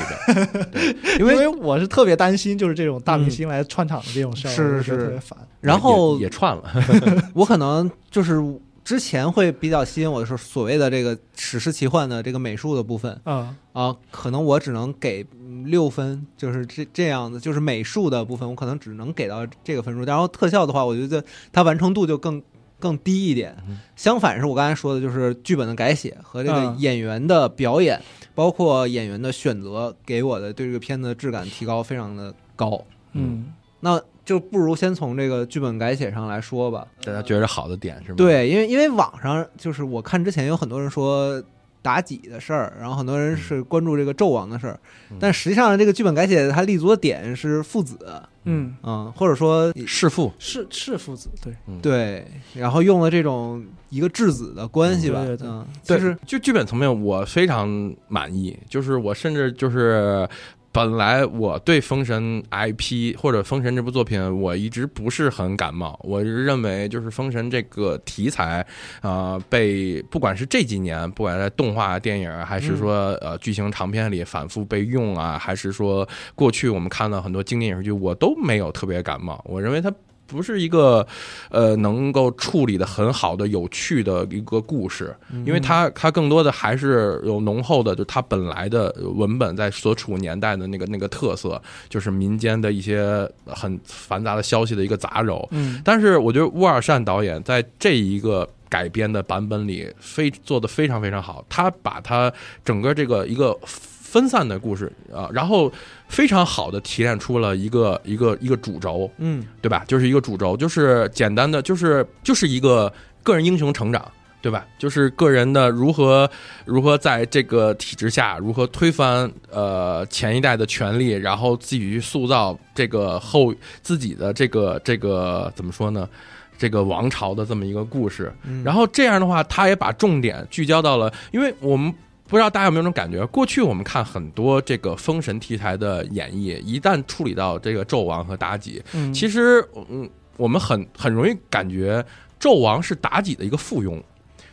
[0.76, 5.38] 边， 因为我是特别担心，就是这种大明星来串场的这种事儿，是是是特别烦。
[5.60, 6.72] 然后也也串了，
[7.34, 8.42] 我可能就是
[8.84, 13.20] 之前会比较吸引我的是所谓的这个史诗奇幻的这个美术的部分。
[13.26, 20.04] 嗯啊，可能我只能给嗯六分，就是这这样子，就是美术的部分，我可能只能给到这个分数。
[20.04, 21.24] 然后特效的话，我觉得
[21.54, 22.42] 它完成度就更
[22.80, 23.56] 更低一点。
[23.96, 28.02] 相反是我刚才说的，就是剧本的改写和这个嗯演员的表演，
[28.34, 32.84] 包括演员的选择，给我的对这个片子的质感提高非常的高。
[33.14, 36.88] 嗯那就不如先从这个剧本改写上来说吧。
[37.04, 41.42] 大家觉得好的点是吗？，对，因为因为网上就是我看之前有很多人说
[41.84, 44.80] 妲己的事儿，然后很多人是关注这个纣王的事儿，
[45.10, 45.18] 嗯。
[45.20, 47.98] 但实际上这个剧本改写它立足的点是父子，
[48.44, 55.48] 嗯，嗯，或者说弑父，是是父子，对，对，然后用了这种一个质子的关系吧，嗯对对对。
[55.48, 57.68] 嗯，对就是就剧本层面我非常
[58.08, 60.30] 满意，就是我甚至就是。
[60.74, 66.00] 本来我对《封神》IP 或者《封神》这部作品，我一直不是很感冒。
[66.04, 68.66] 我是认为，就是《封神》这个题材，
[69.02, 79.44] 呃，被不管是这几年，不管在动画电影，还是说呃剧情长片里反复被用啊，还是说过去我们看到很多经典影视剧，我都没有特别感冒。
[79.48, 79.92] 我认为它。
[80.32, 81.06] 不是一个
[81.50, 95.46] 呃能够处理的很好的、有趣的一个故事，因为它它更多的还是有浓厚的，就它本来的文本在所处年代的那个那个特色，就是民间的一些很繁杂的消息的一个杂糅。
[95.52, 101.46] 嗯，但是我觉得乌尔善导演在这一个改编的版本里，非做的非常非常好。
[101.50, 102.32] 他把他
[102.64, 105.72] 整个这个一个分散的故事啊，然后
[106.12, 109.84] 非常好的提炼出了一个一个一个主轴，嗯对吧？
[109.88, 112.92] 就是一个主轴，就是简单的，就是就是一个
[113.24, 114.06] 个人英雄成长。
[114.44, 114.66] 对吧？
[114.80, 116.28] 就是个人的如何
[116.66, 126.10] 如何在这个体制下，如何推翻呃前一代的权利，然后自己去塑造这个后自己的这个这个怎么说呢？
[126.58, 128.34] 这个王朝的这么一个故事。
[128.44, 131.94] 嗯然后这样的话，他也把重点聚焦到了，因为我们
[132.32, 142.04] 不知道大家有没有这种感觉，过去我们看很多这个封神题材的演绎，一旦处理到这个纣王和妲己，嗯其实嗯，我们很很容易感觉
[142.40, 144.02] 纣王是妲己的一个附庸。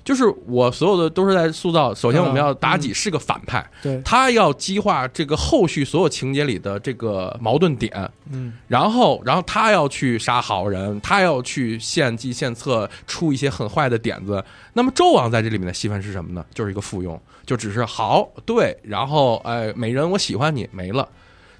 [0.08, 14.42] 就是我所有的都是在塑造，首先我们要妲己是个反派，对，他要激化这个后续所有情节里的这个矛盾点，嗯然后，然后他要去杀好人，他要去献计献策，出一些很坏的点子。
[14.72, 16.42] 那么纣王在这里面的戏份是什么呢？
[16.54, 21.06] 就是一个附庸，就只是好对，然后哎，美人我喜欢你没了。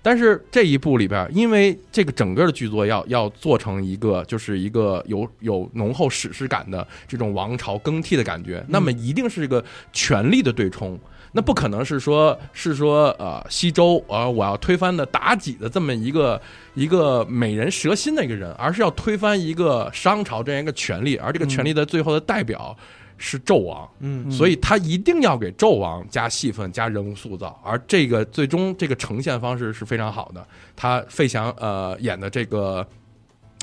[0.01, 9.63] 但是这一部里边，因为这个整个的剧作要要做成一个，就是一个有有浓厚史诗感的这种王朝更替的感觉，那么一定是一个
[9.93, 10.99] 权力的对冲。
[11.33, 16.41] 那不可能是说，是说，呃，西周，呃，我要推翻的妲己的这么一个
[16.73, 22.75] 一个美人蛇心的一个人，而是要推翻一个商朝这样一个权力，而这个权力的最后的代表
[23.19, 23.87] 是纣王。
[23.99, 30.47] 嗯所以他一定要给纣王加戏份、加人物塑造，而这个最终这个呈现方式是非常好的。
[30.75, 32.87] 他费翔呃演的这个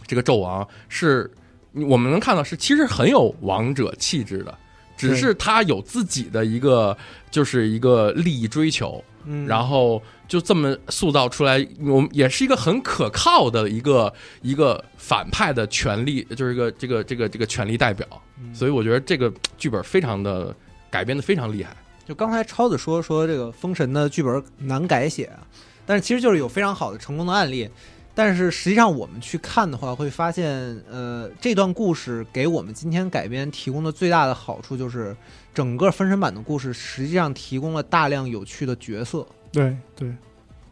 [0.05, 1.31] 这个纣王是，
[1.73, 4.55] 我们能看到是其实很有王者气质的，
[4.95, 6.95] 只是他有自己的一个
[7.31, 18.07] 就是一个利益追求，嗯，然后就这么塑造出来，我们也是一个很可靠的一个一个反派的权力，就是一个这个这个这个权力代表。
[18.53, 20.55] 所以我觉得这个剧本非常的
[20.89, 21.75] 改编的非常厉害。
[22.05, 25.39] 就刚才超子说说这个《封神》的剧本难改写啊，
[25.85, 27.69] 但是其实就是有非常好的成功的案例。
[28.17, 30.49] 但是实际上我们去看的话，会发现，
[30.89, 35.13] 呃，这段故事给我们今天改编提供的最大的好处就是，
[35.55, 40.13] 整个封神版的故事实际上提供了大量有趣的角色，对对，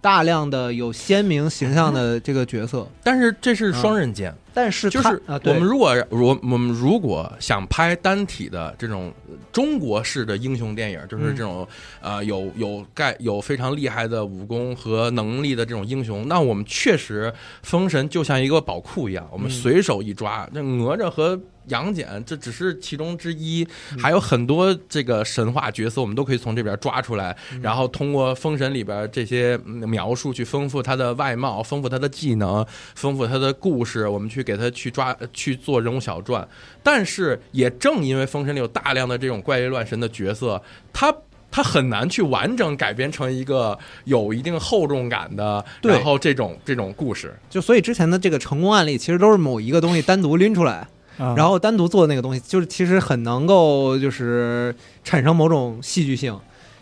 [0.01, 2.85] 大量的有鲜明形象的这个角色。
[3.01, 9.13] 但是这是双刃剑，但是就是我们如果我我们如果想拍单体的这种
[9.53, 11.65] 中国式的英雄电影，就是这种、
[12.01, 19.51] 呃有有盖有非常厉害的武功和能力的这种英雄，那我们确实封神就像一个宝库一样，我们嗯。
[19.51, 32.65] 随手一抓，那哪吒和杨戬这只是其中之一，嗯还有很多这个神话角色，我们都可以从这边抓出来，然后通过封神里边这些嗯描述去丰富他的外貌，丰富他的技能，
[32.95, 36.47] 丰富他的故事，我们去给他去抓去做人物小传。
[36.81, 40.61] 但是也正因为封神里有大量的这种怪力乱神的角色，
[40.91, 41.13] 他。
[41.55, 50.87] 他很难去完整改编成一个有一定厚重感的，然后这种这种故事，就所以之前的这个成功案例，其实都是某一个东西单独拎出来，
[51.17, 54.73] 啊然后单独做的那个东西，就是其实很能够就是
[55.03, 56.37] 产生某种戏剧性。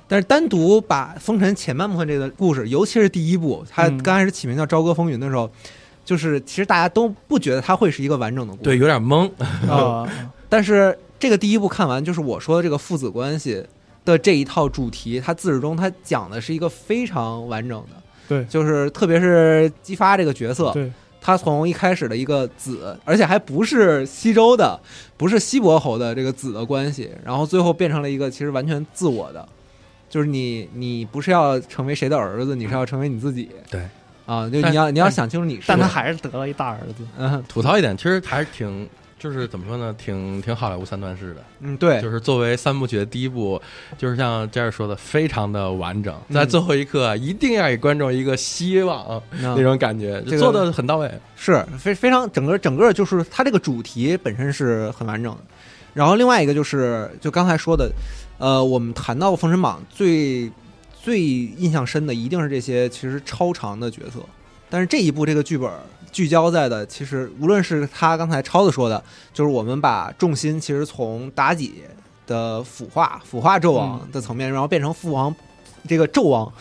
[0.08, 5.50] 但是单独把封神前半部分这个故事，尤其是第一部，它嗯刚开始起名叫《朝歌风云》的时候，
[6.04, 8.64] 就是其实大家都不觉得它会是一个完整的故事。
[8.64, 9.32] 对，有点懵。
[9.70, 10.06] 啊，
[10.50, 13.64] 但是这个第一部看完，就是我说的这个父子关系
[14.04, 17.96] 的这一套主题，它自始终它讲的是一个非常完整的，
[18.28, 20.92] 对就是特别是姬发这个角色，对，
[21.22, 24.78] 他从一开始的一个子，而且还不是西周的，
[25.16, 29.48] 不是西伯侯的这个子的关系，然后最后变成了一个其实完全自我的，
[30.10, 33.50] 就是你你不是要成为谁的儿子，你是要成为你自己。
[33.70, 33.88] 对。
[34.26, 37.44] 啊，就你要你要想清楚你是谁，但他还是得了一大儿子，嗯。
[37.50, 38.88] 吐槽一点，其实还是挺，
[39.22, 41.44] 就是怎么说呢，挺挺好莱坞三段式的。
[41.60, 43.62] 嗯对，就是作为三部曲的第一部，
[43.96, 51.12] 就是像这样说的，非常的完整，嗯在最后一刻一定要给观众一个希望那那种感觉，这个做的很到位。
[51.36, 55.42] 是非非常整个整个就是它这个主题本身是很完整的，
[55.94, 57.92] 然后另外一个就是就刚才说的，
[58.40, 60.52] 呃，我们谈到《封神榜》最
[61.04, 64.20] 最印象深的一定是这些其实超长的角色，
[64.72, 65.70] 但是这一部这个剧本
[66.12, 69.04] 聚焦在的，其实无论是他刚才超子说的，
[69.34, 71.84] 就是我们把重心其实从妲己
[72.26, 75.36] 的腐化腐化纣王的层面，然后变成父王
[75.88, 76.52] 这个纣王，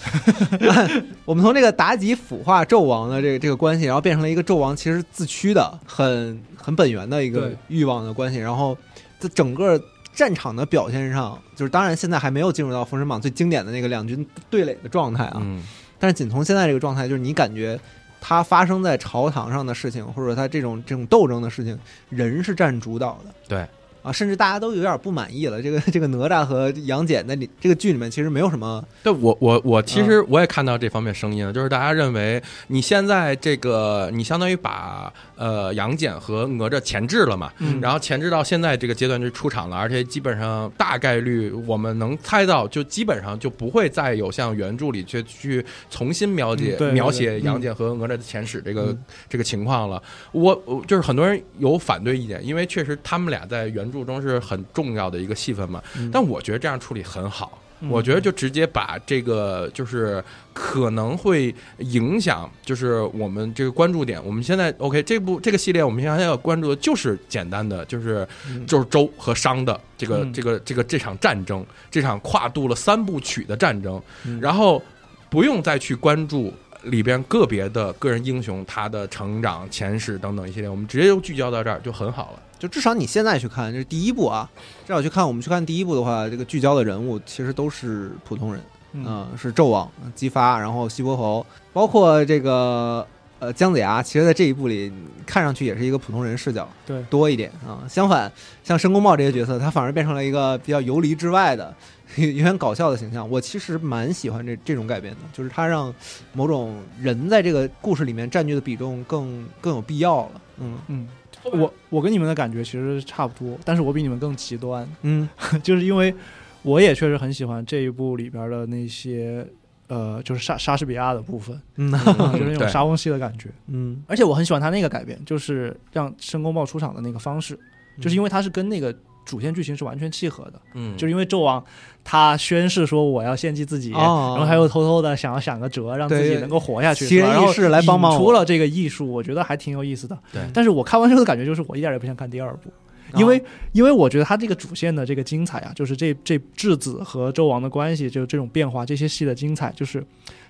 [1.25, 8.77] 我们从这个妲己腐化纣王的这个这个关系，然后变成了一个纣王其实自驱的很很本源的一个欲望的关系，然后
[9.19, 9.81] 在整个
[10.15, 15.63] 战场的表现上，就是当然现在还没有进入到《封神榜》最经典的那个两军对垒的状态啊，嗯，
[15.99, 17.79] 但是仅从现在这个状态，就是你感觉
[18.21, 21.79] 它发生在朝堂上的事情，或者它这种这种斗争的事情，
[22.09, 23.33] 人是占主导的。
[23.49, 23.67] 对
[24.03, 25.61] 啊，甚至大家都有点不满意了。
[25.61, 37.81] 这个 这个哪吒和杨戬在里这个剧里面其实没有什么，对我我我其实我也看到这方面声音了，就是大家认为你现在这个你相当于把呃杨戬和哪吒前置了嘛，嗯。
[37.81, 49.05] 然后前置到现在这个阶段就出场了，而且基本上大概率我们能猜到，就基本上就不会再有像原著里去去重新描写、描写杨戬和哪吒的前史这个、嗯。
[49.31, 50.03] 这个情况了。
[50.33, 56.11] 我我就是很多人有反对意见，因为确实他们俩在原著中是很重要的一个戏份嘛，嗯。
[56.13, 57.59] 但我觉得这样处理很好。
[57.81, 64.23] 嗯我觉得就直接把这个就是可能会影响，就是我们这个关注点。
[64.25, 74.83] 我们现在 OK 这部这个系列，我们现在要关注的就是简单的，就是嗯就是周和商的这个嗯这个这个这场战争，这场跨度了三部曲的战争，嗯然后
[75.29, 76.53] 不用再去关注。
[76.85, 82.43] 里边个别的个人英雄他的成长、前世等等一系列，我们直接就聚焦到这儿就很好了。
[82.59, 84.49] 就至少你现在去看，这是第一部啊。
[84.87, 88.63] 至少去看，我们去看第一部的话，这个聚焦的人物其实都是普通人，
[88.93, 93.07] 嗯嗯、是纣王、姬发，然后西伯侯，包括这个
[93.39, 94.93] 呃姜子牙，其实在这一部里
[95.25, 97.81] 看上去也是一个普通人视角对多一点啊。
[97.89, 98.31] 相反，
[98.63, 101.75] 像申公豹这些角色，他反而变成了一个比较游离之外的。
[102.17, 105.95] 有点搞笑的形象，我其实蛮喜欢这这种改编的，就是他让
[106.33, 110.41] 某种人在这个故事里面占据的比重更更有必要了。
[110.59, 111.09] 嗯嗯，
[111.53, 115.29] 我我跟你们的感觉其实差不多，但是我比你们更极端，嗯
[115.63, 116.15] 就是因为
[116.63, 119.47] 我也确实很喜欢这一部里边的那些
[119.89, 121.91] 呃，就是莎莎士比亚的部分，嗯
[122.33, 123.49] 就是那种对莎翁戏的感觉。
[123.69, 127.59] 嗯而且我很喜欢他那个改编，就是让申公豹出场的那个方式，
[128.01, 128.95] 就是因为他是跟那个
[129.25, 130.61] 主线剧情是完全契合的。
[130.75, 131.65] 嗯，就是因为纣王
[132.03, 140.19] 他宣誓说我要献祭自己，哦然后他又偷偷的想要想个辙，让自己能够活下去，然后异事来帮帮我引出了这个艺术，我觉得还挺有意思的。
[140.33, 142.71] 对但是我看完之后的感觉就是，我一点也不想看第二部。
[143.17, 143.43] 因为，
[143.73, 150.01] 因为我觉得他这个主线的这个精彩啊，就是这这质子和纣王的关系，就这种变化，这些戏的精彩，就是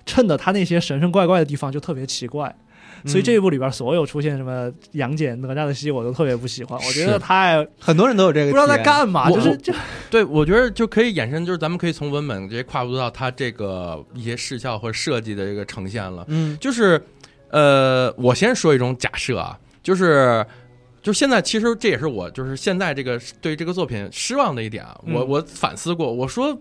[0.05, 2.55] 衬得他那些神神怪怪的地方就特别奇怪。
[3.05, 6.79] 所以这一部里边所有出现什么杨戬、哪吒的戏，我都特别不喜欢。
[6.79, 9.73] 我觉得是太很多人都有这个不知道在干嘛，就是就
[10.09, 16.25] 对，我觉得就可以衍生，就是咱们可以从文本直接跨入到它这个一些视效或者设计的这个呈现了。
[16.27, 17.01] 嗯就是，
[17.49, 20.45] 呃，我先说一种假设啊，就是。
[21.03, 24.95] 就现在，其实这也是我就是现在这个对这个作品失望的一点啊。
[25.03, 26.55] 我嗯我反思过，我说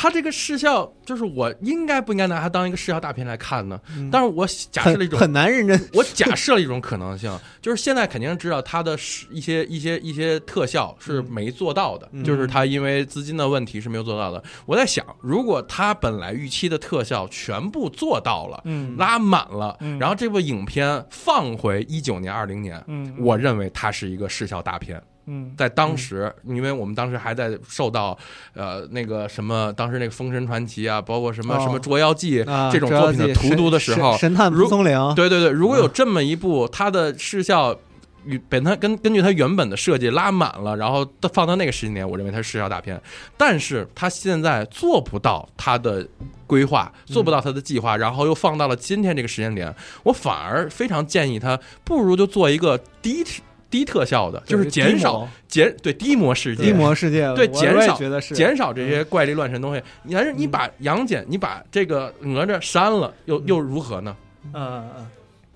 [0.00, 3.78] 他这个视效，就是我应该不应该拿它当一个视效大片来看呢？
[3.94, 5.78] 嗯但是我假设了一种很难认真。
[5.92, 14.42] 我假设了一种可能性，就是现在肯定知道它的是一些一些一些特效是没做到的，嗯就是它因为资金的问题是没有做到的。
[14.64, 24.98] 我在想，如果它本来预期的特效全部做到了，嗯拉满了，嗯然后这部影片放回一九年、二零年，嗯我认为它是一个视效大片。
[25.30, 25.54] 嗯。
[25.56, 28.18] 在当时，因为我们当时还在受到
[28.54, 31.60] 呃那个什么，当时那个《封神传奇》啊，包括什么、哦。
[31.60, 37.78] 什么《捉妖记》啊这种作品的荼毒的时候，神神探如蒲松龄，对对对，如果有这么一部，它的视效
[38.24, 43.00] 与本它根根据它原本的设计拉满了，然后放到那个时间点，我认为它是视效大片。
[43.36, 46.06] 但是它现在做不到它的
[46.46, 53.24] 规划，做不到它的计划，然后又放到了今天这个时间点，我反而非常建议他，不如就做一个低
[53.70, 59.82] 低特效的，就是减少减对低模世界，低模世界，对减少减少这些怪力乱神东西。
[60.02, 64.16] 你还是你把杨戬，你把这个哪吒删了，又又如何呢？
[64.52, 65.06] 嗯嗯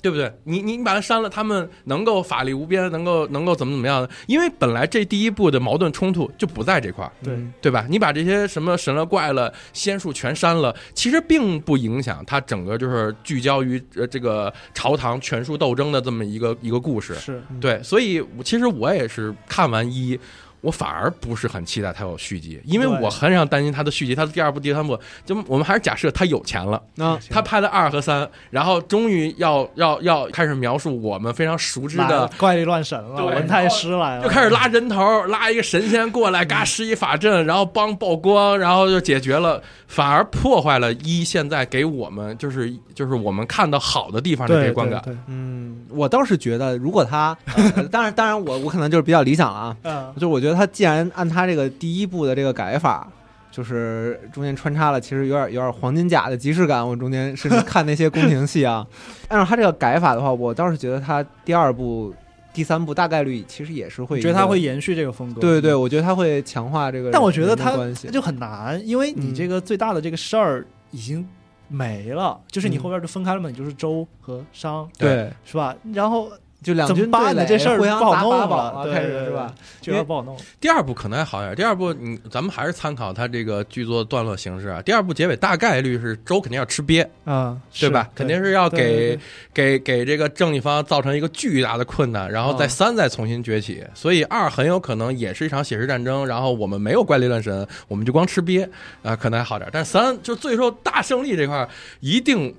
[0.05, 0.31] 对不对？
[0.45, 4.11] 你你你把它删了，他们能够法力无边，能够能够怎么怎么样的？
[4.27, 7.87] 因为本来这第一部的矛盾冲突就不在这块儿，对嗯对吧？
[7.89, 17.15] 你把这些什么神了怪了、仙术全删了，其实并不影响它整个就是聚焦于呃这个朝堂权术斗争的这么一个一个故事。
[17.15, 20.21] 是对，所以我其实我也是看完一。
[20.65, 45.03] 我反而不是很期待他有续集，因为我很想担心他的续集，他的第二部、第三部，就我们还是假设他有钱了，啊，他拍了二和三，然后终于要要要开始描述我们非常熟知的，怪力乱神了，对文太师来了，就开始拉人头，拉一个神仙过来，嘎施一法阵，然后帮曝光，然后就解决了，反而破坏了一现在给我们就是就是我们看到好的地方的这个观感。
[45.05, 47.37] 对对嗯，我倒是觉得，如果他，
[47.77, 53.07] 呃当然当然我我可能就是比较理想了啊，嗯就我觉得他既然按他这个第一部的这个改法
[53.51, 56.87] 就是中间穿插了，其实有点有点黄金甲的即视感。
[56.87, 58.85] 我中间甚至看那些宫廷戏啊，
[59.29, 62.13] 按照他这个改法的话，我倒是觉得他第二部、
[62.53, 65.41] 第三部大概率其实也是会，觉得他会延续这个风格。
[65.41, 67.11] 对对对，我觉得他会强化这个。
[67.13, 71.25] 但我觉得他关系就很难，因为你这个最大的这个事儿已经
[71.69, 75.77] 没了，就是你后边就分开了嘛，你就是周和商，对，是吧？
[75.93, 76.29] 然后。
[76.65, 79.55] 就两军对垒这事儿不好弄了，开始是吧？
[79.83, 80.35] 就要不好弄。
[80.59, 84.81] 第二部可能还好点，第二部你咱们还是参考他这个剧作段落形式啊。
[84.81, 88.09] 第二部结尾大概率是周肯定要吃瘪啊，对吧？
[88.15, 89.19] 肯定是要给
[89.53, 93.85] 给给这个正义方造成一个巨大的困难，然后再三再重新崛起。
[93.93, 98.67] 所以二很有可能也是一场写实战争，然后我们没有怪力乱神，我们就光吃瘪
[99.03, 99.69] 啊，可能还好点。
[99.71, 101.69] 但三就最后大胜利这块
[102.01, 102.55] 一定。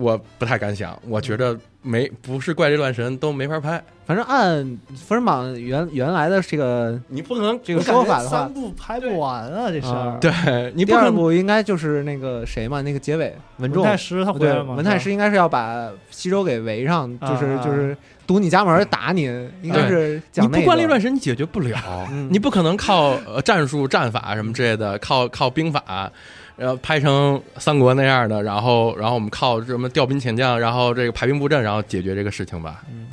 [0.00, 1.58] 我不太敢想，我觉得
[1.88, 3.82] 没不是怪力乱神都没法拍。
[4.06, 4.64] 反正按
[4.96, 10.18] 《封神榜》原原来的这个，你不可能这个说法的话，三部拍不完啊，这事儿。
[10.18, 14.74] 对，你第二部应该就是那个谁嘛，那个结尾文仲文太师他回来了吗？
[14.74, 17.94] 文太师应该是要把西周给围上，就是就是
[18.26, 19.24] 堵你家门打你，
[19.60, 26.10] 应该是讲你不怪力乱神你解决不了，你不可能靠战术战法什么之类的，靠靠兵法。
[26.58, 32.82] 然后拍成三国那样的，然后然后我们靠什么调兵遣将，然后这个排兵布阵，然后解决这个事情吧？
[32.90, 33.06] 嗯，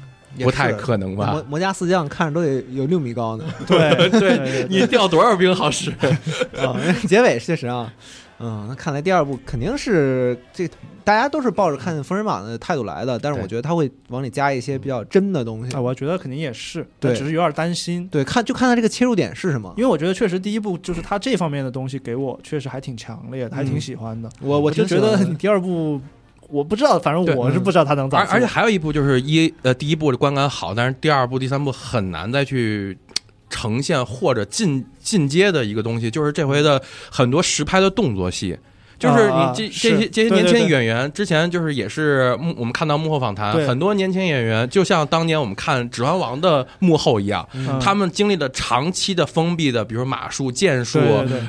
[0.43, 1.31] 不太可能吧？
[1.31, 3.45] 魔魔家四将看着都得有六米高呢。
[3.67, 5.91] 对对， 你调多少兵好使？
[6.57, 6.75] 啊，
[7.07, 7.93] 结尾确实啊。
[8.39, 10.69] 嗯，那看来第二部肯定是这，
[11.05, 15.73] 大家都是抱着看《封神榜》的态度来的，但是我觉得他会往里加一些比较真的东西。
[15.75, 18.05] 啊，我觉得肯定也是，对，只是有点担心。
[18.09, 24.29] 对，看就看他这个切入点是什么，因为我觉得确实第一部就是他这方面的东西给我确实还挺强烈的，还挺喜欢的。
[24.41, 26.01] 我我就觉得你第二部，
[26.49, 28.17] 我不知道，反正我是不知道他能咋。
[28.17, 32.97] 而而且还有一部就是一呃第一部的观感好，但是第二部、第三部很难再去。
[33.55, 38.57] 呈现或者进进阶的一个东西，就是这回的很多实拍的动作戏。
[38.97, 47.47] 就是你这这些这些年轻演员，之前就是也是幕我们看到幕后访谈，很多年轻演员就像当年我们看《指环王》的幕后一样，
[47.81, 50.99] 他们经历了长期的封闭的，比如马术、剑术，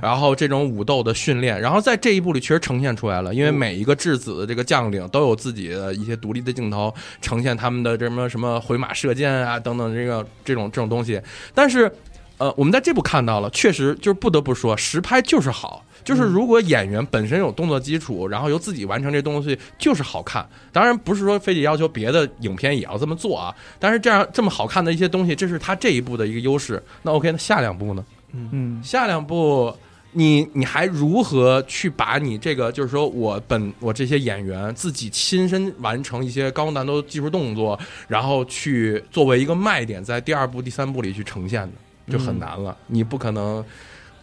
[0.03, 3.33] 然后这种武斗的训练，然后在这一部里确实呈现出来了。
[3.33, 11.21] 因为每一个质子的这个将领都有自己的一些独立的镜头，呈现他们的什么什么回马射箭啊等等这个这种这种东西。
[11.55, 11.91] 但是，
[12.39, 15.85] 呃，我们在这部看到了，确实就是不得不说实拍就是好。
[16.07, 20.49] 就是如果演员本身有动作基础，然后由自己完成这东西，就是好看。
[20.73, 23.53] 当然不是说非得要求别的影片也要这么做啊。
[23.81, 26.81] 但是这样这么好看的一些东西，这是他这一部的一个优势。
[27.03, 28.05] 那 OK，那下两部呢？
[28.33, 29.77] 嗯，下两部
[30.13, 37.77] 你你还如何去把你这个就是说我本我这些演员自己亲身完成一些高难度技术动作，
[38.07, 42.77] 然后去作为一个卖点，在第二部、第三部里去呈现的，就很难了。
[42.87, 43.65] 你不可能。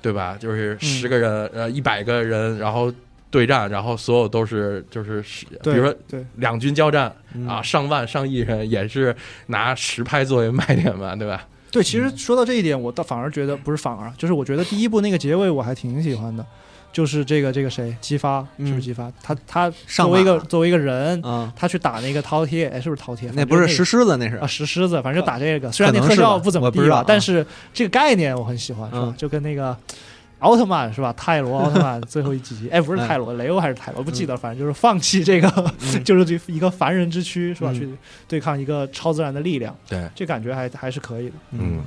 [0.04, 0.38] 对吧？
[0.40, 2.94] 就是十个人，呃，一百个人，然后
[3.32, 5.24] 对战，然后所有都是就是，
[5.64, 5.96] 比如说
[6.36, 7.12] 两军交战
[7.48, 9.16] 啊，上万上亿人也是
[9.48, 11.48] 拿实拍作为卖点嘛，对吧？
[11.72, 16.46] 对，其实说到这一点，我倒反而觉得不是反而，就是我觉得第一部那个结尾我还挺喜欢的。
[16.94, 21.22] 就是这个这个谁姬发是不是姬发他他作为一个作为一个人，
[21.56, 23.32] 他去打那个饕餮，哎，是不是饕餮？
[23.34, 25.72] 那不是石狮子，那是啊，石狮子，反正就打这个。
[25.72, 29.14] 虽然那特效不怎么地吧，但是这个概念我很喜欢，是吧？
[29.18, 29.76] 就跟那个
[30.40, 31.12] 奥特曼是吧？
[31.18, 34.04] 泰罗奥特曼最后一集， 哎，不是泰罗，雷欧还是泰罗？
[34.04, 35.50] 不记得，反正就是放弃这个，
[36.06, 37.74] 就是这一个凡人之躯是吧？
[37.74, 37.90] 去
[38.28, 41.82] 对抗一个超自然的力量，对，这感觉还还是可以的，嗯。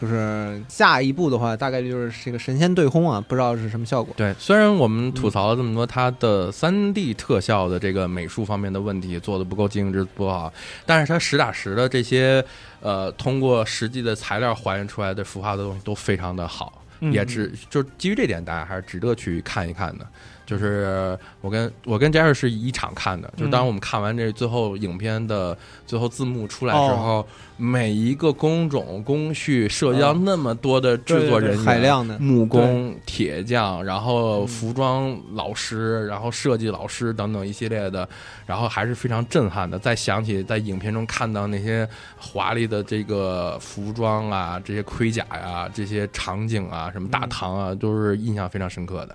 [0.00, 4.14] 就是下一步的话，大概率就是这个神仙对轰啊，不知道是什么效果。
[4.16, 10.52] 对，虽然我们吐槽了这么多，它的三 D 特效的这个美术方面的问题做的不够精致不好，
[10.86, 12.44] 但是它实打实的这些
[12.80, 20.06] 呃，通过实际的材料还原出来的孵化的东西都非常的好，也值就基于这点，大家还是值得去看一看的。
[20.48, 25.54] 就是我跟我跟 Jerry 是一场看的，就当我们看完这最后影片的
[25.86, 38.08] 最后字幕出来之后，每一个工种工序涉及到那么多的制作人员，海量的木工、铁匠，然后服装老师，然后设计老师等等一系列的，
[38.46, 39.78] 然后还是非常震撼的。
[39.78, 49.14] 再想起在影片中看到那些华丽的这个服装啊，这些盔甲呀，这些场景啊，什么大唐啊，都是印象非常深刻的。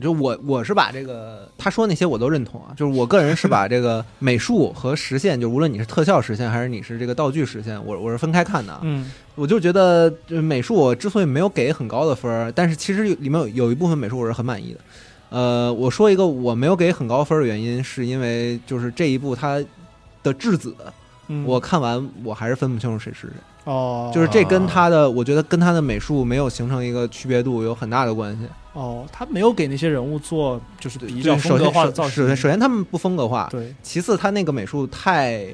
[0.00, 8.78] 就我我是把这个他说那些我都认同啊，就是我个人是把这个美术和实现，就无论你是特效实现还是你是这个道具实现，我我是分开看的。
[8.82, 14.80] 嗯，我就觉得美术我之所以没有给很高的分儿，但是其实里面有有一部分美术我是很满意的。
[15.30, 19.60] 呃，我说一个我没有给很高分的原因，是因为就是这一部它
[20.22, 20.74] 的质子，
[21.44, 23.30] 我看完我还是分不清楚谁是谁。
[23.64, 28.46] 哦，就是这跟他的，我觉得跟他的美术没有形成一个区别度有很大的关系。
[28.78, 32.12] 哦，他没有给那些人物做就是比较首风格化的造型。
[32.12, 35.44] 首先首先他们不风格化，对，其次他那个美术太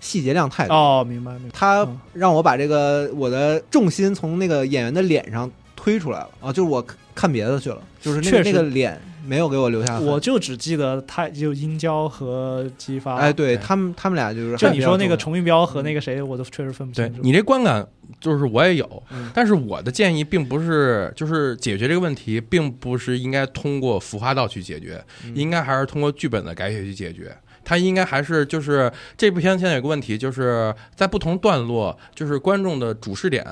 [0.00, 1.50] 细节量太多，哦，明白明白。
[1.52, 6.84] 他嗯让我把这个我的重心从那个演员的脸上推出来了啊，就是我
[7.14, 9.98] 看别的去了，就是那个那个脸没有给我留下。
[9.98, 13.16] 我就只记得他就殷郊和姬发。
[13.16, 17.20] 哎，对对他们他们俩就是就你说那个重崇云彪和那个谁，我都确实分不清楚。
[17.22, 17.86] 你这观感，
[18.20, 27.36] 就是我也有，嗯但是我的建议并不是，就是解决这个问题，并不是应该通过服化道去解决，嗯应该还是通过剧本的改写去解决。
[27.66, 33.42] 它应该还是就是这部片现在有个问题，就是在不同段落，就是观众的主视点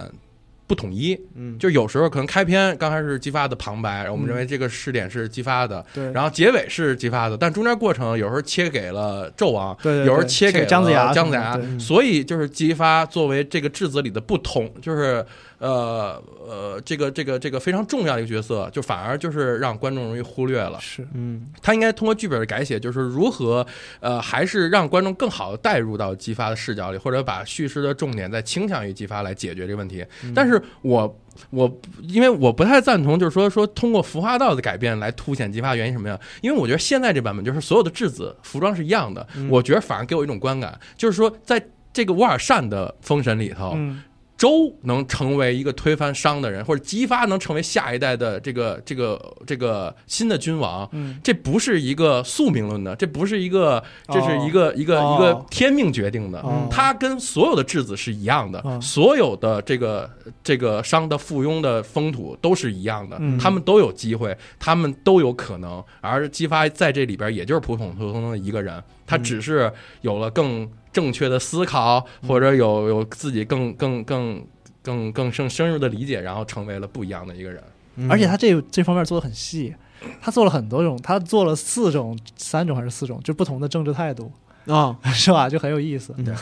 [0.72, 1.18] 不统一。
[1.34, 15.22] 嗯，就有时候可能开篇刚开始是激发的旁白，我们嗯认为这个试点是激发的，对，然后结尾是激发的，但中间过程有时候切给了纣王，对对对有时候切给了姜子牙姜子牙，所以就是激发作为这个质子里的不同，就是
[15.62, 20.76] 呃呃这个这个这个非常重要的一个角色，就反而就是让观众容易忽略了。
[20.80, 23.64] 是嗯他应该通过剧本的改写，就是如何
[24.00, 30.04] 呃还是让观众更好的带入到姬发的视角里，或者把叙事的重点再倾向于姬发来解决这个问题。
[30.24, 31.20] 嗯但是我
[31.50, 36.18] 我因为我不太赞同，就是说说通过服化道的改变来凸显激发原因什么呀？
[36.40, 44.02] 因为我觉得现在这版本就是所有的质子服装是一样的，嗯我觉得反而给我一种观感，就是说在这个乌尔善的封神里头，嗯
[44.42, 50.88] 周能成为一个推翻商的人，或者姬发能成为下一代的这个这个这个新的君王。
[50.90, 56.40] 嗯这不是一个宿命论的，这不是一个，这是一个、一个哦一个天命决定的。
[56.40, 60.10] 哦它跟所有的质子是一样的，哦所有的这个
[60.42, 65.80] 这个商的附庸的风土都是一样的，嗯他们都有机会，他们都有可能。
[66.00, 74.44] 而姬发在这里边，也就是普普通通的一个人，他只是有了更正确的思考，或者有有自己更更更
[74.82, 77.62] 更更深深入的理解，然后成为了不一样的一个人。
[77.96, 79.74] 嗯而且他这这方面做的很细，
[80.20, 84.32] 他做了很多种，他做了四种、三种还是四种，就不同的政治态度，
[84.66, 85.48] 啊， 是吧？
[85.48, 86.14] 就很有意思。
[86.18, 86.34] 嗯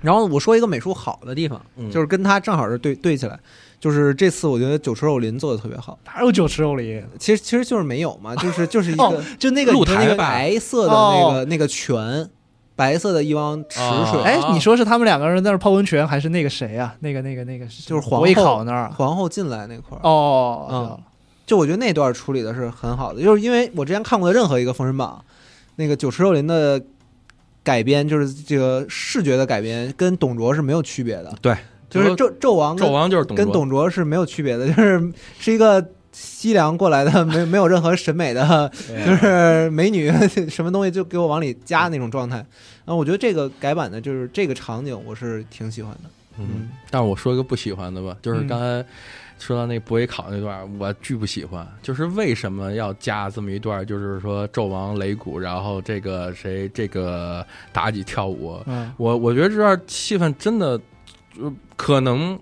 [0.00, 3.38] 然后我说一个美术好的地方，嗯就是跟他正好是对对起来，
[3.78, 5.96] 就是这次我觉得九池肉林做的特别好。
[6.04, 7.00] 哪有九池肉林？
[7.20, 12.28] 其实其实就是没有嘛，就是就是一个、 哦就那个那个台白色的那个、那个泉，
[12.74, 16.94] 白色的一汪池水，哦哎，你说是他们两个人在那儿泡温泉，还是那个谁啊？
[17.00, 18.94] 那个那个那个就是皇后考那儿啊？
[18.96, 20.00] 皇后进来那块儿。
[20.02, 21.00] 哦，嗯知道了
[21.44, 25.22] 就我觉得那段处理的是很好的，就是因为我之前看过的任何一个《封神榜》，
[25.76, 26.80] 那个九池肉林的
[27.62, 31.34] 改编，就是这个视觉的改编，跟董卓是没有区别的。
[31.42, 31.54] 对，
[31.90, 38.70] 就是纣纣王跟纣王就是董跟董卓是没有区别的，就是是一个西凉过来的，没没有任何审美的，
[39.06, 40.12] 就是美女
[40.48, 42.44] 什么东西就给我往里加那种状态。
[42.84, 46.00] 啊我觉得这个改版的就是这个场景，我是挺喜欢的。
[46.38, 48.84] 嗯，但是我说一个不喜欢的吧，就是嗯刚才
[49.38, 51.66] 说到那伯邑考那段，我巨不喜欢。
[51.82, 53.86] 就是为什么要加这么一段？
[53.86, 58.60] 就是说纣王擂鼓，然后这个谁这个妲己跳舞。
[58.66, 60.80] 嗯我我觉得这段气氛真的，
[61.40, 62.38] 呃可能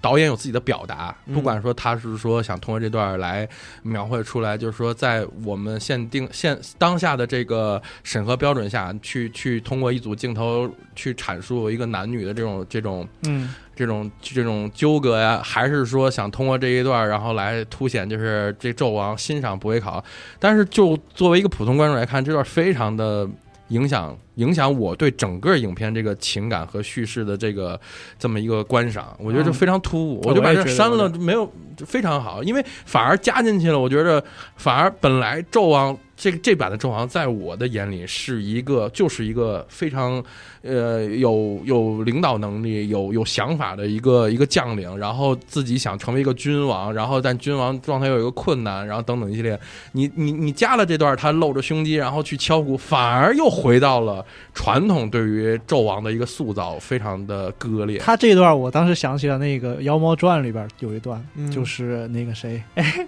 [0.00, 3.48] 导演有自己的表达，嗯不管说他是说想通过这段来
[3.82, 20.04] 描绘出来，就是说在我们限定现当下的这个审核标准下去去通过一组镜头去阐述一个男女的这种这种嗯这种这种纠葛呀，还是说想通过这一段，然后来凸显就是这纣王欣赏不会考？
[20.40, 23.28] 但是就作为一个普通观众来看，这段非常的
[23.68, 27.80] 影响影响我对整个影片这个情感和叙事的这个
[28.18, 31.50] 这么一个观赏，我觉得这嗯非常突兀，我我就把这删了，我没有
[31.86, 34.22] 非常好，因为反而加进去了，我觉得
[34.56, 35.96] 反而本来纣王。
[36.18, 40.20] 这个这版的纣王，在我的眼里是一个，就是一个非常，
[40.62, 49.58] 呃，有有领导能力、有有想法的一个一个将领，然后自己想成为一个君王，然后但君王状态又有一个困难，然后等等一系列，
[49.92, 57.98] 你你你加了这段，他露着胸肌，然后去敲鼓，反而又回到了传统对于纣王的一个塑造，非常的割裂。
[57.98, 63.06] 他这段我当时想起了那个《妖猫传》里边有一段，嗯就是那个谁，哎，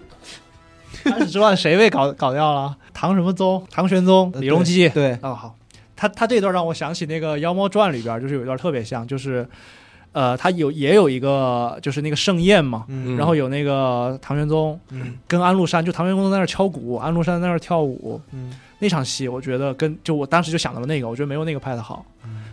[1.04, 2.76] 安史之乱谁被搞搞掉了？
[2.92, 3.64] 唐什么宗？
[3.70, 4.88] 唐玄宗、李隆基。
[4.90, 5.56] 对，哦，好，
[5.96, 9.48] 他他这段让我想起那个《妖猫传》里边，就是有一段特别像，就是
[10.12, 22.04] 呃，他有也有一个就是那个盛宴嘛，嗯然后有那个唐玄宗嗯跟安禄山，就唐玄宗在那儿敲鼓，安禄山在那儿跳舞，嗯那场戏，我觉得跟就我当时就想到了那个，我觉得没有那个拍的好。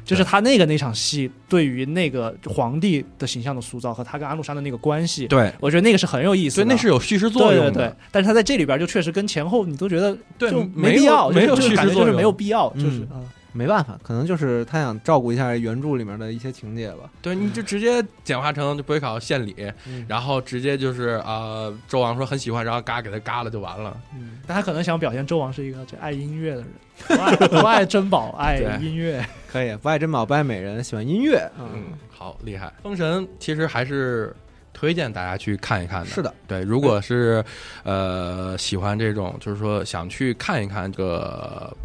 [0.07, 6.73] 嗯就是他那个那场戏对于那个皇帝的形象的塑造和他跟安禄山的那个关系，对我觉得那个是很有意思对，的。
[6.73, 7.71] 那是有叙事作用的。
[7.71, 17.09] 对对对，但是他在这里边就确实跟前后你都觉得对就没必要，没有叙事作用，感觉就是没有必要，嗯就是嗯没办法，可能就是他想照顾一下原著里面的一些情节吧。
[17.21, 19.55] 对，你就直接简化成就不会考献礼，
[19.87, 23.97] 嗯然后直接就是啊，周王说很喜欢，然后嘎给他嘎了就完了。
[24.13, 26.69] 嗯，但他可能想表现周王是一个这爱音乐的人，
[27.07, 29.25] 不爱不爱珍宝，爱音乐。
[29.51, 31.49] 可以，不爱珍宝，不爱美人，喜欢音乐。
[31.57, 32.71] 嗯，好厉害！
[32.83, 34.35] 封神其实还是
[34.73, 36.05] 推荐大家去看一看的。
[36.07, 37.43] 是的，对，如果是
[37.83, 41.75] 呃喜欢这种，就是说想去看一看这个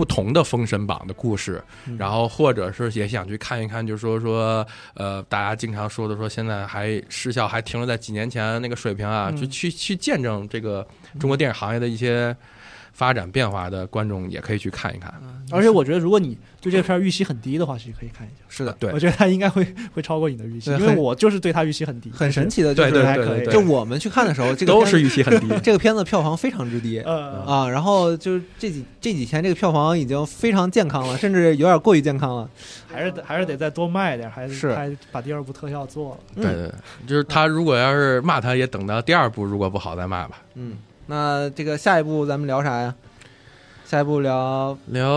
[0.00, 1.98] 不同的封神榜的故事，嗯。
[1.98, 9.36] 然后或者是也想去看一看，就是说说呃大家经常说的说现在还失效还停留在几年前那个水平啊，嗯。
[9.36, 10.86] 就去去见证这个
[11.18, 12.34] 中国电影行业的一些
[13.00, 15.10] 发展变化的观众也可以去看一看。
[15.50, 18.44] 而且我觉得，如果你对这个片儿预期很低的话，其实可以看一下。
[18.48, 25.48] 是的，对我觉得他应该会会超过你的预期，因为我就是对他预期很低，很神奇的，就是对对还可以就我们去看的时候，这个都是预期很低。
[25.64, 27.00] 这个片子票房非常之低。
[27.00, 32.50] 呃，啊，然后就是这几这几天这个票房已经非常健康了，甚至有点过于健康了。
[32.92, 36.18] 还是得还是得再多卖点，还是还把第二部特效做了。
[36.36, 36.72] 对对，
[37.06, 40.42] 就是他如果要是骂他，也等到第二部如果不好再骂吧。
[40.54, 40.76] 嗯，
[41.10, 42.94] 那这个下一步咱们聊啥呀？
[43.84, 45.10] 下一步聊聊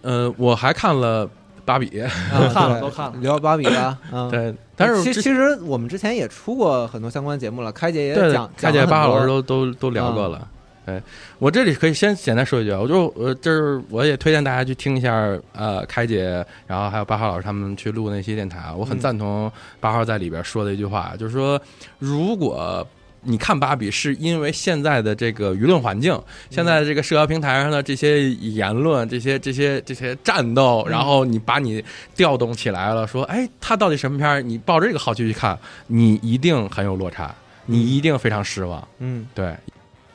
[0.00, 1.28] 呃，我还看了
[1.66, 2.10] 芭比，啊，
[2.54, 3.98] 看了都看了聊芭比吧。
[4.10, 10.48] 嗯，对，但是之其其实我们之前也出过很多相关节目了，开姐也讲，开姐、讲了很多巴老师都都都聊过了。
[10.86, 11.02] 哎，
[11.38, 15.12] 我这里可以先简单说一句啊，我就呃，就是我也推荐大家去听一下，
[15.52, 21.60] 呃，开姐，然后还有八号老师他们去录那些电台啊，我很嗯赞同八号在里边说的一句话，就是说，
[21.98, 22.86] 如果
[23.24, 26.18] 你看芭比是因为现在的这个舆论环境，
[26.50, 31.84] 现在这个社交平台上的这些言论、这些、这些、这些战斗，然后你把你
[32.14, 34.42] 调动起来了，说，哎，他到底什么片儿？
[34.42, 37.34] 你抱着这个好奇去看，你一定很有落差，
[37.66, 38.86] 你一定非常失望。
[38.98, 39.54] 嗯对，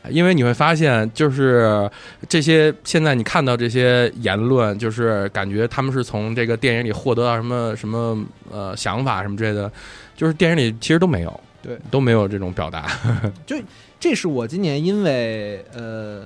[0.10, 1.90] 因为你会发现，就是
[2.28, 8.18] 这些现在你看到这些言论，就是感觉他们是从这个电影里获得到什么什么
[8.52, 9.72] 呃想法什么之类的，
[10.16, 12.88] 就是电影里其实都没有，对，都没有这种表达。
[13.46, 13.56] 就
[14.00, 16.26] 这是我今年因为呃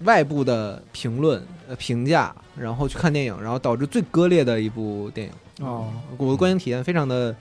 [0.00, 5.66] 外部的评论、呃评价，然后去看电影，然后导致最割裂的一部电影。
[5.66, 7.34] 哦，我的观影体验非常的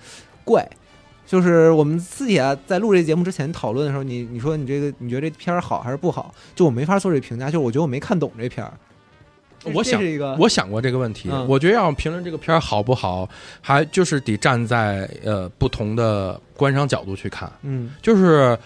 [0.44, 0.68] 怪。
[1.28, 6.34] 就是我们私底下在录这节目之前讨论的时候，你你说你这个你觉得这片儿好还是不好？
[6.54, 8.74] 就我没法做这评价，就是我觉得我没看懂这片儿。
[9.64, 10.02] 这我想
[10.40, 13.30] 我想过这个问题，嗯我觉得要评论这个片儿好不好，
[13.62, 17.52] 还就是得站在呃不同的观赏角度去看。
[17.62, 18.58] 嗯就是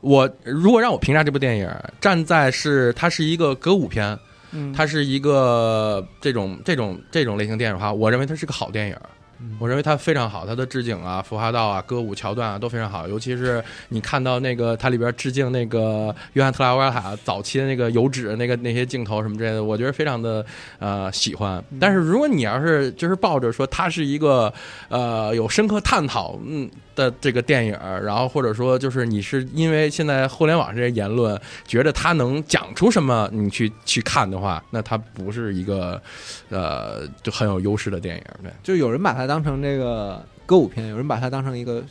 [0.00, 1.70] 我如果让我评价这部电影，
[2.00, 4.16] 站在是它是一个歌舞片，
[4.52, 8.96] 嗯，它是一个这种这种这种类型电影的话，我认为它是个好电影。
[9.40, 20.44] 嗯我认为它非常好，它的置景啊、浮华道啊、歌舞桥段啊都非常好，尤其是你看到那个它里边致敬那个约翰特拉维尔塔早期的那个油脂那个那些镜头什么之类的，我觉得非常的
[20.78, 21.62] 呃喜欢。
[21.80, 24.52] 但是如果你要是就是抱着说它是一个
[24.88, 36.00] 呃有深刻探讨嗯的这个电影，然后或者说就是你是因为现在互联网这些言论觉得它能讲出什么，你去去看的话，那它不是一个
[36.48, 38.50] 呃就很有优势的电影，对。
[38.62, 41.82] 就有人把它当成这个歌舞片，有人把它当成一个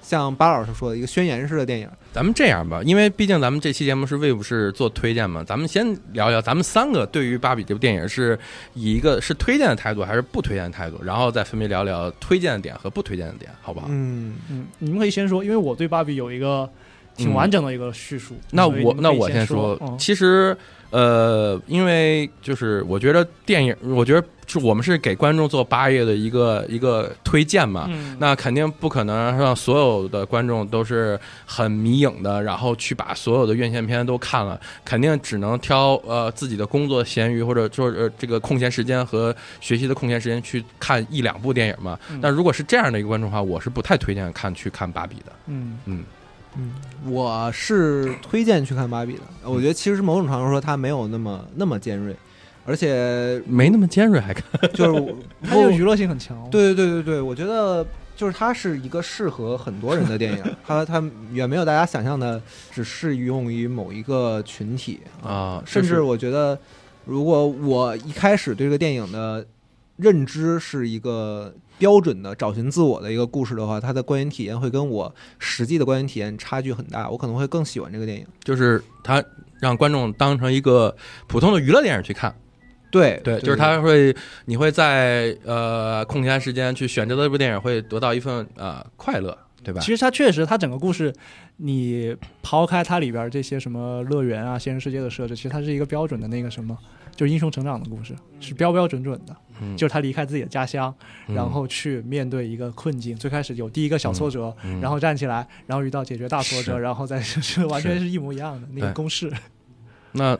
[0.00, 1.88] 像巴老师说的一个宣言式的电影。
[2.12, 8.36] 咱们这样吧，因为毕竟咱们这期节目是为不是做推荐嘛，咱们先聊聊咱们三个对于《芭比》这部电影是
[8.74, 13.86] 以一个是推荐的态度还是不推荐的态度，然后再分别聊聊推荐的点和不推荐的点，好不好？
[13.90, 16.68] 嗯，嗯，你们可以先说，因为我对芭比有一个
[17.18, 18.34] 挺完整的一个叙述。
[18.52, 20.56] 那我那我先说，嗯其实
[20.90, 41.98] 呃，因为就是我觉得电影，我觉得是我们是给观众做八月的一个一个推荐嘛，嗯，那肯定不可能让所有的观众都是很迷影的，然后去把所有的院线片都看了，肯定只能挑呃自己的工作闲余或者说呃这个空闲时间和学习的空闲时间去看一两部电影嘛。
[42.10, 45.32] 嗯那如果是这样的一个观众的话，我是不太推荐看去看芭比的。
[45.48, 46.02] 嗯嗯，
[47.06, 49.20] 我是推荐去看芭比的。
[49.44, 52.14] 我觉得其实某种程度说它没有那么那么尖锐，
[52.64, 54.44] 而且没那么尖锐还看。
[54.72, 57.86] 就是 它就娱乐性很强。，对对对对对，我觉得
[58.16, 61.02] 就是它是一个适合很多人的电影，它它
[61.32, 62.40] 远没有大家想象的
[62.72, 66.58] 只适用于某一个群体啊甚至我觉得，
[67.04, 69.46] 如果我一开始对这个电影的
[69.98, 78.26] 认知是一个标准的找寻自我的一个故事的话，它的观影体验会跟我实际的观影体验差距很大，我可能会更喜欢这个电影。
[78.42, 79.22] 就是它
[79.60, 80.96] 让观众当成一个
[81.26, 82.34] 普通的娱乐电影去看，
[82.90, 84.14] 对对，就是他会，
[84.46, 89.80] 你会在呃空闲时间去选择的这部电影，会得到一份呃快乐，对吧？
[89.80, 91.12] 其实它确实，它整个故事，
[91.56, 96.76] 你抛开它里边这些什么乐园啊、现实世界的设置，其实它是一个标准的那个什么
[97.18, 100.94] 就是英雄成长的故事，是标标准准的，嗯就是他离开自己的家乡，
[101.26, 103.16] 嗯然后去面对一个困境。
[103.16, 109.32] 最开始有第一个小挫折，嗯然后站起来，然后遇到解决大挫折，然后再是完全是一模一样的那个公式。
[110.12, 110.38] 那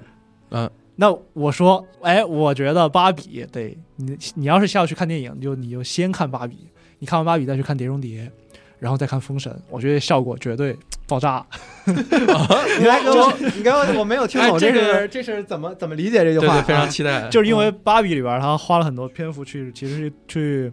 [0.51, 6.69] 呃 那我说，哎，我觉得芭比得你，你要是下去看电影，就你就先看芭比，
[7.01, 8.31] 你看完芭比再去看碟中谍，
[8.79, 10.77] 然后再看封神，我觉得效果绝对
[11.09, 11.45] 爆炸。
[11.89, 16.61] 你来给我，你给我，我没有听懂，哎这这个是这是怎么怎么理解这句话？
[16.61, 17.27] 非常啊期待。
[17.31, 20.73] 就是因为芭比里边他花了很多篇幅去，其实是去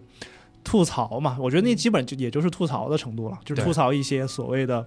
[0.62, 4.86] 吐槽嘛，我觉得那基本就也就是吐槽的程度了，就是吐槽一些所谓的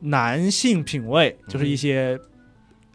[0.00, 2.18] 男性品味，就是一些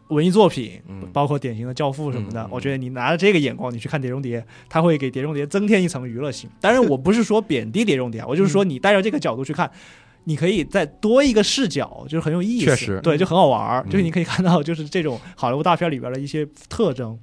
[0.08, 2.44] 文艺作品，嗯包括典型的《教父》什么的。
[2.50, 6.50] 我觉得你拿着这个眼光，你去看《碟中谍》，它会给《碟中谍》增添一层娱乐性。
[6.60, 9.70] 当然，我不是说贬低《碟中谍》，我就是说你带着这个角度去看。
[10.30, 13.82] 你可以再多一个视角，就是很有意思，确实对，就很好玩儿。
[13.84, 17.18] 嗯就是你可以看到，就是这种好莱坞大片里边的一些特征。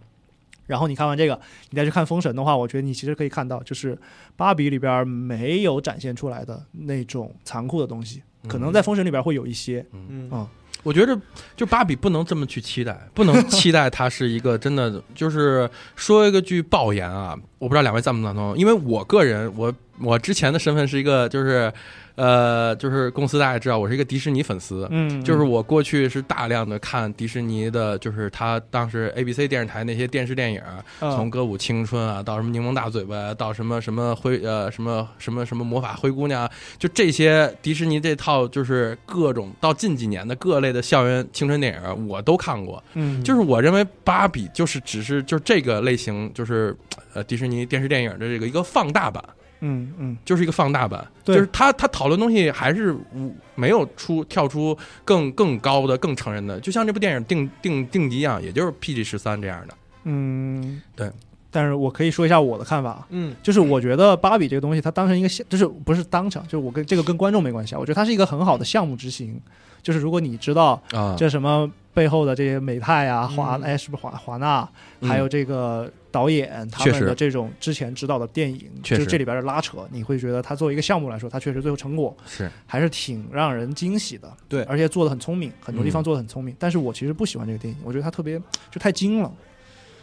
[0.66, 1.40] 然后你看完这个，
[1.70, 3.96] 你再去看《封神》的话，我觉得你其实可以看到，就是
[4.36, 9.86] 《芭比》里边没有展现出来的那种残酷的东西，可能在《封神》里边会有一些。
[9.94, 10.48] 嗯嗯
[10.84, 11.18] 我觉得
[11.56, 21.72] 就芭比不能这么去期待，不能期待它是一个真的，就是说一个句爆言啊，我不知道两位赞不赞同，因为我个人，我我之前的身份是一个就是。
[22.18, 30.60] 呃，就是公司大家也知道，我是一个迪士尼粉丝，嗯，就是我过去是大量的看迪士尼的，就是他当时 ABC 电视台那些电视电影，
[31.00, 36.50] 嗯从歌舞青春啊，到什么柠檬大嘴巴，到什么什么灰呃什么什么什么魔法灰姑娘，
[36.80, 42.84] 就这些迪士尼这套就是各种到近几年的各类的校园青春电影，我都看过。
[42.96, 46.76] 嗯，就是我认为芭比就是只是就是这个类型，就是
[47.14, 49.24] 呃迪士尼电视电影的这个一个放大版。
[49.60, 50.18] 嗯嗯。
[50.26, 51.36] 就是一个放大版，对。
[51.36, 59.74] 就是他他讨论东西还是无没有出跳出更更高的、更成人的，就像这部电影定定定级一样，也就是 PG 十三这样的。
[60.04, 61.12] 嗯，对。
[61.50, 63.36] 但是我可以说一下我的看法，嗯。
[63.42, 67.80] 就是我觉得芭比这个东西，它当成一个项，就是不是当成，就是我跟这个跟观众没关系啊。
[67.80, 69.42] 我觉得它是一个很好的项目执行，
[69.82, 74.70] 就是如果你知道啊，这什么背后的这些美泰啊、华嗯哎是不是华华纳，
[75.00, 84.32] 嗯还有这个导演他们的这种之前指导的电影，就是这里边的拉扯，你会觉得他作为一个项目来说，他确实最后成果是还是挺让人惊喜的。
[84.48, 86.56] 对而且做的很聪明，很多地方嗯做的很聪明。
[86.60, 89.34] 但是我其实不喜欢这个电影，我觉得它特别就太精了，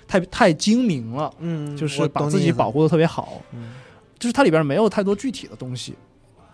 [0.09, 3.41] 太太精明了，嗯，就是把自己保护的特别好。
[3.53, 3.75] 嗯
[4.19, 5.95] 就是它里边没有太多具体的东西。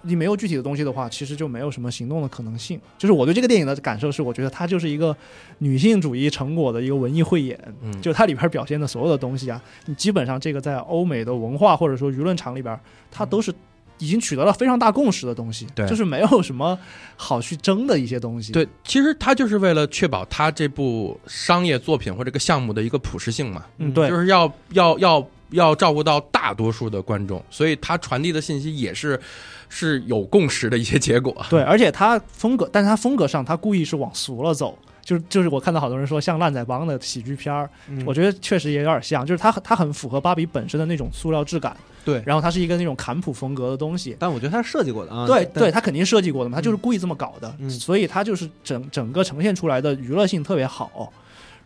[0.02, 2.80] 你没有具体的东西的话，其实就没有什么行动的可能性。
[2.98, 5.16] 就是我对这个电影的感受是，我觉得它就是一个
[5.58, 7.58] 女性主义成果的一个文艺汇演。
[7.82, 12.78] 嗯，就它里边表现的所有的东西啊，你基本上这个在欧美的文化或者说舆论场里边，
[13.10, 13.52] 它都是
[13.98, 16.78] 已经取得了非常大共识的东西，对就是没有什么
[17.16, 18.50] 好去争的一些东西。
[18.50, 29.18] 对，其实它就是为了确保它这部商业作品或这个项目的一个普适性嘛，嗯，对，就是要要要要照顾到大多数的观众，所以他传递的信息也是
[29.68, 31.34] 是有共识的一些结果。
[31.50, 34.78] 对，而且他风格，但是他风格上，他故意是往俗了走。
[35.02, 41.74] 就是就是我看到好多人说像烂仔帮的喜剧片儿，嗯我觉得确实也有点像，就是它它很符合芭比本身的那种塑料质感，
[42.04, 51.12] 对然后它是一个那种坎普风格的东西，但我觉得他是设计过的啊，对对，，它肯定设计过的嘛，它就是故意这么搞的，嗯所以它就是整整个呈现出来的娱乐性特别好。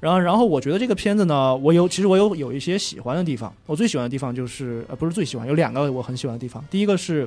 [0.05, 3.51] 然后，然后我觉得这个片子呢，我有其实我有有一些喜欢的地方。
[3.65, 6.63] 我最喜欢的地方就是呃，不是最喜欢，有两个我很喜欢的地方。
[6.71, 7.27] 第一个是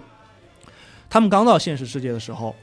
[1.09, 2.55] 他们刚到现实世界的时候，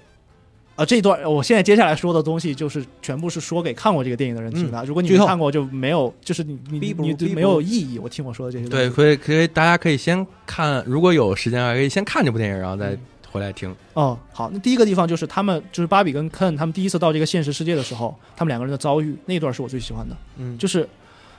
[0.77, 4.85] 啊，这一段我现在接下来说的东西就是全部是说给看过这个电影的人听的。
[4.85, 7.99] 如果你没看过，就没有，就是你你你就没有意义。
[7.99, 12.97] 我听我说的这些东西，对，可以可以，大家可以先看，如果有时间的话，可以先看这部电影，然后再
[13.35, 13.75] 回来听。
[13.95, 20.57] 哦，好，那第一个地方就是他们，就是芭比跟 Ken 他们第一次到这个现实世界的时候，他们两个人的遭遇，那一段是我最喜欢的，嗯。
[20.57, 20.89] 就是，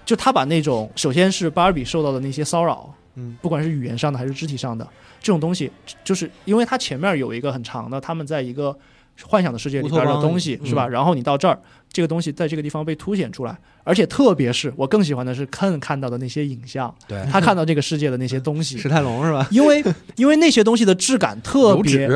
[0.05, 3.37] 就他把那种首先是芭比受到的那些骚扰，嗯。
[3.41, 4.85] 不管是语言上的还是肢体上的
[5.21, 5.71] 这种东西，
[6.03, 8.77] 就是因为他前面有一个很长的，他们在一个
[9.23, 10.87] 幻想的世界里边的东西，嗯是吧？
[10.87, 11.57] 然后你到这儿，
[11.91, 18.89] 这个东西在这个地方被凸显出来，而且特别是我更喜欢的是 Ken 看到的那些影像，对，他看到这个世界的那些东西 史。
[18.89, 19.47] 泰龙是吧？
[19.51, 19.83] 因为
[20.17, 22.09] 因为那些东西的质感特别，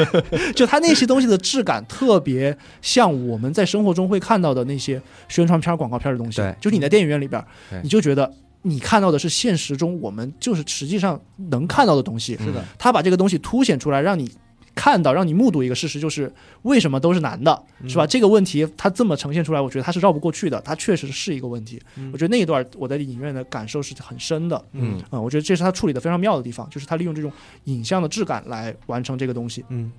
[0.56, 6.54] 就他那些东西的质感特别像我们在生活中会看到的那些宣传片儿、广告片儿的东西对。
[6.60, 11.20] 就是你在电影院里边儿，你就觉得你看到的是现实中我们就是实际上
[11.50, 12.36] 能看到的东西。
[12.38, 14.30] 是的，他把这个东西凸显出来，让你
[14.76, 16.30] 看到，让你目睹一个事实，就是
[16.62, 18.06] 为什么都是男的，是吧？
[18.06, 21.82] 这个问题他这么呈现出来，我觉得他是绕不过去的，它确实是一个问题。
[21.96, 24.64] 嗯我觉得那一段我在影院的感受是很深的。
[24.72, 27.32] 嗯嗯，我觉得这是他处理的非常妙的地方，就是他利用这种
[27.64, 29.64] 影像的质感来完成这个东西。
[29.70, 29.90] 嗯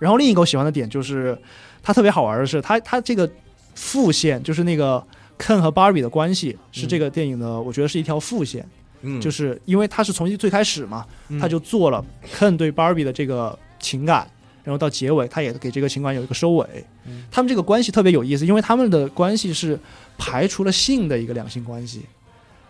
[0.00, 1.38] 然后另一个我喜欢的点就是，
[1.82, 3.30] 他特别好玩的是，他他这个
[3.74, 5.00] 副线就是那个
[5.38, 8.66] Ken 和 Barbie 的关系是这个电影的，我觉得是一条副线，
[9.02, 12.02] 嗯，就是因为他是从最开始嘛，嗯他就做了
[12.34, 14.30] Ken 对 Barbie 的这个情感，
[14.62, 16.66] 然后到结尾他也给这个情感有一个收尾。
[17.06, 19.78] 嗯他们这个关系特别有意思，因为他们的关系是
[20.16, 22.02] 排除了性的一个两性关系，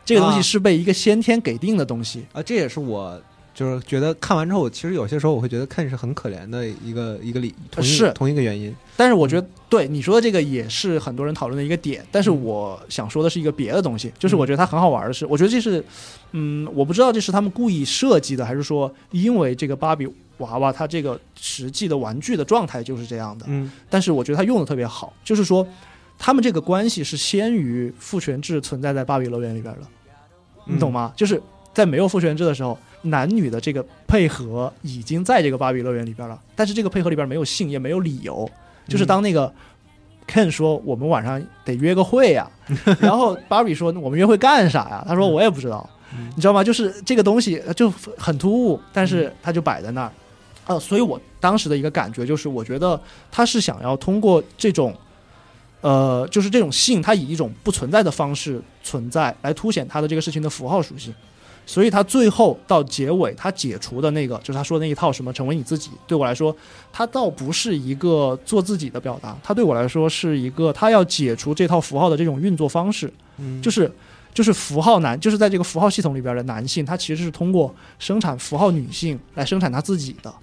[0.04, 2.24] 这个东西啊是被一个先天给定的东西。
[2.32, 3.20] 啊，这也是我
[3.55, 8.74] 就是觉得看完之后，我其实有些时候我会觉得 Ken 是很可怜的一个一个理，同一是同一个原因。
[8.97, 12.05] 但是我觉得，对你说的这个也是很多人讨论的一个点。
[12.10, 15.85] 但是我想说的是一个别的东西，就是我觉得它很好玩的是，我觉得这是，
[16.32, 20.06] 嗯，我不知道这是他们故意设计的，还是说因为这个芭比
[20.39, 23.47] 娃娃它这个实际的玩具的状态就是这样的。
[23.48, 25.66] 嗯但是我觉得它用的特别好，就是说
[26.18, 29.81] 他们这个关系是先于父权制存在在芭比乐园里边的，
[30.66, 31.12] 你懂吗？
[31.16, 31.40] 就是
[31.72, 38.48] 在没有父权制的时候，男女的这个配合已经在这个芭比乐园里边了，但是这个配合里边没有性，也没有理由。
[38.86, 39.52] 就是当那个
[40.27, 42.51] Ken 说我们晚上得约个会呀、
[43.01, 45.05] 然后芭比说我们约会干啥呀？
[45.06, 45.89] 他说我也不知道，
[46.35, 46.62] 你知道吗？
[46.62, 50.12] 就是这个东西就很突兀，但是它就摆在那儿。
[50.66, 53.01] 呃，所以我当时的一个感觉就是，我觉得
[53.31, 54.94] 他是想要通过这种，
[55.81, 61.12] 呃，就是这种性，它以一种不存在的方式存在，来凸显它的这个事情的符号属性。
[61.66, 66.54] 所以他最后到结尾，他解除的那个，就是他说的那一套什么成为你自己，对我来说，
[66.92, 73.90] 他倒不是一个做自己的表达，他对我来说是一个他要解除这套符号的这种运作方式，嗯就是
[74.34, 80.34] 就是符号男，就是在这个符号系统里边的男性，他其实是通过生产符号女性来生产他自己的。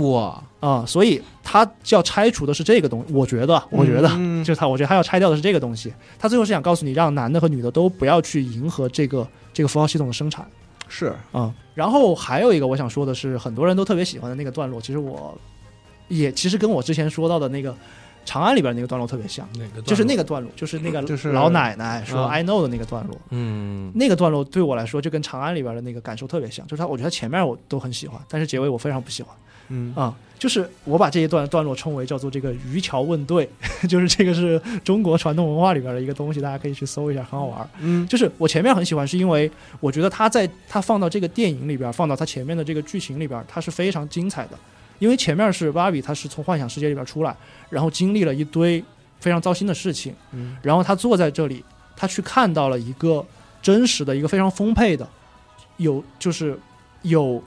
[0.00, 3.12] 哇，啊、所以他要拆除的是这个东西。
[3.12, 5.92] 我觉得，我觉得，嗯就是他，我觉得他要拆掉的是这个东西。
[6.18, 10.46] 他最后是想告诉你，让男的和女的都不要去迎合这个这个符号系统的生产
[10.94, 11.12] 是。
[11.32, 15.36] 啊、然后还有一个我想说的是，很多人都特别喜欢的那个段落，其实我
[16.06, 17.74] 也其实跟我之前说到的那个
[18.24, 19.48] 长安里边那个段落特别像，
[19.84, 22.28] 就是那个个段落，就是那个就是老奶奶说啊。
[22.30, 23.18] “I know” 的那个段落。
[23.30, 23.90] 嗯。
[23.94, 29.34] 那个段落对我来说，就跟长安里边的那个感受特别像，就是它，我觉得前面我都很喜欢，但是结尾我非常不喜欢。
[29.68, 33.48] 嗯啊、就是我把这一段段落称为叫做这个渔樵问对，
[33.88, 37.68] 就是这个是中国传统文化里边的一个东西，大家可以去搜一下，很好玩。
[37.80, 39.50] 嗯就是我前面很喜欢，是因为
[39.80, 44.58] 我觉得他在他放到这个电影里边，放到他前面的这个剧情里边，它是非常精彩的。
[45.00, 47.36] 因为前面是芭比，她是从幻想世界里边出来，
[47.68, 48.82] 然后经历了一堆
[49.18, 51.64] 非常糟心的事情，嗯然后他坐在这里，
[51.96, 53.24] 他去看到了一个
[53.60, 55.06] 真实的一个非常丰沛的，
[55.78, 56.58] 有就是
[57.02, 57.42] 有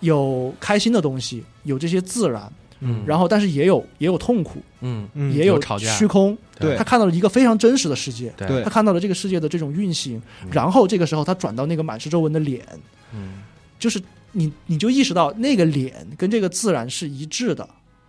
[0.00, 5.08] 有开心的东西，有这些自然，嗯，然后但是也有也有痛苦，嗯。
[5.14, 5.32] 嗯。
[5.32, 5.86] 也有吵架。
[5.96, 6.36] 虚空。
[6.58, 6.76] 对。
[6.76, 8.48] 他看到了一个非常真实的世界，对。
[8.48, 12.66] 对他看到了这个世界的这种运行嗯，然后这个时候他转到那个满是皱纹的脸，
[13.14, 13.42] 嗯。
[13.78, 14.00] 就是
[14.32, 17.68] 你你就意识到那个脸跟这个自然是一致的，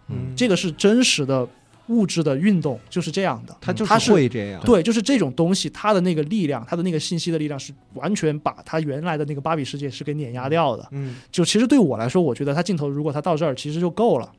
[0.09, 0.33] 嗯。
[0.35, 1.47] 这个是真实的
[1.91, 3.55] 物质的运动，就是这样的。
[3.59, 10.87] 它就是会这样，对，就是这种东西，它的那个力量，它的那个信息的力量，是完全把它原来的那个芭比世界是给碾压掉的。
[10.91, 14.31] 嗯就其实对我来说，我觉得它镜头如果它到这儿，其实就够了。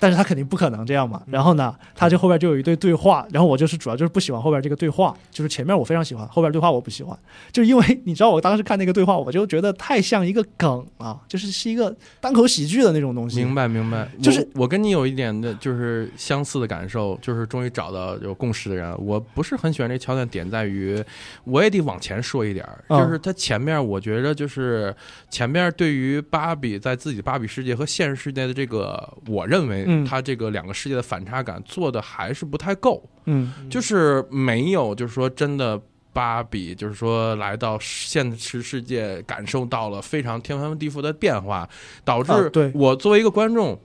[0.00, 1.22] 但是他肯定不可能这样嘛。
[1.26, 7.16] 然后呢，他就后边就有一对对话，然后我就是主要就是不喜欢后边这个对话，就是前面我非常喜欢，后边对话我不喜欢，
[7.52, 13.36] 就因为你知道我当时看那个对话，我就觉得太像一个梗啊，就是是一个单口喜剧的那种东西。
[13.36, 18.96] 明白明白，就是我我跟你有一点的就是相似的感受，就是终于找到有共识的人。
[19.04, 21.02] 我不是很喜欢这桥段，点在于
[21.42, 24.94] 我也得往前说一点就是他前面我觉得就是
[25.28, 35.80] 前面对于芭比在自己的芭比世界和现实世界的这个，我认为嗯他这个两个世界的反差感做的还是不太够，嗯就是没有就是说真的。
[36.12, 41.68] 芭比就是说来到现实世界，感受到了非常天翻地覆的变化，
[42.04, 43.80] 导致我作为一个观众，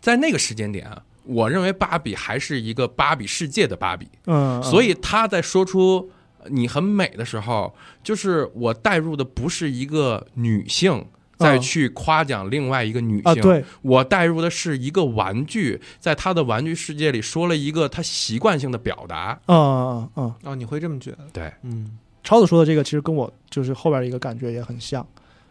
[0.00, 0.88] 在那个时间点，
[1.24, 6.08] 我认为芭比还是一个芭比世界的芭比，嗯，所以他在说出
[6.46, 7.74] 你很美的时候，
[8.04, 11.04] 就是我带入的不是一个女性。
[11.38, 19.38] 再去夸奖另外一个女性，啊，对，我带入的是一个玩具，在他的玩具世界里说了一个他习惯性的表达。
[19.46, 21.18] 嗯嗯嗯，哦，你会这么觉得？
[21.32, 25.06] 对，嗯超子说的这个其实跟我就是后边的一个感觉也很像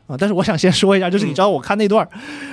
[0.08, 0.16] 啊。
[0.18, 2.10] 但是我想先说一下，就是你知道我看那段儿，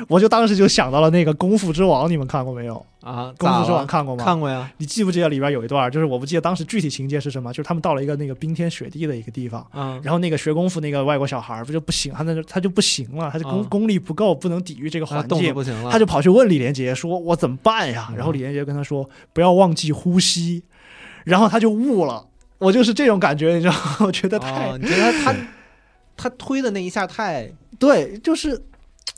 [0.08, 2.84] 我就当时就想到了那个《功夫之王》，你们看过没有？
[3.00, 4.24] 啊，《功夫之王》看过吗？
[4.24, 9.66] 看过呀，你记不记得里边有一段儿，就是我不记得当时具体情节是什么，就是他们到了一个那个冰天雪地的一个地方。
[9.74, 20.62] 嗯，然后那个学功夫那个外国小孩儿不就不行，他那他就不行了，他就功、啊功力不够，不能抵御这个环境他动作，不行了，他就跑去问李连杰说：“我怎么办呀？”嗯然后李连杰跟他说：“不要忘记呼吸。”
[21.24, 22.24] 然后他就悟了。
[22.58, 23.96] 我就是这种感觉，你知道吗？
[24.06, 25.34] 我觉得太、哦，你觉得他
[26.16, 28.60] 他推的那一下太对，就是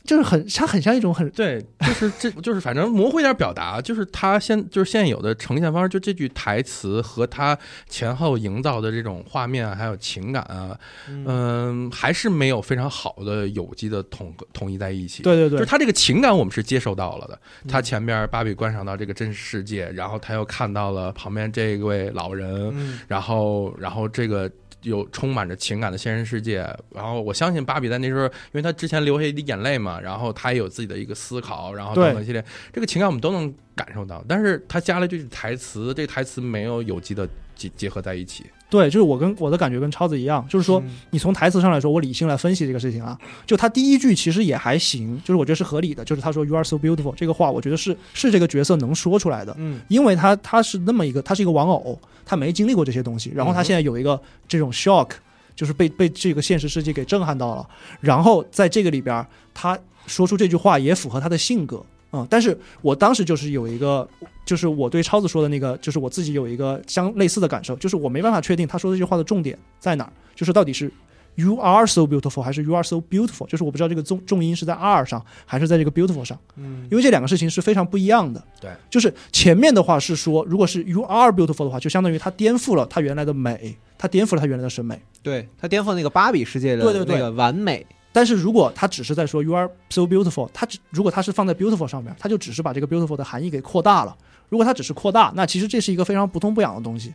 [0.05, 7.59] 就是很它很像一种很对，就是这就是反正模糊一点表达， 就是他现就是现有的呈现方式，就这句台词和他
[7.89, 10.79] 前后营造的这种画面还有情感啊，
[11.09, 15.23] 嗯，还是没有非常好的有机的统统一在一起。
[15.25, 17.39] 对对对，就是他这个情感我们是接受到了的。
[17.69, 24.51] 他前边芭比观赏到这个真实世界，然后他又看到了旁边这位老人，然后然后这个。
[24.87, 26.59] 有充满着情感的现实世界，
[26.91, 34.25] 然后我相信芭比在那时候，因为她之前流下一滴眼泪嘛，然后她也有自己的一个思考，然后等等系列，这个情感我们都能感受到。
[34.29, 38.47] 但是她加了句台词，这台词没有有机的结结合在一起。
[38.69, 55.09] 对，就是我跟我的感觉跟超子一样，就是说你从台词上来说，我理性来分析这个事情啊，就他第一句其实也还行，就是我觉得是合理的，就是他说 “You are so beautiful” 这个话，我觉得是是这个角色能说出来的，嗯，因为他他是那么一个，他是一个玩偶，他没经历过这些东西，然后他现在有一个这种 shock。
[55.55, 57.67] 就是被被这个现实世界给震撼到了，
[58.03, 61.83] 然后在这个里边，他说出这句话也符合他的性格，
[62.17, 64.09] 嗯，但是我当时就是有一个，
[64.45, 70.91] 就是我对超子说的那个，就是我自己有一个相类似的感受，就是我没办法确定他说这句话的重点在哪儿，就是到底是
[71.35, 81.31] you are so beautiful 还是 you are so beautiful，就是我不知道这个重重音是在 are 上还是在这个 beautiful 上，嗯，因为这两个事情是非常不一样的，对，就是前面的话是说，如果是 you are
[81.31, 83.77] beautiful 的话，就相当于他颠覆了他原来的美。
[83.99, 87.87] 他颠覆了他原来的审美，对他颠覆了那个芭比世界的那个完美。
[88.17, 94.17] 但是如果他只是在说 “you are so beautiful”，他只如果他是放在 “beautiful” 上面，他就只是把这个 “beautiful” 的含义给扩大了。
[94.49, 97.13] 如果他只是扩大，那其实这是一个非常不痛不痒的东西，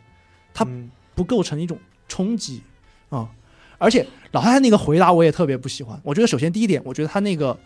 [0.54, 0.64] 它
[1.16, 1.76] 不构成一种
[2.06, 2.62] 冲击
[3.08, 3.28] 啊。
[3.78, 6.00] 而且老太太那个回答我也特别不喜欢。
[6.04, 7.58] 我觉得首先第一点，我觉得他那个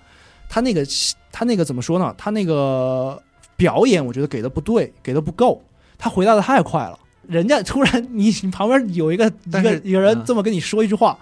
[0.49, 0.83] 他那个
[1.31, 2.15] 他那个怎么说呢？
[2.17, 3.23] 他那个
[3.55, 5.63] 表演我觉得给的不对，给的不够。
[5.99, 6.99] 他回答的太快了。
[7.29, 11.19] 人家突然，你你旁边有一个一个一个人这么跟你说一句话，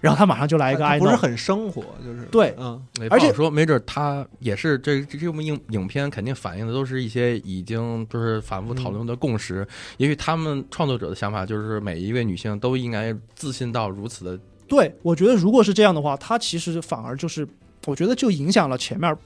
[0.00, 9.66] 然后他马上就来一个，不是很生活，就是对，嗯，而且说没准他也是这这部影影片肯定反映的都是一些已经就是反复讨论的共识，
[9.98, 14.38] 也许他们创作者的想法就是每一位女性都应该自信到如此的。
[14.66, 17.46] 对，我觉得如果是这样的话，他其实反而就是，
[17.86, 19.16] 我觉得就影响了前面。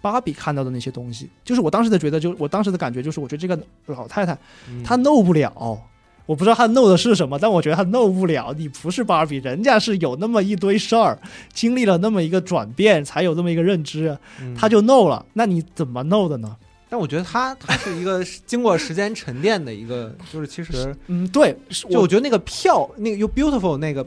[0.00, 4.36] 芭比看到的那些东西，就是我当时的觉得，就我当时的感觉就是，我觉得这个老太太
[4.82, 5.80] 她 know 不了，
[6.26, 8.54] 我不知道他 know 的是什么，但我觉得他 know 不了。
[8.56, 11.18] 你不是芭比，人家是有那么一堆事儿，
[11.52, 14.16] 经历了那么一个转变，才有这么一个认知，
[14.56, 15.24] 他就 know 了。
[15.32, 16.56] 那你怎么 know 的呢？
[16.88, 21.56] 但我觉得他他是一个经过时间沉淀的一个，就是其实，嗯，对，
[21.88, 24.06] 就我觉得那个票，那个 you beautiful 那个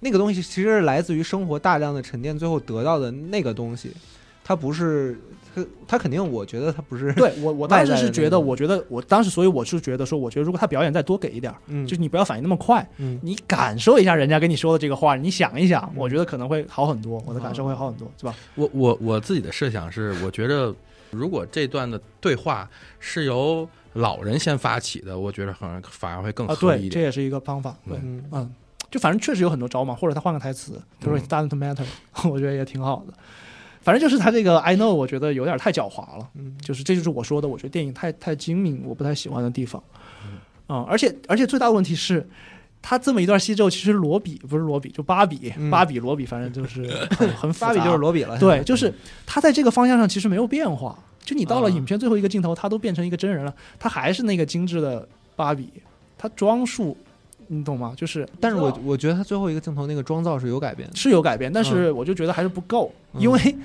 [0.00, 3.92] 那个东西，其实是来自于生活大量的沉淀，最后得到的那个东西。
[4.42, 5.18] 它不是
[5.54, 7.12] 他，他肯定，我觉得他不是。
[7.12, 18.34] 对我，我当时是觉得，我觉得我当时，所以我是觉得说，我觉得如果他表演再多给一点，嗯，就是你不要反应那么快，嗯，你感受一下人家跟你说的这个话，你想一想，我觉得可能会好很多，我的感受会好很多，是吧？
[18.56, 20.74] 我我我自己的设想是，我觉得
[21.10, 22.68] 如果这段的对话
[22.98, 26.90] 是由老人先发起的，我觉得可能反而会更合理一点。
[26.90, 28.52] 这也是一个方法，对，嗯，
[28.90, 31.84] 就反正确实有很多招嘛，或者他换个台词，他说 doesn't matter，
[32.30, 33.14] 我觉得也挺好的。
[33.84, 36.26] 反正就是他这个 I know，我觉得有点太狡猾了。
[36.34, 39.80] 嗯，就是这就是我说的，我觉得电影太太精明，我不太喜欢的地方。
[40.70, 42.26] 嗯，而且而且最大的问题是，
[42.80, 46.88] 他这么一段戏之后，其实罗比不是罗比，就芭比，芭比罗比，反正就是
[47.36, 48.38] 很 芭比就是罗比了。
[48.38, 48.92] 对，就是
[49.26, 50.98] 他在这个方向上其实没有变化。
[51.22, 55.06] 就你到了影片最后一个镜头，他都变成一个真人了，他还是那个精致的
[55.36, 55.70] 芭比，
[56.16, 56.96] 他装束。
[57.48, 57.92] 你懂吗？
[57.96, 63.56] 就是，但是我我觉得他最后一个镜头那个妆造是有改变，是有改变，但是我就觉得还是不够，因为，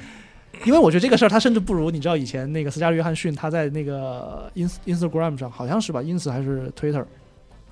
[0.66, 7.06] 因为我觉得这个事儿他甚至不如你知道以前那个斯嘉丽约翰逊他在那个 ins Instagram 上好像是吧，ins 还是 Twitter，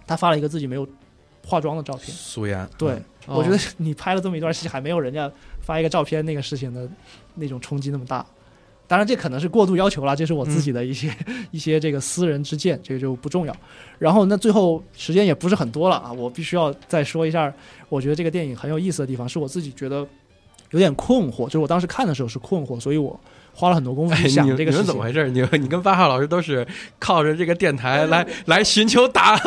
[0.05, 0.87] 他发了一个自己没有
[1.45, 2.67] 化妆的照片，素颜。
[2.77, 5.31] 对，我觉得你拍了这么一段戏，还没有人家
[5.61, 6.87] 发一个照片那个事情的
[7.35, 8.25] 那种冲击那么大。
[8.87, 11.11] 当然，这可能是过度要求了，这是我自己的一些
[11.51, 13.53] 一些这个私人之见，这个就不重要。
[13.99, 17.53] 然后，那最后时间也不是很多了啊，我必须要再说一下，
[17.89, 20.07] 我觉得这个电影很有意思的地方，是我自己觉得
[20.71, 23.19] 有点困惑，就是我当时看的时候是困惑，所以我
[23.53, 24.85] 花了很多功夫去想这个事情。
[24.85, 25.29] 怎么回事？
[25.29, 26.65] 你你跟八号老师都是
[26.97, 29.41] 靠着这个电台来来寻求答案，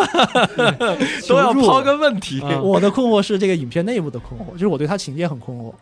[1.27, 2.43] 都要抛个问题。
[2.63, 5.73] 我的困惑是这个影片内部的困惑，就是我对他情节很困惑。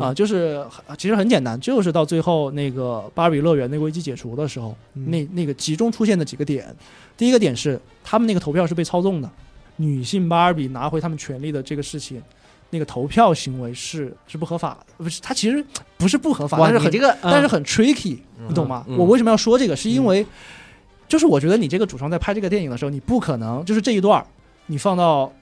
[0.00, 0.66] 啊，就是
[0.98, 6.74] 其实很简单，就是到最后那个芭比乐园那个危机解除的时候，那那个集中出现的几个点，
[7.16, 9.30] 第一个点是他们那个投票是被操纵的，
[9.76, 12.20] 女性芭比拿回他们权利的这个事情，
[12.70, 15.64] 那个投票行为是是不合法的，不是它其实
[15.96, 18.18] 不是不合法，但是很这个但是很 tricky，
[18.48, 18.84] 你懂吗？
[18.88, 19.76] 我为什么要说这个？
[19.76, 20.26] 是因为
[21.06, 24.26] 就是我觉得你这个主创在拍这个电影的时候，你不可能就是这一段
[24.66, 25.32] 你放到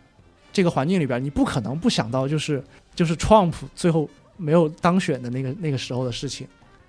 [0.52, 2.62] 这个环境里边，你不可能不想到就是
[2.94, 4.06] 就是 Trump 最后。
[4.36, 6.46] 没有当选的那个那个时候的事情，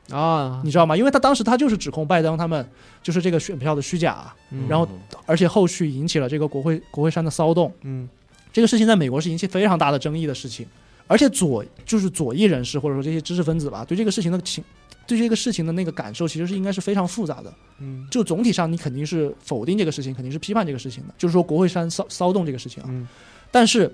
[0.10, 0.96] 啊，你知道吗？
[0.96, 2.68] 因为他当时他就是指控拜登他们
[3.02, 4.88] 就是这个选票的虚假，嗯然后
[5.26, 7.72] 而且后续引起了这个国会国会山的骚动。
[7.84, 8.08] 嗯
[8.52, 10.66] 这个事情在美国是引起非常大的争议的事情，
[11.08, 14.64] 而且左就是左翼人士或者说这些知识分子吧，对这个事情的情，
[15.06, 17.54] 对这个事情的那个感受其实是应该是非常复杂的。
[17.80, 22.88] 嗯就总体上你肯定是否定这个事情，肯定是批判这个事情的，就是说国会山骚骚动这个事情啊。
[22.90, 23.08] 嗯
[23.52, 23.90] 但是，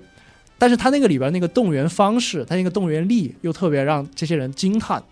[0.62, 5.02] 但是他那个里边那个动员方式，他那个动员力又特别让这些人惊叹，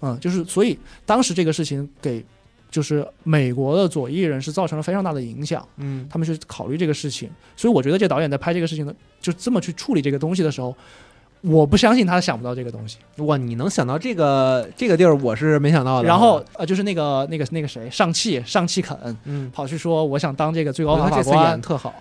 [0.00, 2.24] 嗯，就是所以当时这个事情给
[2.70, 5.62] 就是美国的左翼人士造成了非常大的影响。
[5.76, 10.74] 嗯他们去考虑这个事情，所以我觉得这导演在拍这个事情的，就这么去处理这个东西的时候，
[11.42, 12.96] 我不相信他想不到这个东西。
[13.18, 16.08] 哇，你能想到这个这个地儿，我是没想到的。
[16.08, 21.94] 然后呃，就是那个那个那个谁，上汽上汽肯嗯，跑去说我想当这个最高我觉得他这次法法官演，特好。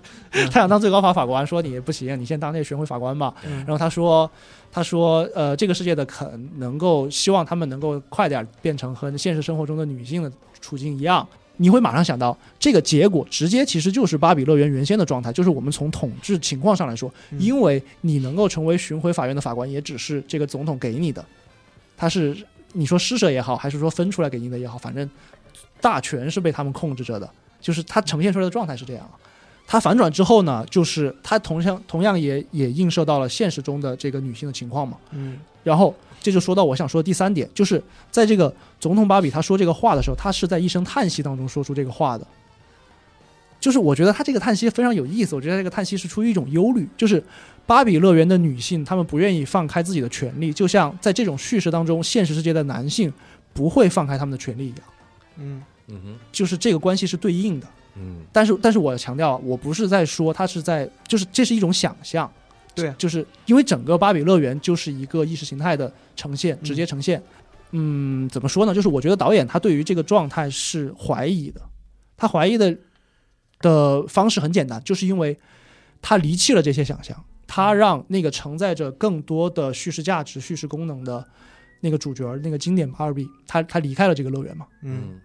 [0.30, 3.34] 他想当最高法法官，说你不行，你先当那个巡回法官吧。
[3.46, 4.30] 嗯然后他说，
[4.70, 11.26] 他说，呃，这个世界的肯能够希望他们能够快点变成和现实生活中的女性的处境一样。
[11.58, 21.24] 你会马上想到，这个结果直接其实就是巴比乐园原先的状态，就是我们从统治情况上来说，嗯因为你能够成为巡回法院的法官，也只是这个总统给你的，
[21.96, 22.36] 他是
[22.72, 25.08] 你说施舍也好，还是说分出来给你的也好，反正
[25.80, 29.08] 大权是被他们控制着的，就是它呈现出来的状态是这样。
[29.66, 34.96] 它反转之后呢，就是它同样同样也也映射到了现实中的这个女性的情况嘛。
[35.12, 42.26] 嗯然后这就说到我想说的第三点，就是在这个总统巴比他说这个话的时候，他是在一声叹息当中说出这个话的。
[43.60, 47.22] 就是我觉得他这个叹息非常有意思，我觉得这个叹息是出于一种忧虑，就是
[47.64, 53.12] 芭比乐园的女性，她们不愿意放开自己的权利，就像在这种叙事当中，现实世界的男性
[53.52, 54.78] 不会放开他们的权利一样，
[55.38, 57.68] 嗯嗯哼，就是这个关系是对应的。
[57.94, 62.30] 嗯但是，但是我强调，我不是在说他是在，就是这是一种想象，
[62.74, 67.22] 对就是因为整个芭比乐园就是一个意识形态的呈现，直接呈现。
[67.72, 68.74] 嗯，怎么说呢？
[68.74, 71.60] 就是我觉得导演他对于这个状态是怀疑的，
[72.16, 72.76] 他怀疑的
[73.60, 75.38] 的方式很简单，就是因为
[76.00, 81.26] 他离弃了这些想象，他让那个承载着更多的叙事价值、叙事功能的
[81.80, 84.66] 那个主角，那个经典巴尔比，他他离开了这个乐园嘛。
[84.82, 85.20] 嗯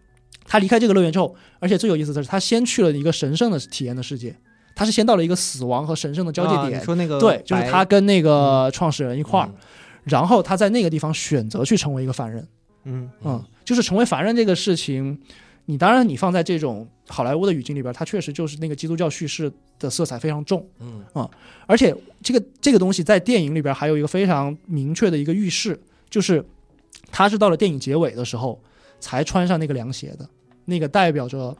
[0.48, 4.36] 他离开这个乐园之后，而且最有意思的是，他先去了一个神圣的体验的世界，
[4.74, 6.80] 他是先到了一个死亡和神圣的交界点。
[6.80, 9.56] 啊，说那个对，就是他跟那个创始人一块儿，嗯。
[10.06, 12.48] 然后他在那个地方选择去成为一个凡人，
[12.86, 15.20] 嗯嗯，就是成为凡人这个事情，
[15.66, 21.30] 你当然你放在这种好莱坞的语境里边，它确实就是那个基督教叙事的色彩非常重，嗯
[21.66, 21.94] 而且
[22.24, 25.78] 这个这个东西在电影里边还有一个非常明确的一个预示，
[26.10, 26.42] 就是
[27.12, 28.58] 他是到了电影结尾的时候
[29.02, 30.30] 才穿上那个凉鞋的，
[30.68, 31.58] 那个代表着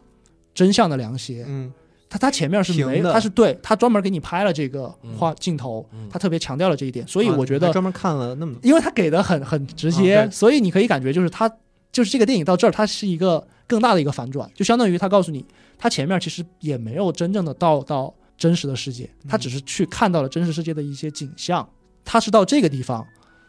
[0.54, 1.44] 真相的凉鞋。
[1.48, 1.74] 嗯。
[2.10, 5.14] 他他前面是没，他是对他专门给你拍了这个嗯。
[5.18, 11.52] 画镜头嗯，他特别强调了这一点，所以啊我觉得还专门看了那么因为他给的很很直接，啊所以你可以感觉就是他
[11.92, 15.44] 就是这个电影到这儿，它是一个更大的一个反转，就相当于他告诉你，
[15.78, 21.68] 他前面其实也没有真正的到到真实的世界，他只是去看到了真实世界的一些景象，
[22.06, 23.06] 他是到这个地方，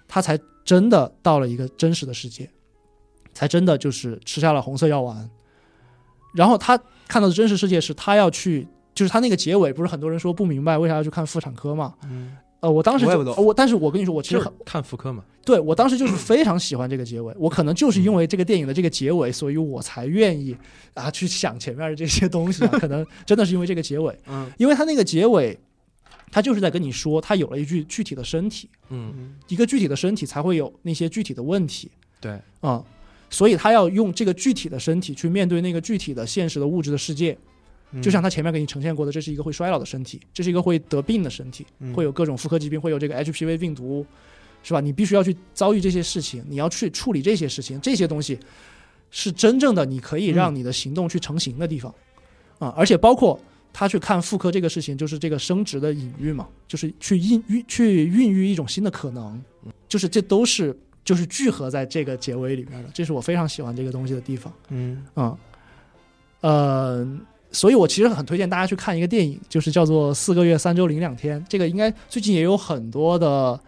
[0.09, 2.51] 他才真的到了一个真实的世界，
[3.32, 5.30] 才真的就是吃下了红色药丸，
[6.32, 8.66] 然后他看到的真实世界是他要去。
[8.94, 11.94] 就是他那个结尾，不是很多人说不明白为啥要去看妇产科嘛？
[12.02, 12.36] 嗯。
[12.59, 20.56] 呃，我当时就我但是我跟你说，我其实很看妇科嘛，对我当时就是非常喜欢这个结尾，我可能就是因为这个电影的这个结尾，所以我才愿意
[20.94, 24.50] 啊去想前面的这些东西、啊， 可能真的是因为这个结尾，嗯。
[24.59, 25.56] 因为他那个结尾，
[26.32, 29.36] 他就是在跟你说，他有了一具具体的身体，嗯嗯。
[29.46, 31.88] 一个具体的身体才会有那些具体的问题。
[32.20, 32.32] 对，
[32.62, 32.84] 啊、
[33.30, 37.36] 所以他要用这个具体的身体去面对那个具体的现实的物质的世界，
[37.92, 38.02] 嗯。
[38.02, 44.05] 就像他前面给你呈现过的，这是一个会衰老的身体，这是一个会得病的身体，嗯会有各种妇科疾病，会有这个 HPV 病毒，
[44.62, 44.80] 是吧？
[44.80, 48.38] 你必须要去遭遇这些事情，你要去处理这些事情，这些东西
[49.10, 51.94] 是真正的你可以让你的行动去成型的地方。
[52.59, 53.40] 啊、而且包括
[53.72, 59.40] 他去看妇科这个事情，就是这个生殖的隐喻嘛，就是去孕孕去孕育一种新的可能，
[59.88, 60.76] 就是这都是
[61.09, 64.52] 就是聚合在这个结尾里面的，这是我非常喜欢这个东西的地方。
[64.68, 65.39] 嗯嗯，
[66.43, 67.18] 呃，
[67.51, 71.40] 所以我其实很推荐大家去看一个电影，就是叫做《四个月三周零两天》。
[71.48, 73.59] 这个应该最近也有很多的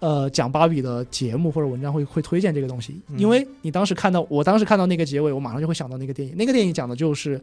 [0.00, 6.36] 呃讲芭比的节目或者文章会会推荐这个东西，嗯因为你当时看到我当时看到那个结尾，我马上就会想到那个电影。
[6.36, 7.40] 那个电影讲的就是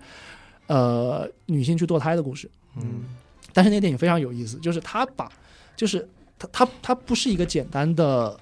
[0.68, 2.48] 呃女性去堕胎的故事，
[2.78, 3.06] 嗯
[3.54, 5.28] 但是那个电影非常有意思，就是他把
[5.76, 6.08] 就是
[6.38, 8.40] 他他他不是一个简单的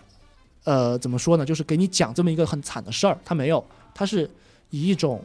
[0.64, 3.64] 呃怎么说呢，就是给你讲这么一个很惨的事儿，他没有，
[3.94, 4.30] 他是
[4.70, 5.24] 以一种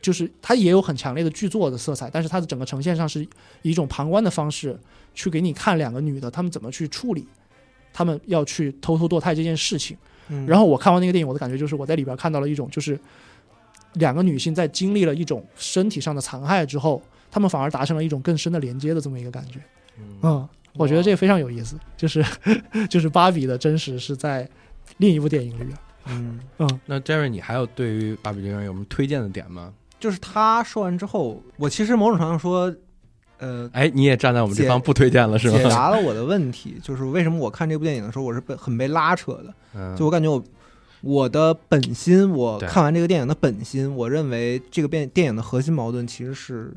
[0.00, 3.22] 就是他也有很强烈的剧作的色彩，但是他的整个呈现上是
[3.62, 4.78] 以一种旁观的方式
[5.14, 7.26] 去给你看两个女的她们怎么去处理
[7.92, 9.96] 她们要去偷偷堕胎这件事情。
[10.28, 12.98] 嗯然后我看完那个电影，我的感觉就是我在里边看到了一种，就是
[13.94, 19.60] 两个女性在经历了一种身体上的残害之后，她们反而达成了一种更深的连接的这么一个感觉。
[20.22, 22.24] 嗯，我觉得这个非常有意思，就是
[22.90, 24.48] 就是芭比的真实是在
[24.98, 25.70] 另一部电影里边。
[26.06, 29.72] 嗯，嗯，那 Jerry，你还有对于芭比这个人有什么推荐的点吗？
[29.98, 32.74] 就是他说完之后，我其实某种程度上说，
[33.38, 35.68] 呃，哎，你也站在我们这方不推荐了是吗解？
[35.70, 39.54] 答了我的问题，就是为什么我看这部电影的时候，我是被很被拉扯的。
[39.74, 40.44] 嗯，就我感觉我
[41.00, 46.70] 我的本心，我看完这个电影的本心，我认为这个电电影的核心矛盾其实是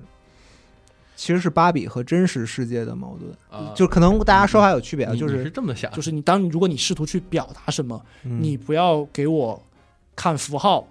[1.17, 3.73] 其实是芭比和真实世界的矛盾，啊。
[3.75, 8.41] 就可能大家说法有区别啊，就是是这么想，就是你当你如果你试图去表达什么，嗯。
[8.41, 9.61] 你不要给我
[10.15, 10.87] 看符号，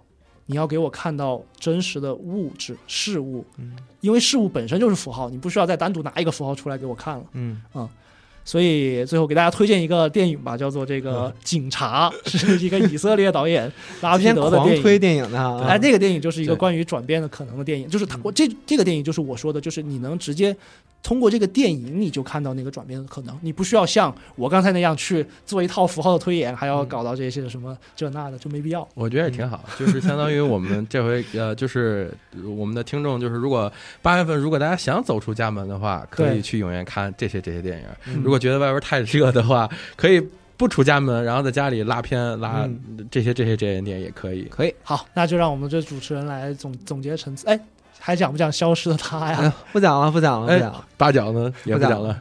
[0.46, 3.76] 你要给我看到真实的物质事物，嗯。
[4.00, 7.24] 因为事物本身就是符号，你不需要再单独拿一个符号出来给我看了。
[7.32, 7.62] 嗯
[8.46, 13.70] 所以最后给大家推荐一个电影吧，叫做这个《警察》， 是一个以色列导演
[14.00, 14.82] 拉皮之前狂德的电影。
[14.82, 18.20] 推电影的啊，哎，那个电影就是一个关于转变的可能的电影，就是它嗯。
[18.22, 20.56] 我这这个电影就是我说的，就是你能直接
[21.06, 28.86] 通过这个电影你就看到那个转变的可能，你不需要像我刚才那样去做一套符号的推演，还要嗯搞到这些什么这那的，就没必要。
[28.94, 32.12] 我觉得也挺好，就是相当于我们这回呃，就是
[32.44, 33.72] 我们的听众，就是如果
[34.02, 37.84] 八月份如果大家想走出家门的话，可以去影院看这些这些电影。
[38.08, 40.20] 嗯如果觉得外边太热的话，可以
[40.56, 44.42] 不出家门，然后在家里拉片拉嗯这些这些这些电影也可以。
[44.46, 47.46] 可以，好，那就让我们这主持人来总总结陈词。
[47.46, 47.60] 哎，
[48.06, 49.52] 还讲不讲消失的他哎呀？
[49.72, 52.16] 不讲了，不讲了，哎不讲了，八角呢也不讲讲了，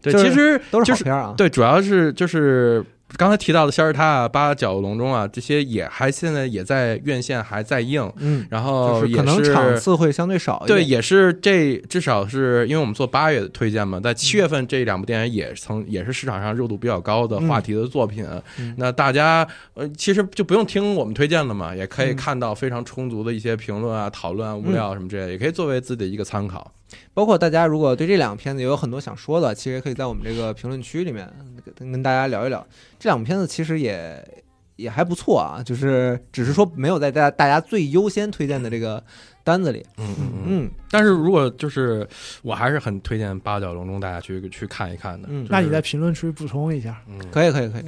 [0.00, 1.34] 对，其实都是好片啊。
[1.36, 2.84] 对，主要是就是
[3.16, 18.26] 刚才提到的《消失他》啊、《八角笼中》啊，这些也还现在也在院线还在映，嗯，然后可能场次会相对少一点对，也是这至少是因为我们做八月的推荐嘛，在七月份这两部电影也曾也是市场上热度比较高的话题的作品。
[18.58, 26.72] 嗯那大家呃其实就不用听我们推荐了嘛，也可以嗯看到非常充足的一些评论啊、讨论啊、物料什么之类的，也可以作为自己的一个参考。
[27.14, 31.28] 包括大家如果对这两个片子也有很多想说的，其实也可以在我们这个评论区里面
[31.76, 32.66] 跟跟大家聊一聊。
[32.98, 34.42] 这两部片子其实也
[34.76, 39.02] 也还不错啊，就是只是说没有在大家大家最优先推荐的这个
[39.44, 39.84] 单子里。
[39.98, 40.44] 嗯嗯嗯。
[40.46, 42.06] 嗯但是如果就是
[42.42, 45.28] 我还是很推荐《八角笼中》大家去去看一看的。
[45.30, 47.00] 嗯就是那你在评论区补充一下。
[47.08, 47.84] 嗯可以可以可以。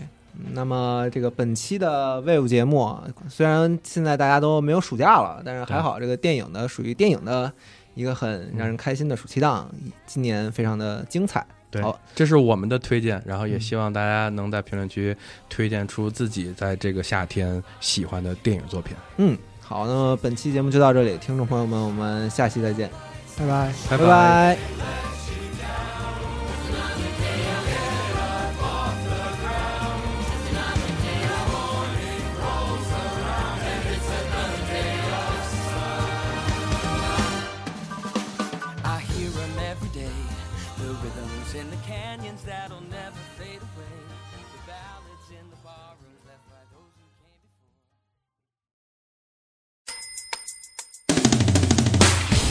[0.55, 7.53] 那么这个本期的 Wave 节目啊，虽然现在大家都没有暑假了，但是还好这个电影的属于电影的
[7.95, 9.71] 一个很让人开心的暑期档，
[10.07, 11.47] 今年非常的精彩。
[11.73, 15.17] 对好，这是我们的推荐，然后也嗯希望大家能在评论区
[15.49, 18.95] 推荐出自己在这个夏天喜欢的电影作品。
[19.17, 22.91] 嗯，好，那么本期节目就到这里，听众朋友们，我们下期再见，
[23.39, 23.73] 拜拜。
[23.89, 25.22] 拜拜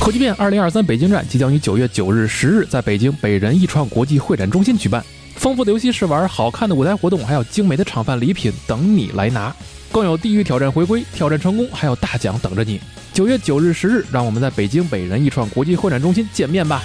[0.01, 5.05] 科技变二零二三北京站即将于九月九日、十日在北京北人艺创国际会展中心举办。
[5.35, 9.55] 丰富的游戏试玩、好看的舞台活动，还有精美的场饭礼品等你来拿。
[9.91, 12.81] 更有地狱挑战回归、挑战成功，还有大奖等着你。
[13.13, 16.81] 九月九日、十日，让我们在北京北人艺创国际会展中心见面吧！